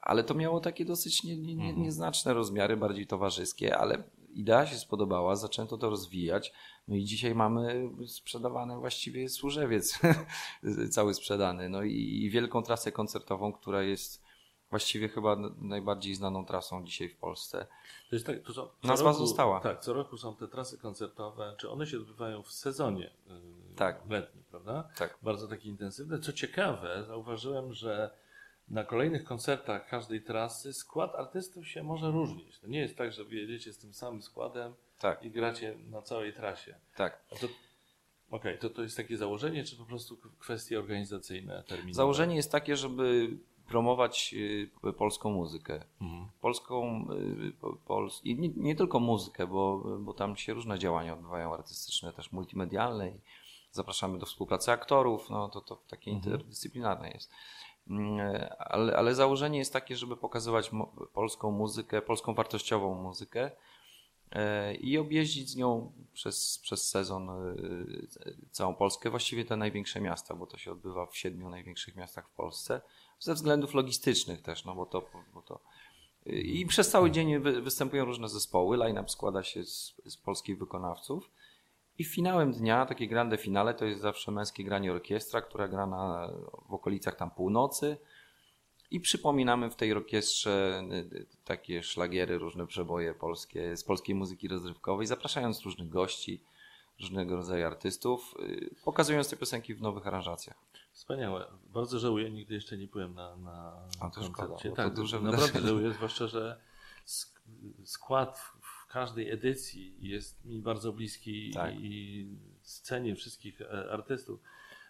ale 0.00 0.24
to 0.24 0.34
miało 0.34 0.60
takie 0.60 0.84
dosyć 0.84 1.24
nie, 1.24 1.36
nie, 1.36 1.54
nie, 1.54 1.68
mhm. 1.68 1.82
nieznaczne 1.82 2.34
rozmiary, 2.34 2.76
bardziej 2.76 3.06
towarzyskie, 3.06 3.78
ale 3.78 4.02
idea 4.38 4.66
się 4.66 4.76
spodobała, 4.76 5.36
zaczęto 5.36 5.78
to 5.78 5.90
rozwijać. 5.90 6.52
No 6.88 6.96
i 6.96 7.04
dzisiaj 7.04 7.34
mamy 7.34 7.90
sprzedawany 8.06 8.76
właściwie 8.76 9.28
służewiec, 9.28 9.98
cały 10.94 11.14
sprzedany. 11.14 11.68
No 11.68 11.82
i, 11.82 12.22
i 12.22 12.30
wielką 12.30 12.62
trasę 12.62 12.92
koncertową, 12.92 13.52
która 13.52 13.82
jest 13.82 14.28
właściwie 14.70 15.08
chyba 15.08 15.36
najbardziej 15.60 16.14
znaną 16.14 16.44
trasą 16.44 16.84
dzisiaj 16.84 17.08
w 17.08 17.16
Polsce. 17.16 17.66
To 18.10 18.16
jest 18.16 18.26
tak, 18.26 18.42
to 18.42 18.52
są, 18.52 18.68
Nazwa 18.84 19.10
roku, 19.10 19.26
została. 19.26 19.60
Tak, 19.60 19.80
co 19.80 19.92
roku 19.92 20.16
są 20.16 20.36
te 20.36 20.48
trasy 20.48 20.78
koncertowe. 20.78 21.54
Czy 21.58 21.70
one 21.70 21.86
się 21.86 21.96
odbywają 21.96 22.42
w 22.42 22.52
sezonie 22.52 23.10
yy, 23.26 23.34
tak. 23.76 24.10
letnim, 24.10 24.44
prawda? 24.50 24.88
Tak. 24.96 25.18
Bardzo 25.22 25.48
takie 25.48 25.68
intensywne. 25.68 26.18
Co 26.18 26.32
ciekawe, 26.32 27.04
zauważyłem, 27.06 27.72
że 27.72 28.10
na 28.70 28.84
kolejnych 28.84 29.24
koncertach 29.24 29.88
każdej 29.88 30.22
trasy 30.22 30.72
skład 30.72 31.14
artystów 31.14 31.68
się 31.68 31.82
może 31.82 32.10
różnić. 32.10 32.58
To 32.58 32.66
nie 32.66 32.80
jest 32.80 32.96
tak, 32.96 33.12
że 33.12 33.22
jedziecie 33.22 33.72
z 33.72 33.78
tym 33.78 33.94
samym 33.94 34.22
składem 34.22 34.74
tak. 34.98 35.22
i 35.22 35.30
gracie 35.30 35.74
na 35.90 36.02
całej 36.02 36.32
trasie. 36.32 36.74
Tak. 36.96 37.24
Okej, 37.32 37.50
okay, 38.30 38.58
to, 38.58 38.70
to 38.70 38.82
jest 38.82 38.96
takie 38.96 39.16
założenie, 39.16 39.64
czy 39.64 39.76
po 39.76 39.84
prostu 39.84 40.18
kwestie 40.38 40.78
organizacyjne, 40.78 41.64
terminy? 41.66 41.94
Założenie 41.94 42.36
jest 42.36 42.52
takie, 42.52 42.76
żeby 42.76 43.30
promować 43.68 44.34
y, 44.34 44.92
polską 44.98 45.30
muzykę. 45.30 45.84
Mhm. 46.00 46.28
Polską, 46.40 47.06
y, 47.12 47.52
pols 47.86 48.20
i 48.24 48.38
nie, 48.38 48.48
nie, 48.48 48.76
tylko 48.76 49.00
muzykę, 49.00 49.46
bo, 49.46 49.78
bo 50.00 50.14
tam 50.14 50.36
się 50.36 50.54
różne 50.54 50.78
działania 50.78 51.12
odbywają 51.12 51.54
artystyczne, 51.54 52.12
też 52.12 52.32
multimedialne. 52.32 53.12
Zapraszamy 53.70 54.18
do 54.18 54.26
współpracy 54.26 54.72
aktorów, 54.72 55.30
no 55.30 55.48
to, 55.48 55.60
to 55.60 55.76
takie 55.76 56.10
mhm. 56.10 56.32
interdyscyplinarne 56.32 57.10
jest. 57.10 57.30
Mm, 57.90 58.20
ale, 58.58 58.96
ale 58.96 59.14
założenie 59.14 59.58
jest 59.58 59.72
takie, 59.72 59.96
żeby 59.96 60.16
pokazywać 60.16 60.70
polską 61.12 61.50
muzykę, 61.50 62.02
polską 62.02 62.34
wartościową 62.34 62.94
muzykę 62.94 63.50
e, 64.30 64.74
i 64.74 64.98
objeździć 64.98 65.50
z 65.50 65.56
nią 65.56 65.92
przez, 66.12 66.58
przez 66.62 66.88
sezon 66.88 67.30
e, 67.30 67.54
całą 68.50 68.74
Polskę, 68.74 69.10
właściwie 69.10 69.44
te 69.44 69.56
największe 69.56 70.00
miasta, 70.00 70.34
bo 70.34 70.46
to 70.46 70.58
się 70.58 70.72
odbywa 70.72 71.06
w 71.06 71.16
siedmiu 71.16 71.50
największych 71.50 71.96
miastach 71.96 72.28
w 72.28 72.32
Polsce, 72.32 72.80
ze 73.18 73.34
względów 73.34 73.74
logistycznych 73.74 74.42
też, 74.42 74.64
no 74.64 74.74
bo 74.74 74.86
to, 74.86 75.02
bo 75.34 75.42
to 75.42 75.60
i 76.26 76.66
przez 76.66 76.90
cały 76.90 77.10
dzień 77.10 77.38
występują 77.38 78.04
różne 78.04 78.28
zespoły, 78.28 78.76
line-up 78.76 79.08
składa 79.08 79.42
się 79.42 79.64
z, 79.64 79.94
z 80.06 80.16
polskich 80.16 80.58
wykonawców 80.58 81.30
i 81.98 82.04
finałem 82.04 82.52
dnia, 82.52 82.86
takie 82.86 83.08
grande 83.08 83.36
finale, 83.36 83.74
to 83.74 83.84
jest 83.84 84.00
zawsze 84.00 84.32
męskie 84.32 84.64
granie 84.64 84.92
orkiestra, 84.92 85.40
która 85.40 85.68
gra 85.68 85.86
na, 85.86 86.30
w 86.68 86.74
okolicach 86.74 87.16
tam 87.16 87.30
północy. 87.30 87.96
I 88.90 89.00
przypominamy 89.00 89.70
w 89.70 89.76
tej 89.76 89.92
orkiestrze 89.92 90.82
y, 90.92 90.94
y, 90.94 91.26
takie 91.44 91.82
szlagiery, 91.82 92.38
różne 92.38 92.66
przeboje 92.66 93.14
polskie, 93.14 93.76
z 93.76 93.84
polskiej 93.84 94.14
muzyki 94.14 94.48
rozrywkowej, 94.48 95.06
zapraszając 95.06 95.62
różnych 95.62 95.88
gości, 95.88 96.44
różnego 97.00 97.36
rodzaju 97.36 97.66
artystów, 97.66 98.34
y, 98.40 98.74
pokazując 98.84 99.30
te 99.30 99.36
piosenki 99.36 99.74
w 99.74 99.80
nowych 99.80 100.06
aranżacjach. 100.06 100.56
Wspaniałe. 100.92 101.46
Bardzo 101.66 101.98
żałuję, 101.98 102.30
nigdy 102.30 102.54
jeszcze 102.54 102.76
nie 102.76 102.86
byłem 102.86 103.14
na, 103.14 103.36
na 103.36 103.82
A 104.00 104.10
to 104.10 104.20
koncercie. 104.20 104.58
Szkoda, 104.58 104.76
tak, 104.76 104.88
to 104.88 105.00
duże 105.00 105.20
naprawdę 105.20 105.60
żałuję, 105.60 105.92
zwłaszcza, 105.92 106.26
że 106.26 106.60
skład 107.84 108.52
każdej 108.88 109.30
edycji 109.30 109.94
jest 110.00 110.44
mi 110.44 110.60
bardzo 110.60 110.92
bliski 110.92 111.50
tak. 111.54 111.74
i 111.80 112.26
scenie 112.62 113.14
wszystkich 113.14 113.60
e, 113.60 113.90
artystów. 113.92 114.40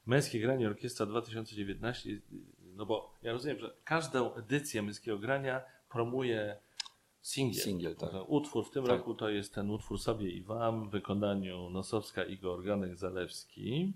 Męskie 0.07 0.41
granie 0.41 0.69
Orkiestra 0.69 1.07
2019, 1.07 2.21
no 2.61 2.87
bo 2.87 3.15
ja 3.23 3.33
rozumiem, 3.33 3.59
że 3.59 3.75
każdą 3.85 4.35
edycję 4.35 4.83
męskiego 4.83 5.19
grania 5.19 5.61
promuje 5.91 6.57
singiel. 7.21 7.65
singiel 7.65 7.97
tak. 7.97 8.11
Utwór 8.27 8.67
w 8.67 8.71
tym 8.71 8.83
tak. 8.83 8.91
roku 8.91 9.15
to 9.15 9.29
jest 9.29 9.55
ten 9.55 9.71
utwór 9.71 9.99
Sobie 9.99 10.31
i 10.31 10.43
Wam 10.43 10.89
w 10.89 10.91
wykonaniu 10.91 11.71
Nosowska, 11.71 12.25
Igor 12.25 12.65
Ganek-Zalewski. 12.65 13.93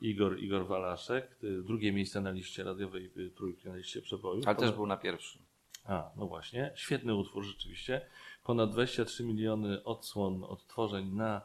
Igor, 0.00 0.38
Igor 0.38 0.66
Walaszek, 0.66 1.38
drugie 1.64 1.92
miejsce 1.92 2.20
na 2.20 2.30
liście 2.30 2.64
radiowej 2.64 3.12
trójki, 3.36 3.68
na 3.68 3.76
liście 3.76 4.02
przeboju. 4.02 4.42
Ale 4.46 4.56
też 4.56 4.72
był 4.72 4.86
na 4.86 4.96
pierwszym. 4.96 5.42
A, 5.84 6.10
no 6.16 6.26
właśnie. 6.26 6.72
Świetny 6.74 7.14
utwór 7.14 7.44
rzeczywiście 7.44 8.06
ponad 8.46 8.70
23 8.70 9.24
miliony 9.24 9.84
odsłon 9.84 10.44
odtworzeń 10.44 11.14
na 11.14 11.42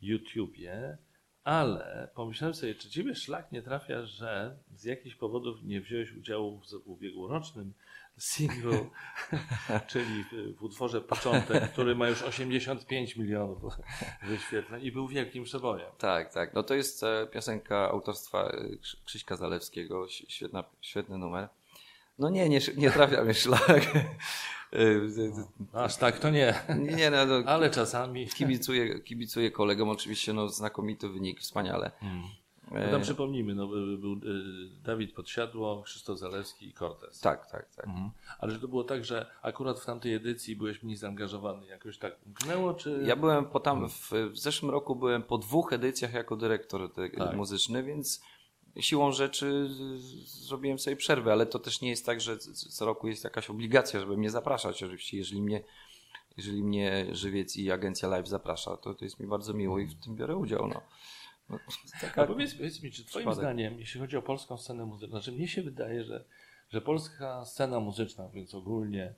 YouTubie, 0.00 0.98
ale 1.44 2.08
pomyślałem 2.14 2.54
sobie, 2.54 2.74
czy 2.74 2.90
ciebie 2.90 3.14
szlak 3.14 3.52
nie 3.52 3.62
trafia, 3.62 4.06
że 4.06 4.56
z 4.74 4.84
jakichś 4.84 5.16
powodów 5.16 5.62
nie 5.62 5.80
wziąłeś 5.80 6.12
udziału 6.12 6.60
w 6.60 6.88
ubiegłorocznym 6.88 7.72
singlu, 8.18 8.90
czyli 9.90 10.24
w 10.56 10.62
utworze 10.62 11.00
Początek, 11.00 11.72
który 11.72 11.94
ma 11.94 12.08
już 12.08 12.22
85 12.22 13.16
milionów 13.16 13.74
wyświetleń 14.28 14.84
i 14.84 14.92
był 14.92 15.08
wielkim 15.08 15.44
przebojem. 15.44 15.92
Tak, 15.98 16.32
tak. 16.32 16.54
No 16.54 16.62
to 16.62 16.74
jest 16.74 17.02
e, 17.02 17.26
piosenka 17.32 17.90
autorstwa 17.90 18.44
e, 18.44 18.68
Krzyśka 19.04 19.36
Zalewskiego, 19.36 20.08
świetna, 20.08 20.64
świetny 20.80 21.18
numer. 21.18 21.48
No 22.18 22.30
nie, 22.30 22.48
nie, 22.48 22.60
nie 22.76 22.90
trafia 22.90 23.24
mnie 23.24 23.34
szlak. 23.34 23.90
No, 25.72 25.80
aż 25.80 25.96
tak 25.96 26.18
to 26.18 26.30
nie. 26.30 26.54
Nie, 26.96 27.10
no, 27.10 27.26
no, 27.26 27.34
ale 27.46 27.70
czasami. 27.70 28.26
Kibicuję, 28.26 29.00
kibicuję 29.00 29.50
kolegom, 29.50 29.88
oczywiście 29.88 30.32
no, 30.32 30.48
znakomity 30.48 31.08
wynik, 31.08 31.40
wspaniale. 31.40 31.90
Hmm. 32.00 32.22
No 32.70 32.90
tam 32.90 33.02
przypomnijmy, 33.02 33.54
no, 33.54 33.66
był 33.98 34.16
Dawid 34.84 35.12
Podsiadło, 35.14 35.82
Krzysztof 35.82 36.18
Zalewski 36.18 36.68
i 36.68 36.72
Cortez. 36.72 37.20
Tak, 37.20 37.50
tak, 37.50 37.74
tak. 37.74 37.86
Mhm. 37.86 38.10
Ale 38.38 38.58
to 38.58 38.68
było 38.68 38.84
tak, 38.84 39.04
że 39.04 39.26
akurat 39.42 39.80
w 39.80 39.86
tamtej 39.86 40.14
edycji 40.14 40.56
byłeś 40.56 40.82
mniej 40.82 40.96
zaangażowany, 40.96 41.66
jakoś 41.66 41.98
tak 41.98 42.16
mknęło, 42.26 42.74
czy... 42.74 43.02
Ja 43.06 43.16
byłem 43.16 43.44
po 43.44 43.60
tam, 43.60 43.88
w, 43.88 44.12
w 44.32 44.38
zeszłym 44.38 44.70
roku 44.70 44.96
byłem 44.96 45.22
po 45.22 45.38
dwóch 45.38 45.72
edycjach 45.72 46.12
jako 46.12 46.36
dyrektor 46.36 46.92
tak. 46.92 47.36
muzyczny, 47.36 47.82
więc 47.82 48.22
siłą 48.80 49.12
rzeczy 49.12 49.68
zrobiłem 50.24 50.78
sobie 50.78 50.96
przerwę, 50.96 51.32
ale 51.32 51.46
to 51.46 51.58
też 51.58 51.80
nie 51.80 51.88
jest 51.90 52.06
tak, 52.06 52.20
że 52.20 52.38
co 52.38 52.84
roku 52.84 53.08
jest 53.08 53.24
jakaś 53.24 53.50
obligacja, 53.50 54.00
żeby 54.00 54.16
mnie 54.16 54.30
zapraszać. 54.30 54.82
Oczywiście, 54.82 55.16
jeżeli 55.16 55.42
mnie, 55.42 55.64
jeżeli 56.36 56.62
mnie 56.62 57.06
Żywiec 57.12 57.56
i 57.56 57.70
Agencja 57.70 58.08
Live 58.08 58.28
zaprasza, 58.28 58.76
to, 58.76 58.94
to 58.94 59.04
jest 59.04 59.20
mi 59.20 59.26
bardzo 59.26 59.54
miło 59.54 59.78
i 59.78 59.86
w 59.86 59.94
tym 60.04 60.16
biorę 60.16 60.36
udział. 60.36 60.68
No. 60.68 60.82
No, 61.48 61.58
taka... 62.00 62.26
Powiedz, 62.26 62.54
powiedz 62.54 62.82
mi, 62.82 62.90
czy 62.90 63.04
twoim 63.04 63.22
przypadek. 63.22 63.40
zdaniem, 63.40 63.80
jeśli 63.80 64.00
chodzi 64.00 64.16
o 64.16 64.22
polską 64.22 64.56
scenę 64.56 64.84
muzyczną, 64.84 65.20
znaczy 65.20 65.32
mnie 65.32 65.48
się 65.48 65.62
wydaje, 65.62 66.04
że, 66.04 66.24
że 66.70 66.80
polska 66.80 67.44
scena 67.44 67.80
muzyczna, 67.80 68.28
więc 68.28 68.54
ogólnie 68.54 69.14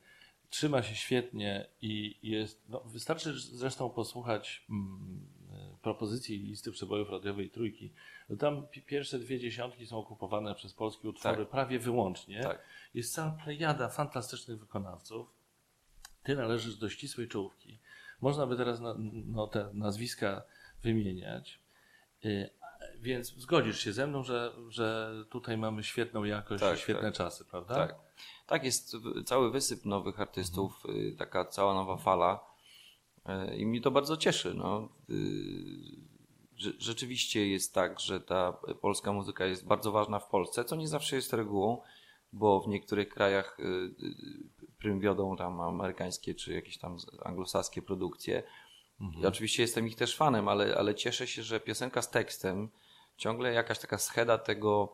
trzyma 0.51 0.83
się 0.83 0.95
świetnie 0.95 1.67
i 1.83 2.19
jest, 2.23 2.69
no, 2.69 2.81
wystarczy 2.81 3.41
zresztą 3.41 3.91
posłuchać 3.91 4.67
mm, 4.71 5.27
propozycji 5.85 6.39
listy 6.39 6.73
przebojów 6.73 7.11
radiowej 7.11 7.51
Trójki, 7.51 7.93
no 8.29 8.37
tam 8.37 8.67
pierwsze 8.87 9.19
dwie 9.19 9.39
dziesiątki 9.39 9.87
są 9.87 9.99
okupowane 9.99 10.55
przez 10.55 10.73
polskie 10.73 11.09
utwory 11.09 11.37
tak. 11.37 11.49
prawie 11.49 11.79
wyłącznie. 11.79 12.43
Tak. 12.43 12.59
Jest 12.95 13.15
cała 13.15 13.31
plejada 13.31 13.89
fantastycznych 13.89 14.59
wykonawców. 14.59 15.29
Ty 16.23 16.37
należysz 16.37 16.77
do 16.77 16.89
ścisłej 16.89 17.29
czołówki. 17.29 17.79
Można 18.21 18.47
by 18.47 18.57
teraz 18.57 18.81
no, 19.27 19.47
te 19.47 19.71
nazwiska 19.73 20.43
wymieniać. 20.83 21.61
Y, 22.25 22.51
więc 23.01 23.35
zgodzisz 23.37 23.81
się 23.81 23.93
ze 23.93 24.07
mną, 24.07 24.23
że, 24.23 24.53
że 24.69 25.15
tutaj 25.31 25.59
mamy 25.59 25.83
świetną 25.83 26.25
jakość 26.25 26.61
tak, 26.63 26.79
i 26.79 26.81
świetne 26.81 27.03
tak. 27.03 27.15
czasy, 27.15 27.45
prawda? 27.45 27.75
Tak. 27.75 27.95
tak, 28.47 28.65
jest 28.65 28.97
cały 29.25 29.51
wysyp 29.51 29.85
nowych 29.85 30.21
artystów, 30.21 30.87
mhm. 30.87 31.17
taka 31.17 31.45
cała 31.45 31.75
nowa 31.75 31.97
fala 31.97 32.54
I 33.57 33.67
mnie 33.67 33.81
to 33.81 33.91
bardzo 33.91 34.17
cieszy. 34.17 34.55
No. 34.55 34.89
Y, 35.11 35.15
rzeczywiście 36.79 37.49
jest 37.49 37.75
tak, 37.75 38.01
że 38.01 38.21
ta 38.21 38.53
polska 38.81 39.13
muzyka 39.13 39.47
jest 39.47 39.67
bardzo 39.67 39.93
ważna 39.93 40.19
w 40.19 40.29
Polsce, 40.29 40.65
co 40.65 40.77
nie 40.77 40.89
zawsze 40.89 41.17
jest 41.17 41.33
regułą, 41.33 41.81
bo 42.33 42.61
w 42.61 42.69
niektórych 42.69 43.09
krajach 43.09 43.61
y, 43.61 43.63
y, 43.63 44.15
prym 44.79 45.01
wiodą 45.01 45.37
tam 45.37 45.61
amerykańskie 45.61 46.35
czy 46.35 46.53
jakieś 46.53 46.79
tam 46.79 46.97
anglosaskie 47.25 47.83
produkcje. 47.83 48.43
Mhm. 49.01 49.23
Ja 49.23 49.29
oczywiście 49.29 49.63
jestem 49.63 49.87
ich 49.87 49.97
też 49.97 50.17
fanem, 50.17 50.49
ale, 50.49 50.77
ale 50.77 50.95
cieszę 50.95 51.27
się, 51.27 51.43
że 51.43 51.61
piosenka 51.61 52.03
z 52.03 52.11
tekstem, 52.11 52.69
ciągle 53.17 53.53
jakaś 53.53 53.79
taka 53.79 53.99
scheda 53.99 54.39
tego, 54.39 54.93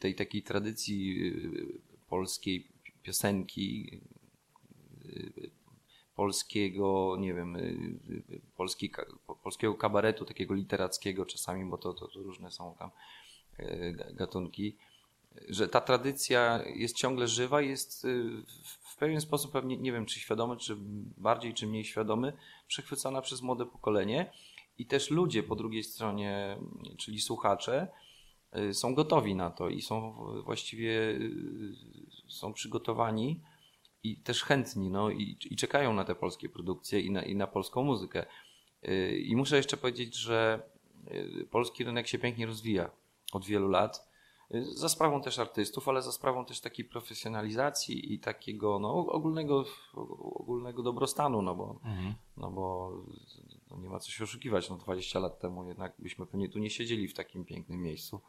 tej 0.00 0.14
takiej 0.14 0.42
tradycji 0.42 1.32
polskiej 2.08 2.68
piosenki, 3.02 4.00
polskiego, 6.16 7.16
nie 7.18 7.34
wiem, 7.34 7.56
y, 7.56 7.60
y, 8.30 8.40
polski, 8.56 8.92
polskiego 9.42 9.74
kabaretu, 9.74 10.24
takiego 10.24 10.54
literackiego 10.54 11.26
czasami, 11.26 11.64
bo 11.64 11.78
to, 11.78 11.92
to, 11.92 12.08
to 12.08 12.22
różne 12.22 12.50
są 12.50 12.74
tam 12.78 12.90
y, 13.60 13.96
gatunki, 14.12 14.76
że 15.48 15.68
ta 15.68 15.80
tradycja 15.80 16.62
jest 16.74 16.96
ciągle 16.96 17.28
żywa, 17.28 17.60
jest 17.60 18.06
w 18.80 18.96
pewien 18.96 19.20
sposób 19.20 19.52
pewnie, 19.52 19.76
nie 19.76 19.92
wiem 19.92 20.06
czy 20.06 20.20
świadomy, 20.20 20.56
czy 20.56 20.76
bardziej, 21.16 21.54
czy 21.54 21.66
mniej 21.66 21.84
świadomy, 21.84 22.32
przechwycana 22.66 23.22
przez 23.22 23.42
młode 23.42 23.66
pokolenie 23.66 24.32
i 24.78 24.86
też 24.86 25.10
ludzie 25.10 25.42
po 25.42 25.56
drugiej 25.56 25.84
stronie, 25.84 26.58
czyli 26.98 27.20
słuchacze, 27.20 27.88
są 28.72 28.94
gotowi 28.94 29.34
na 29.34 29.50
to 29.50 29.68
i 29.68 29.82
są 29.82 30.12
właściwie 30.44 31.18
są 32.28 32.52
przygotowani 32.52 33.40
i 34.10 34.16
też 34.16 34.44
chętni 34.44 34.90
no, 34.90 35.10
i, 35.10 35.38
i 35.50 35.56
czekają 35.56 35.92
na 35.92 36.04
te 36.04 36.14
polskie 36.14 36.48
produkcje 36.48 37.00
i 37.00 37.10
na, 37.10 37.22
i 37.22 37.36
na 37.36 37.46
polską 37.46 37.82
muzykę. 37.82 38.26
Y, 38.88 39.18
I 39.18 39.36
muszę 39.36 39.56
jeszcze 39.56 39.76
powiedzieć, 39.76 40.14
że 40.14 40.62
y, 41.40 41.46
polski 41.50 41.84
rynek 41.84 42.06
się 42.06 42.18
pięknie 42.18 42.46
rozwija 42.46 42.90
od 43.32 43.44
wielu 43.44 43.68
lat. 43.68 44.08
Y, 44.54 44.64
za 44.64 44.88
sprawą 44.88 45.22
też 45.22 45.38
artystów, 45.38 45.88
ale 45.88 46.02
za 46.02 46.12
sprawą 46.12 46.44
też 46.44 46.60
takiej 46.60 46.84
profesjonalizacji 46.84 48.14
i 48.14 48.18
takiego 48.18 48.78
no, 48.78 48.94
ogólnego, 48.94 49.64
ogólnego 50.34 50.82
dobrostanu, 50.82 51.42
no 51.42 51.54
bo, 51.54 51.80
mhm. 51.84 52.14
no 52.36 52.50
bo 52.50 52.92
no 53.70 53.76
nie 53.78 53.88
ma 53.88 53.98
co 53.98 54.10
się 54.10 54.24
oszukiwać. 54.24 54.70
No 54.70 54.76
20 54.76 55.18
lat 55.18 55.38
temu 55.38 55.64
jednak 55.64 55.94
byśmy 55.98 56.26
pewnie 56.26 56.48
tu 56.48 56.58
nie 56.58 56.70
siedzieli 56.70 57.08
w 57.08 57.14
takim 57.14 57.44
pięknym 57.44 57.82
miejscu. 57.82 58.20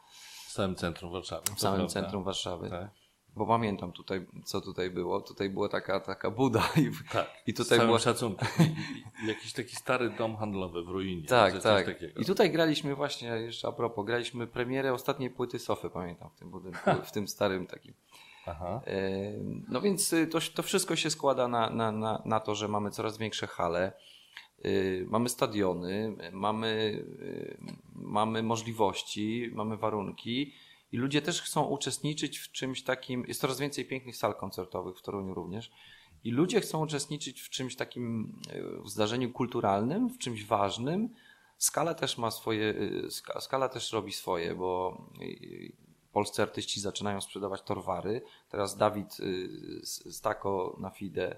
W 0.46 0.52
samym 0.52 0.76
centrum 0.76 1.12
Warszawy. 1.12 1.42
W 1.56 1.60
samym 1.60 1.78
prawda. 1.78 2.00
centrum 2.00 2.24
Warszawy. 2.24 2.70
Tak 2.70 3.07
bo 3.38 3.46
pamiętam 3.46 3.92
tutaj, 3.92 4.26
co 4.44 4.60
tutaj 4.60 4.90
było. 4.90 5.20
Tutaj 5.20 5.50
była 5.50 5.68
taka, 5.68 6.00
taka 6.00 6.30
buda 6.30 6.68
i, 6.76 6.90
tak, 7.12 7.42
i 7.46 7.54
tutaj 7.54 7.78
była 7.78 7.98
i, 7.98 9.26
jakiś 9.28 9.52
taki 9.52 9.76
stary 9.76 10.10
dom 10.10 10.36
handlowy 10.36 10.82
w 10.82 10.88
ruinie. 10.88 11.26
Tak, 11.26 11.62
tak. 11.62 11.86
I 12.16 12.24
tutaj 12.24 12.50
graliśmy 12.50 12.94
właśnie, 12.94 13.28
jeszcze 13.28 13.68
a 13.68 13.72
propos, 13.72 14.06
graliśmy 14.06 14.46
premierę 14.46 14.92
ostatniej 14.92 15.30
płyty 15.30 15.58
Sofy, 15.58 15.90
pamiętam, 15.90 16.30
w 16.30 16.38
tym 16.38 16.50
budynku, 16.50 16.90
w 17.04 17.12
tym 17.12 17.28
starym 17.28 17.66
takim. 17.66 17.94
Aha. 18.46 18.80
E, 18.86 19.00
no 19.68 19.80
więc 19.80 20.12
y, 20.12 20.26
to, 20.26 20.38
to 20.54 20.62
wszystko 20.62 20.96
się 20.96 21.10
składa 21.10 21.48
na, 21.48 21.70
na, 21.70 21.92
na, 21.92 22.22
na 22.24 22.40
to, 22.40 22.54
że 22.54 22.68
mamy 22.68 22.90
coraz 22.90 23.18
większe 23.18 23.46
hale, 23.46 23.92
y, 24.64 25.06
mamy 25.08 25.28
stadiony, 25.28 26.16
mamy, 26.32 26.68
y, 27.20 27.58
mamy 27.94 28.42
możliwości, 28.42 29.50
mamy 29.54 29.76
warunki 29.76 30.52
i 30.92 30.96
ludzie 30.96 31.22
też 31.22 31.42
chcą 31.42 31.64
uczestniczyć 31.64 32.38
w 32.38 32.52
czymś 32.52 32.82
takim. 32.82 33.24
Jest 33.28 33.40
coraz 33.40 33.60
więcej 33.60 33.84
pięknych 33.84 34.16
sal 34.16 34.34
koncertowych 34.34 34.98
w 34.98 35.02
Toruniu 35.02 35.34
również. 35.34 35.70
I 36.24 36.30
ludzie 36.30 36.60
chcą 36.60 36.82
uczestniczyć 36.84 37.40
w 37.40 37.50
czymś 37.50 37.76
takim 37.76 38.36
e, 38.50 38.82
w 38.82 38.88
zdarzeniu 38.88 39.32
kulturalnym, 39.32 40.08
w 40.08 40.18
czymś 40.18 40.44
ważnym. 40.44 41.08
Skala 41.58 41.94
też 41.94 42.18
ma 42.18 42.30
swoje, 42.30 42.74
e, 43.36 43.40
skala 43.40 43.68
też 43.68 43.92
robi 43.92 44.12
swoje, 44.12 44.54
bo 44.54 45.02
e, 45.20 45.24
polscy 46.12 46.42
artyści 46.42 46.80
zaczynają 46.80 47.20
sprzedawać 47.20 47.62
torwary. 47.62 48.22
Teraz 48.50 48.76
Dawid 48.76 49.16
Stako 50.10 50.76
na 50.80 50.90
Fide, 50.90 51.36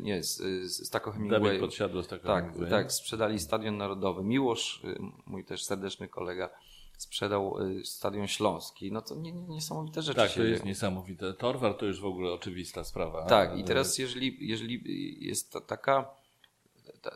nie, 0.00 0.22
Stako 0.68 1.12
Hemingway. 1.12 1.42
Dawid 1.42 1.60
podsiadło 1.60 2.02
Stako 2.02 2.26
tak, 2.26 2.44
Hemingway. 2.44 2.70
Tak, 2.70 2.92
sprzedali 2.92 3.38
Stadion 3.38 3.76
Narodowy. 3.76 4.24
Miłosz, 4.24 4.82
mój 5.26 5.44
też 5.44 5.64
serdeczny 5.64 6.08
kolega, 6.08 6.50
sprzedał 6.96 7.58
y, 7.58 7.84
Stadion 7.84 8.26
Śląski, 8.26 8.92
no 8.92 9.02
to 9.02 9.14
nie, 9.14 9.32
nie, 9.32 9.42
niesamowite 9.42 10.02
rzeczy 10.02 10.16
Tak, 10.16 10.32
to 10.32 10.42
jest 10.42 10.64
niesamowite. 10.64 11.34
Torwar 11.34 11.74
to 11.74 11.86
już 11.86 12.00
w 12.00 12.06
ogóle 12.06 12.32
oczywista 12.32 12.84
sprawa. 12.84 13.26
Tak, 13.26 13.58
i 13.58 13.64
teraz 13.64 13.98
jeżeli, 13.98 14.48
jeżeli 14.48 14.82
jest 15.26 15.58
taka 15.66 16.10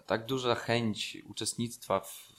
tak 0.06 0.26
duża 0.26 0.54
chęć 0.54 1.18
uczestnictwa 1.28 2.00
w, 2.00 2.32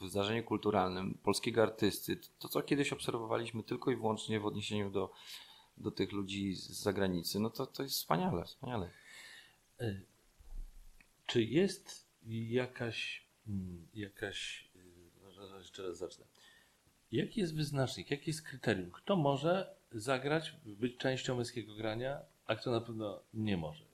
w 0.00 0.08
zdarzeniu 0.08 0.44
kulturalnym 0.44 1.18
polskiego 1.22 1.62
artysty, 1.62 2.18
to 2.38 2.48
co 2.48 2.62
kiedyś 2.62 2.92
obserwowaliśmy 2.92 3.62
tylko 3.62 3.90
i 3.90 3.96
wyłącznie 3.96 4.40
w 4.40 4.46
odniesieniu 4.46 4.90
do, 4.90 5.12
do 5.76 5.90
tych 5.90 6.12
ludzi 6.12 6.54
z 6.54 6.68
zagranicy, 6.68 7.40
no 7.40 7.50
to, 7.50 7.66
to 7.66 7.82
jest 7.82 7.94
wspaniale, 7.94 8.44
wspaniale. 8.44 8.90
E, 9.80 10.00
czy 11.26 11.42
jest 11.42 12.06
jakaś, 12.24 13.26
mm, 13.48 13.88
jakaś 13.94 14.72
jeszcze 15.58 15.82
raz 15.82 15.98
zacznę. 15.98 16.24
Jaki 17.12 17.40
jest 17.40 17.56
wyznacznik, 17.56 18.10
jaki 18.10 18.30
jest 18.30 18.42
kryterium? 18.42 18.90
Kto 18.90 19.16
może 19.16 19.74
zagrać, 19.92 20.56
być 20.64 20.96
częścią 20.96 21.36
męskiego 21.36 21.74
grania, 21.74 22.20
a 22.46 22.54
kto 22.56 22.70
na 22.70 22.80
pewno 22.80 23.20
nie 23.34 23.56
może? 23.56 23.84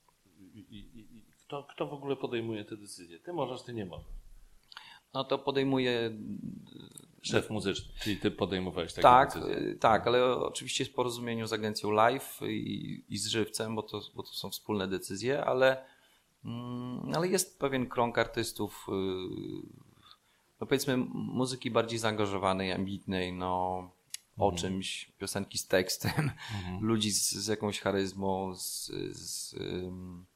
I, 0.55 0.59
i, 0.59 1.01
i 1.01 1.25
kto, 1.47 1.65
kto 1.65 1.87
w 1.87 1.93
ogóle 1.93 2.17
podejmuje 2.17 2.65
te 2.65 2.77
decyzje? 2.77 3.19
Ty 3.19 3.33
możesz, 3.33 3.63
ty 3.63 3.75
nie 3.75 3.87
możesz. 3.87 4.07
No 5.15 5.25
to 5.25 5.39
podejmuje 5.39 6.11
szef 7.23 7.51
muzyczny, 7.51 7.93
czyli 8.01 8.17
ty 8.17 8.31
podejmowałeś 8.31 8.93
takie 8.93 9.03
tak, 9.03 9.35
decyzje. 9.35 9.75
Tak, 9.75 10.07
ale 10.07 10.37
oczywiście 10.37 10.85
w 10.85 10.93
porozumieniu 10.93 11.47
z 11.47 11.53
agencją 11.53 11.91
Live 11.91 12.41
i, 12.43 13.05
i 13.09 13.19
z 13.19 13.27
Żywcem, 13.27 13.75
bo 13.75 13.83
to, 13.83 14.01
bo 14.15 14.23
to 14.23 14.33
są 14.33 14.51
wspólne 14.51 14.89
decyzje, 14.89 15.45
ale, 15.45 15.85
mm, 16.45 17.13
ale 17.15 17.29
jest 17.29 17.59
pewien 17.59 17.89
krąg 17.89 18.19
artystów 18.19 18.87
y, 18.89 19.88
no 20.61 20.67
powiedzmy 20.67 20.97
muzyki 21.15 21.71
bardziej 21.71 21.99
zaangażowanej, 21.99 22.73
ambitnej, 22.73 23.33
no 23.33 23.91
o 24.39 24.51
mhm. 24.51 24.57
czymś, 24.57 25.13
piosenki 25.19 25.59
z 25.59 25.67
tekstem, 25.67 26.31
mhm. 26.57 26.85
ludzi 26.89 27.11
z, 27.11 27.33
z, 27.33 27.47
jakąś 27.47 27.81
charyzmą, 27.81 28.55
z... 28.55 28.91
z 29.17 29.55
um... 29.55 30.27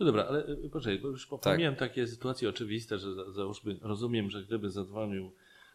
No 0.00 0.06
dobra, 0.06 0.24
ale 0.28 0.48
y, 0.48 0.70
poczekaj, 0.72 0.98
bo 0.98 1.08
już 1.08 1.26
pomyliłem 1.26 1.76
tak. 1.76 1.88
takie 1.88 2.06
sytuacje 2.06 2.48
oczywiste, 2.48 2.98
że 2.98 3.32
załóżmy, 3.32 3.78
rozumiem, 3.82 4.30
że 4.30 4.44
gdyby 4.44 4.70
zadzwonił 4.70 5.32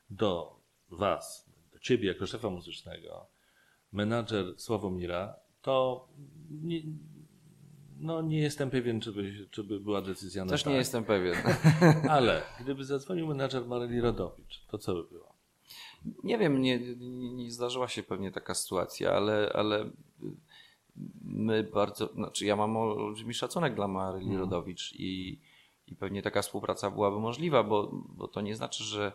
do 0.09 0.59
was, 0.89 1.49
do 1.73 1.79
ciebie 1.79 2.07
jako 2.07 2.27
szefa 2.27 2.49
muzycznego, 2.49 3.27
menadżer 3.91 4.53
Sławomira, 4.57 5.35
to 5.61 6.07
nie, 6.49 6.81
no 7.99 8.21
nie 8.21 8.39
jestem 8.39 8.69
pewien, 8.69 9.01
czy 9.01 9.11
by, 9.11 9.47
czy 9.51 9.63
by 9.63 9.79
była 9.79 10.01
decyzja 10.01 10.45
na 10.45 10.51
Też 10.51 10.63
tak. 10.63 10.73
nie 10.73 10.77
jestem 10.77 11.03
pewien. 11.03 11.35
Ale 12.09 12.43
gdyby 12.59 12.85
zadzwonił 12.85 13.27
menadżer 13.27 13.65
Maryli 13.65 14.01
Rodowicz, 14.01 14.65
to 14.67 14.77
co 14.77 14.93
by 14.93 15.03
było? 15.03 15.35
Nie 16.23 16.37
wiem, 16.37 16.61
nie, 16.61 16.79
nie, 16.79 17.33
nie 17.33 17.51
zdarzyła 17.51 17.87
się 17.87 18.03
pewnie 18.03 18.31
taka 18.31 18.53
sytuacja, 18.53 19.11
ale, 19.11 19.51
ale 19.53 19.89
my 21.21 21.63
bardzo, 21.63 22.13
znaczy 22.13 22.45
ja 22.45 22.55
mam 22.55 22.77
olbrzymi 22.77 23.33
szacunek 23.33 23.75
dla 23.75 23.87
Maryli 23.87 24.25
hmm. 24.25 24.41
Rodowicz 24.41 24.93
i, 24.93 25.41
i 25.87 25.95
pewnie 25.95 26.21
taka 26.21 26.41
współpraca 26.41 26.91
byłaby 26.91 27.19
możliwa, 27.19 27.63
bo, 27.63 27.91
bo 27.93 28.27
to 28.27 28.41
nie 28.41 28.55
znaczy, 28.55 28.83
że 28.83 29.11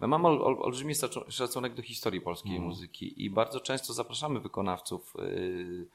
My 0.00 0.08
mamy 0.08 0.28
ol, 0.28 0.42
ol, 0.42 0.56
olbrzymi 0.62 0.94
szacunek 1.28 1.74
do 1.74 1.82
historii 1.82 2.20
polskiej 2.20 2.52
hmm. 2.52 2.68
muzyki 2.68 3.24
i 3.24 3.30
bardzo 3.30 3.60
często 3.60 3.92
zapraszamy 3.92 4.40
wykonawców 4.40 5.14
yy, 5.18 5.86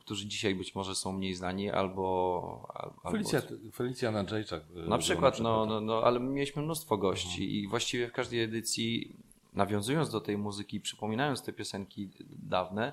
którzy 0.00 0.26
dzisiaj 0.26 0.54
być 0.54 0.74
może 0.74 0.94
są 0.94 1.12
mniej 1.12 1.34
znani, 1.34 1.70
albo... 1.70 2.68
Felicja, 3.12 3.40
albo... 3.40 3.72
Felicja 3.72 4.10
Nadrzejczak. 4.10 4.62
E, 4.76 4.88
na 4.88 4.98
przykład, 4.98 5.40
no, 5.40 5.66
no, 5.66 5.80
no, 5.80 6.02
ale 6.02 6.20
mieliśmy 6.20 6.62
mnóstwo 6.62 6.98
gości 6.98 7.42
mhm. 7.42 7.50
i 7.50 7.68
właściwie 7.68 8.08
w 8.08 8.12
każdej 8.12 8.42
edycji, 8.42 9.16
nawiązując 9.52 10.10
do 10.10 10.20
tej 10.20 10.38
muzyki, 10.38 10.80
przypominając 10.80 11.42
te 11.42 11.52
piosenki 11.52 12.10
dawne, 12.28 12.92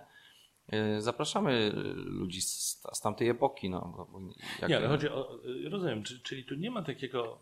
e, 0.68 1.02
zapraszamy 1.02 1.72
ludzi 1.96 2.42
z, 2.42 2.82
z 2.94 3.02
tamtej 3.02 3.30
epoki. 3.30 3.70
No, 3.70 4.08
jak... 4.62 4.70
Nie, 4.70 4.78
ale 4.78 4.88
chodzi 4.88 5.10
o, 5.10 5.40
rozumiem, 5.70 6.04
czyli 6.04 6.44
tu 6.44 6.56
nie 6.56 6.72
ma 6.72 6.82
takiego 6.82 7.40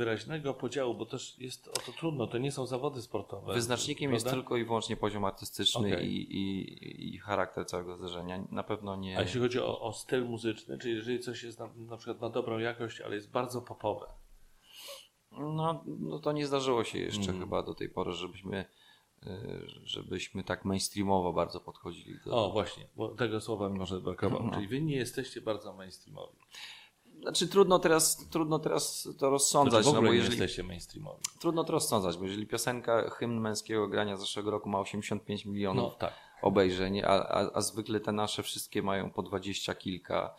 wyraźnego 0.00 0.54
podziału, 0.54 0.94
bo 0.94 1.06
też 1.06 1.38
jest 1.38 1.68
o 1.68 1.72
to 1.72 1.92
trudno, 1.92 2.26
to 2.26 2.38
nie 2.38 2.52
są 2.52 2.66
zawody 2.66 3.02
sportowe. 3.02 3.54
Wyznacznikiem 3.54 4.10
prawda? 4.10 4.26
jest 4.26 4.36
tylko 4.36 4.56
i 4.56 4.64
wyłącznie 4.64 4.96
poziom 4.96 5.24
artystyczny 5.24 5.88
okay. 5.88 6.02
i, 6.02 6.36
i, 6.36 7.14
i, 7.14 7.18
charakter 7.18 7.66
całego 7.66 7.96
zdarzenia. 7.96 8.44
Na 8.50 8.62
pewno 8.62 8.96
nie. 8.96 9.18
A 9.18 9.22
jeśli 9.22 9.40
chodzi 9.40 9.60
o, 9.60 9.80
o 9.80 9.92
styl 9.92 10.24
muzyczny, 10.24 10.78
czyli 10.78 10.94
jeżeli 10.94 11.20
coś 11.20 11.42
jest 11.42 11.58
na, 11.58 11.68
na 11.76 11.96
przykład 11.96 12.20
na 12.20 12.30
dobrą 12.30 12.58
jakość, 12.58 13.00
ale 13.00 13.14
jest 13.14 13.30
bardzo 13.30 13.62
popowe. 13.62 14.06
No, 15.32 15.84
no 15.86 16.18
to 16.18 16.32
nie 16.32 16.46
zdarzyło 16.46 16.84
się 16.84 16.98
jeszcze 16.98 17.30
mm. 17.30 17.40
chyba 17.40 17.62
do 17.62 17.74
tej 17.74 17.88
pory, 17.88 18.12
żebyśmy 18.12 18.64
żebyśmy 19.84 20.44
tak 20.44 20.64
mainstreamowo 20.64 21.32
bardzo 21.32 21.60
podchodzili 21.60 22.18
do... 22.24 22.44
O, 22.44 22.50
właśnie, 22.50 22.86
bo 22.96 23.08
tego 23.08 23.40
słowa 23.40 23.68
mi 23.68 23.78
może 23.78 24.00
brakowało. 24.00 24.46
No. 24.46 24.54
Czyli 24.54 24.68
wy 24.68 24.80
nie 24.82 24.96
jesteście 24.96 25.40
bardzo 25.40 25.72
mainstreamowi. 25.72 26.38
Znaczy 27.22 27.48
trudno 27.48 27.78
teraz, 27.78 28.28
trudno 28.30 28.58
teraz 28.58 29.08
to 29.18 29.30
rozsądzać. 29.30 29.72
Znaczy, 29.72 29.84
w 29.84 29.88
ogóle 29.88 30.02
no, 30.02 30.08
bo 30.08 30.12
jeżeli, 30.14 30.36
nie 30.36 30.42
jesteście 30.42 30.62
mainstreamowi. 30.62 31.22
Trudno 31.38 31.64
to 31.64 31.72
rozsądzać, 31.72 32.16
bo 32.16 32.24
jeżeli 32.24 32.46
piosenka 32.46 33.10
hymn 33.10 33.40
męskiego 33.40 33.88
grania 33.88 34.16
z 34.16 34.20
zeszłego 34.20 34.50
roku 34.50 34.68
ma 34.68 34.80
85 34.80 35.44
milionów 35.44 35.92
no, 35.92 35.98
tak. 35.98 36.14
obejrzeń, 36.42 37.00
a, 37.00 37.06
a, 37.08 37.50
a 37.54 37.60
zwykle 37.60 38.00
te 38.00 38.12
nasze 38.12 38.42
wszystkie 38.42 38.82
mają 38.82 39.10
po 39.10 39.22
dwadzieścia 39.22 39.74
kilka. 39.74 40.34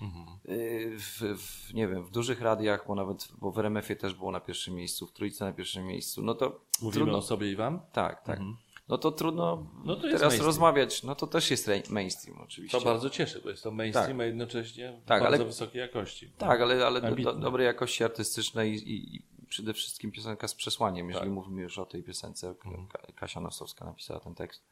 Mhm. 0.00 0.26
Y, 0.48 0.96
w, 0.98 1.20
w, 1.20 1.74
nie 1.74 1.88
wiem, 1.88 2.04
w 2.04 2.10
dużych 2.10 2.40
radiach, 2.40 2.86
bo 2.86 2.94
nawet 2.94 3.28
bo 3.38 3.50
w 3.50 3.58
RMF-ie 3.58 3.96
też 3.96 4.14
było 4.14 4.30
na 4.30 4.40
pierwszym 4.40 4.74
miejscu, 4.74 5.06
w 5.06 5.12
Trójce 5.12 5.44
na 5.44 5.52
pierwszym 5.52 5.86
miejscu, 5.86 6.22
no 6.22 6.34
to 6.34 6.60
Mówimy 6.82 7.04
trudno... 7.04 7.18
o 7.18 7.22
sobie 7.22 7.52
i 7.52 7.56
wam? 7.56 7.80
Tak, 7.92 8.22
tak. 8.22 8.38
Mhm 8.38 8.56
no 8.88 8.98
to 8.98 9.12
trudno 9.12 9.66
no 9.84 9.96
to 9.96 10.02
teraz 10.02 10.38
rozmawiać. 10.38 11.02
No 11.02 11.14
to 11.14 11.26
też 11.26 11.50
jest 11.50 11.70
mainstream 11.90 12.40
oczywiście. 12.40 12.78
To 12.78 12.84
bardzo 12.84 13.10
cieszy, 13.10 13.40
bo 13.40 13.50
jest 13.50 13.62
to 13.62 13.70
mainstream, 13.70 14.18
tak. 14.18 14.20
a 14.20 14.24
jednocześnie 14.24 15.00
tak, 15.06 15.22
bardzo 15.22 15.36
ale, 15.36 15.44
wysokiej 15.44 15.80
jakości. 15.80 16.30
Tak, 16.38 16.60
ale, 16.60 16.86
ale 16.86 17.00
do, 17.16 17.32
dobrej 17.32 17.66
jakości 17.66 18.04
artystycznej 18.04 18.72
i, 18.74 19.16
i, 19.16 19.22
przede 19.48 19.74
wszystkim 19.74 20.12
piosenka 20.12 20.48
z 20.48 20.54
przesłaniem, 20.54 21.08
jeżeli 21.08 21.26
tak. 21.26 21.34
mówimy 21.34 21.62
już 21.62 21.78
o 21.78 21.86
tej 21.86 22.02
piosence. 22.02 22.48
Mhm. 22.48 22.86
Kasia 23.14 23.40
Nosowska 23.40 23.84
napisała 23.84 24.20
ten 24.20 24.34
tekst. 24.34 24.64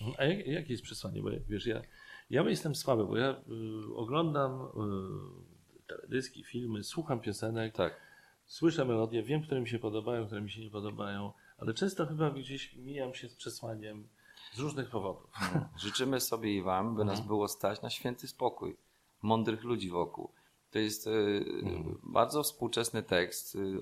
Mhm. 0.00 0.16
A 0.18 0.24
jak, 0.24 0.46
jakie 0.46 0.72
jest 0.72 0.82
przesłanie? 0.82 1.22
Bo 1.22 1.30
wiesz, 1.48 1.66
ja, 1.66 1.82
ja 2.30 2.42
jestem 2.42 2.74
słaby, 2.74 3.06
bo 3.06 3.16
ja 3.16 3.30
y, 3.30 3.94
oglądam 3.94 4.62
y, 4.62 5.86
teledyski, 5.86 6.44
filmy, 6.44 6.84
słucham 6.84 7.20
piosenek, 7.20 7.74
tak. 7.74 8.00
słyszę 8.46 8.84
melodie, 8.84 9.22
wiem, 9.22 9.42
które 9.42 9.60
mi 9.60 9.68
się 9.68 9.78
podobają, 9.78 10.26
które 10.26 10.40
mi 10.40 10.50
się 10.50 10.60
nie 10.60 10.70
podobają 10.70 11.32
ale 11.62 11.74
często 11.74 12.06
chyba 12.06 12.30
gdzieś 12.30 12.74
mijam 12.76 13.14
się 13.14 13.28
z 13.28 13.34
przesłaniem 13.34 14.08
z 14.52 14.58
różnych 14.58 14.90
powodów. 14.90 15.30
Życzymy 15.84 16.20
sobie 16.20 16.56
i 16.56 16.62
Wam, 16.62 16.96
by 16.96 17.04
nas 17.04 17.12
mhm. 17.12 17.28
było 17.28 17.48
stać 17.48 17.82
na 17.82 17.90
święty 17.90 18.28
spokój, 18.28 18.76
mądrych 19.22 19.64
ludzi 19.64 19.90
wokół. 19.90 20.32
To 20.70 20.78
jest 20.78 21.06
y, 21.06 21.44
mhm. 21.62 21.98
bardzo 22.02 22.42
współczesny 22.42 23.02
tekst, 23.02 23.54
y, 23.54 23.80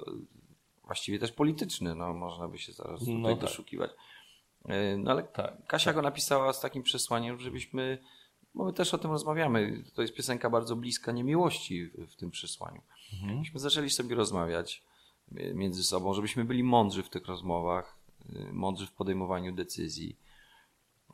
właściwie 0.85 1.19
też 1.19 1.33
polityczny, 1.33 1.95
no 1.95 2.15
można 2.15 2.49
by 2.49 2.59
się 2.59 2.73
zaraz 2.73 3.01
tutaj 3.01 3.15
no 3.15 3.29
tak. 3.29 3.39
doszukiwać. 3.39 3.91
Y, 3.91 4.99
no 4.99 5.11
ale 5.11 5.23
tak, 5.23 5.67
Kasia 5.67 5.85
tak. 5.85 5.95
go 5.95 6.03
napisała 6.03 6.53
z 6.53 6.61
takim 6.61 6.83
przesłaniem, 6.83 7.41
żebyśmy, 7.41 7.99
bo 8.55 8.65
my 8.65 8.73
też 8.73 8.95
o 8.95 8.99
tym 8.99 9.11
rozmawiamy, 9.11 9.85
to 9.95 10.03
jest 10.03 10.15
piosenka 10.15 10.51
bardzo 10.51 10.77
bliska 10.77 11.13
niemiłości 11.13 11.87
w, 11.87 12.07
w 12.07 12.17
tym 12.17 12.31
przesłaniu. 12.31 12.83
Mhm. 13.13 13.39
Myśmy 13.39 13.61
zaczęli 13.61 13.91
sobie 13.91 14.17
rozmawiać 14.17 14.83
między 15.55 15.85
sobą, 15.85 16.15
żebyśmy 16.15 16.45
byli 16.45 16.63
mądrzy 16.63 17.03
w 17.03 17.09
tych 17.09 17.27
rozmowach, 17.27 17.99
y, 18.35 18.53
mądrzy 18.53 18.87
w 18.87 18.93
podejmowaniu 18.93 19.53
decyzji. 19.53 20.17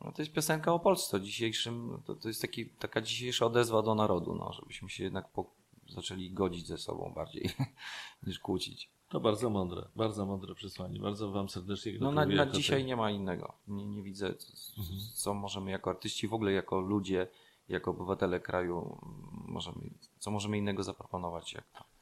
No, 0.01 0.11
to 0.11 0.21
jest 0.21 0.31
piosenka 0.31 0.73
o 0.73 0.79
Polsce, 0.79 1.17
o 1.17 1.19
dzisiejszym, 1.19 2.01
to, 2.05 2.15
to 2.15 2.27
jest 2.27 2.41
taki, 2.41 2.65
taka 2.65 3.01
dzisiejsza 3.01 3.45
odezwa 3.45 3.81
do 3.81 3.95
narodu, 3.95 4.35
no, 4.35 4.53
żebyśmy 4.53 4.89
się 4.89 5.03
jednak 5.03 5.29
po, 5.29 5.45
zaczęli 5.89 6.31
godzić 6.31 6.67
ze 6.67 6.77
sobą 6.77 7.13
bardziej 7.15 7.49
niż 8.27 8.39
kłócić. 8.39 8.89
To 9.09 9.19
bardzo 9.19 9.49
mądre, 9.49 9.87
bardzo 9.95 10.25
mądre 10.25 10.55
przesłanie. 10.55 10.99
Bardzo 10.99 11.31
Wam 11.31 11.49
serdecznie 11.49 11.91
gratuluję. 11.91 12.25
No 12.25 12.35
na, 12.35 12.45
na 12.45 12.51
dzisiaj 12.51 12.85
nie 12.85 12.95
ma 12.95 13.11
innego. 13.11 13.53
Nie, 13.67 13.85
nie 13.85 14.03
widzę, 14.03 14.27
mhm. 14.27 14.99
co 15.13 15.33
możemy 15.33 15.71
jako 15.71 15.89
artyści, 15.89 16.27
w 16.27 16.33
ogóle 16.33 16.51
jako 16.51 16.79
ludzie, 16.79 17.27
jako 17.69 17.91
obywatele 17.91 18.39
kraju, 18.39 18.97
możemy, 19.31 19.89
co 20.19 20.31
możemy 20.31 20.57
innego 20.57 20.83
zaproponować 20.83 21.53
jak 21.53 21.69
to. 21.71 21.96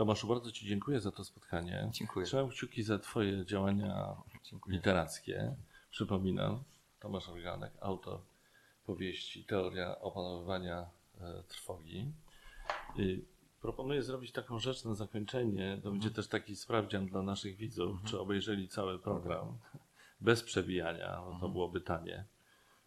Tomaszu, 0.00 0.26
bardzo 0.26 0.52
Ci 0.52 0.66
dziękuję 0.66 1.00
za 1.00 1.10
to 1.10 1.24
spotkanie. 1.24 1.88
Dziękuję. 1.92 2.26
Trzymam 2.26 2.48
kciuki 2.48 2.82
za 2.82 2.98
Twoje 2.98 3.44
działania 3.44 4.16
dziękuję. 4.44 4.76
literackie. 4.76 5.54
Przypominam, 5.90 6.62
Tomasz 7.00 7.28
Organek, 7.28 7.72
autor 7.80 8.20
powieści 8.86 9.44
Teoria 9.44 10.00
opanowywania 10.00 10.86
e, 11.20 11.42
trwogi. 11.48 12.12
I 12.96 13.24
proponuję 13.62 14.02
zrobić 14.02 14.32
taką 14.32 14.58
rzecz 14.58 14.84
na 14.84 14.94
zakończenie. 14.94 15.76
To 15.82 15.90
będzie 15.90 16.08
mhm. 16.08 16.14
też 16.14 16.28
taki 16.28 16.56
sprawdzian 16.56 17.06
dla 17.06 17.22
naszych 17.22 17.56
widzów, 17.56 17.90
mhm. 17.90 18.08
czy 18.08 18.20
obejrzeli 18.20 18.68
cały 18.68 18.98
program 18.98 19.58
bez 20.20 20.42
przebijania. 20.42 21.16
No 21.16 21.24
to 21.24 21.32
mhm. 21.32 21.52
byłoby 21.52 21.80
tanie. 21.80 22.24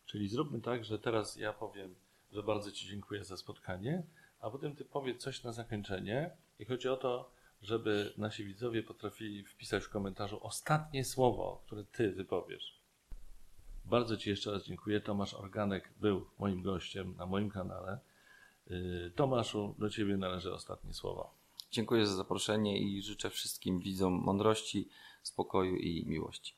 Czyli 0.05 0.27
zróbmy 0.27 0.61
tak, 0.61 0.85
że 0.85 0.99
teraz 0.99 1.35
ja 1.35 1.53
powiem, 1.53 1.95
że 2.31 2.43
bardzo 2.43 2.71
Ci 2.71 2.87
dziękuję 2.87 3.23
za 3.23 3.37
spotkanie, 3.37 4.03
a 4.43 4.49
potem 4.49 4.75
Ty 4.75 4.85
powiedz 4.85 5.21
coś 5.21 5.43
na 5.43 5.51
zakończenie 5.51 6.31
i 6.59 6.65
chodzi 6.65 6.89
o 6.89 6.97
to, 6.97 7.31
żeby 7.61 8.13
nasi 8.17 8.45
widzowie 8.45 8.83
potrafili 8.83 9.43
wpisać 9.43 9.83
w 9.83 9.89
komentarzu 9.89 10.39
ostatnie 10.41 11.05
słowo, 11.05 11.61
które 11.65 11.83
ty 11.83 12.11
wypowiesz. 12.11 12.79
Bardzo 13.85 14.17
Ci 14.17 14.29
jeszcze 14.29 14.51
raz 14.51 14.65
dziękuję. 14.65 15.01
Tomasz 15.01 15.33
Organek 15.33 15.93
był 15.99 16.25
moim 16.39 16.61
gościem 16.61 17.15
na 17.17 17.25
moim 17.25 17.49
kanale. 17.49 17.99
Y, 18.71 19.11
Tomaszu, 19.15 19.75
do 19.79 19.89
Ciebie 19.89 20.17
należy 20.17 20.53
ostatnie 20.53 20.93
słowo. 20.93 21.33
Dziękuję 21.71 22.07
za 22.07 22.15
zaproszenie 22.15 22.79
i 22.79 23.01
życzę 23.01 23.29
wszystkim 23.29 23.79
widzom 23.79 24.13
mądrości, 24.13 24.89
spokoju 25.23 25.75
i 25.75 26.05
miłości. 26.05 26.55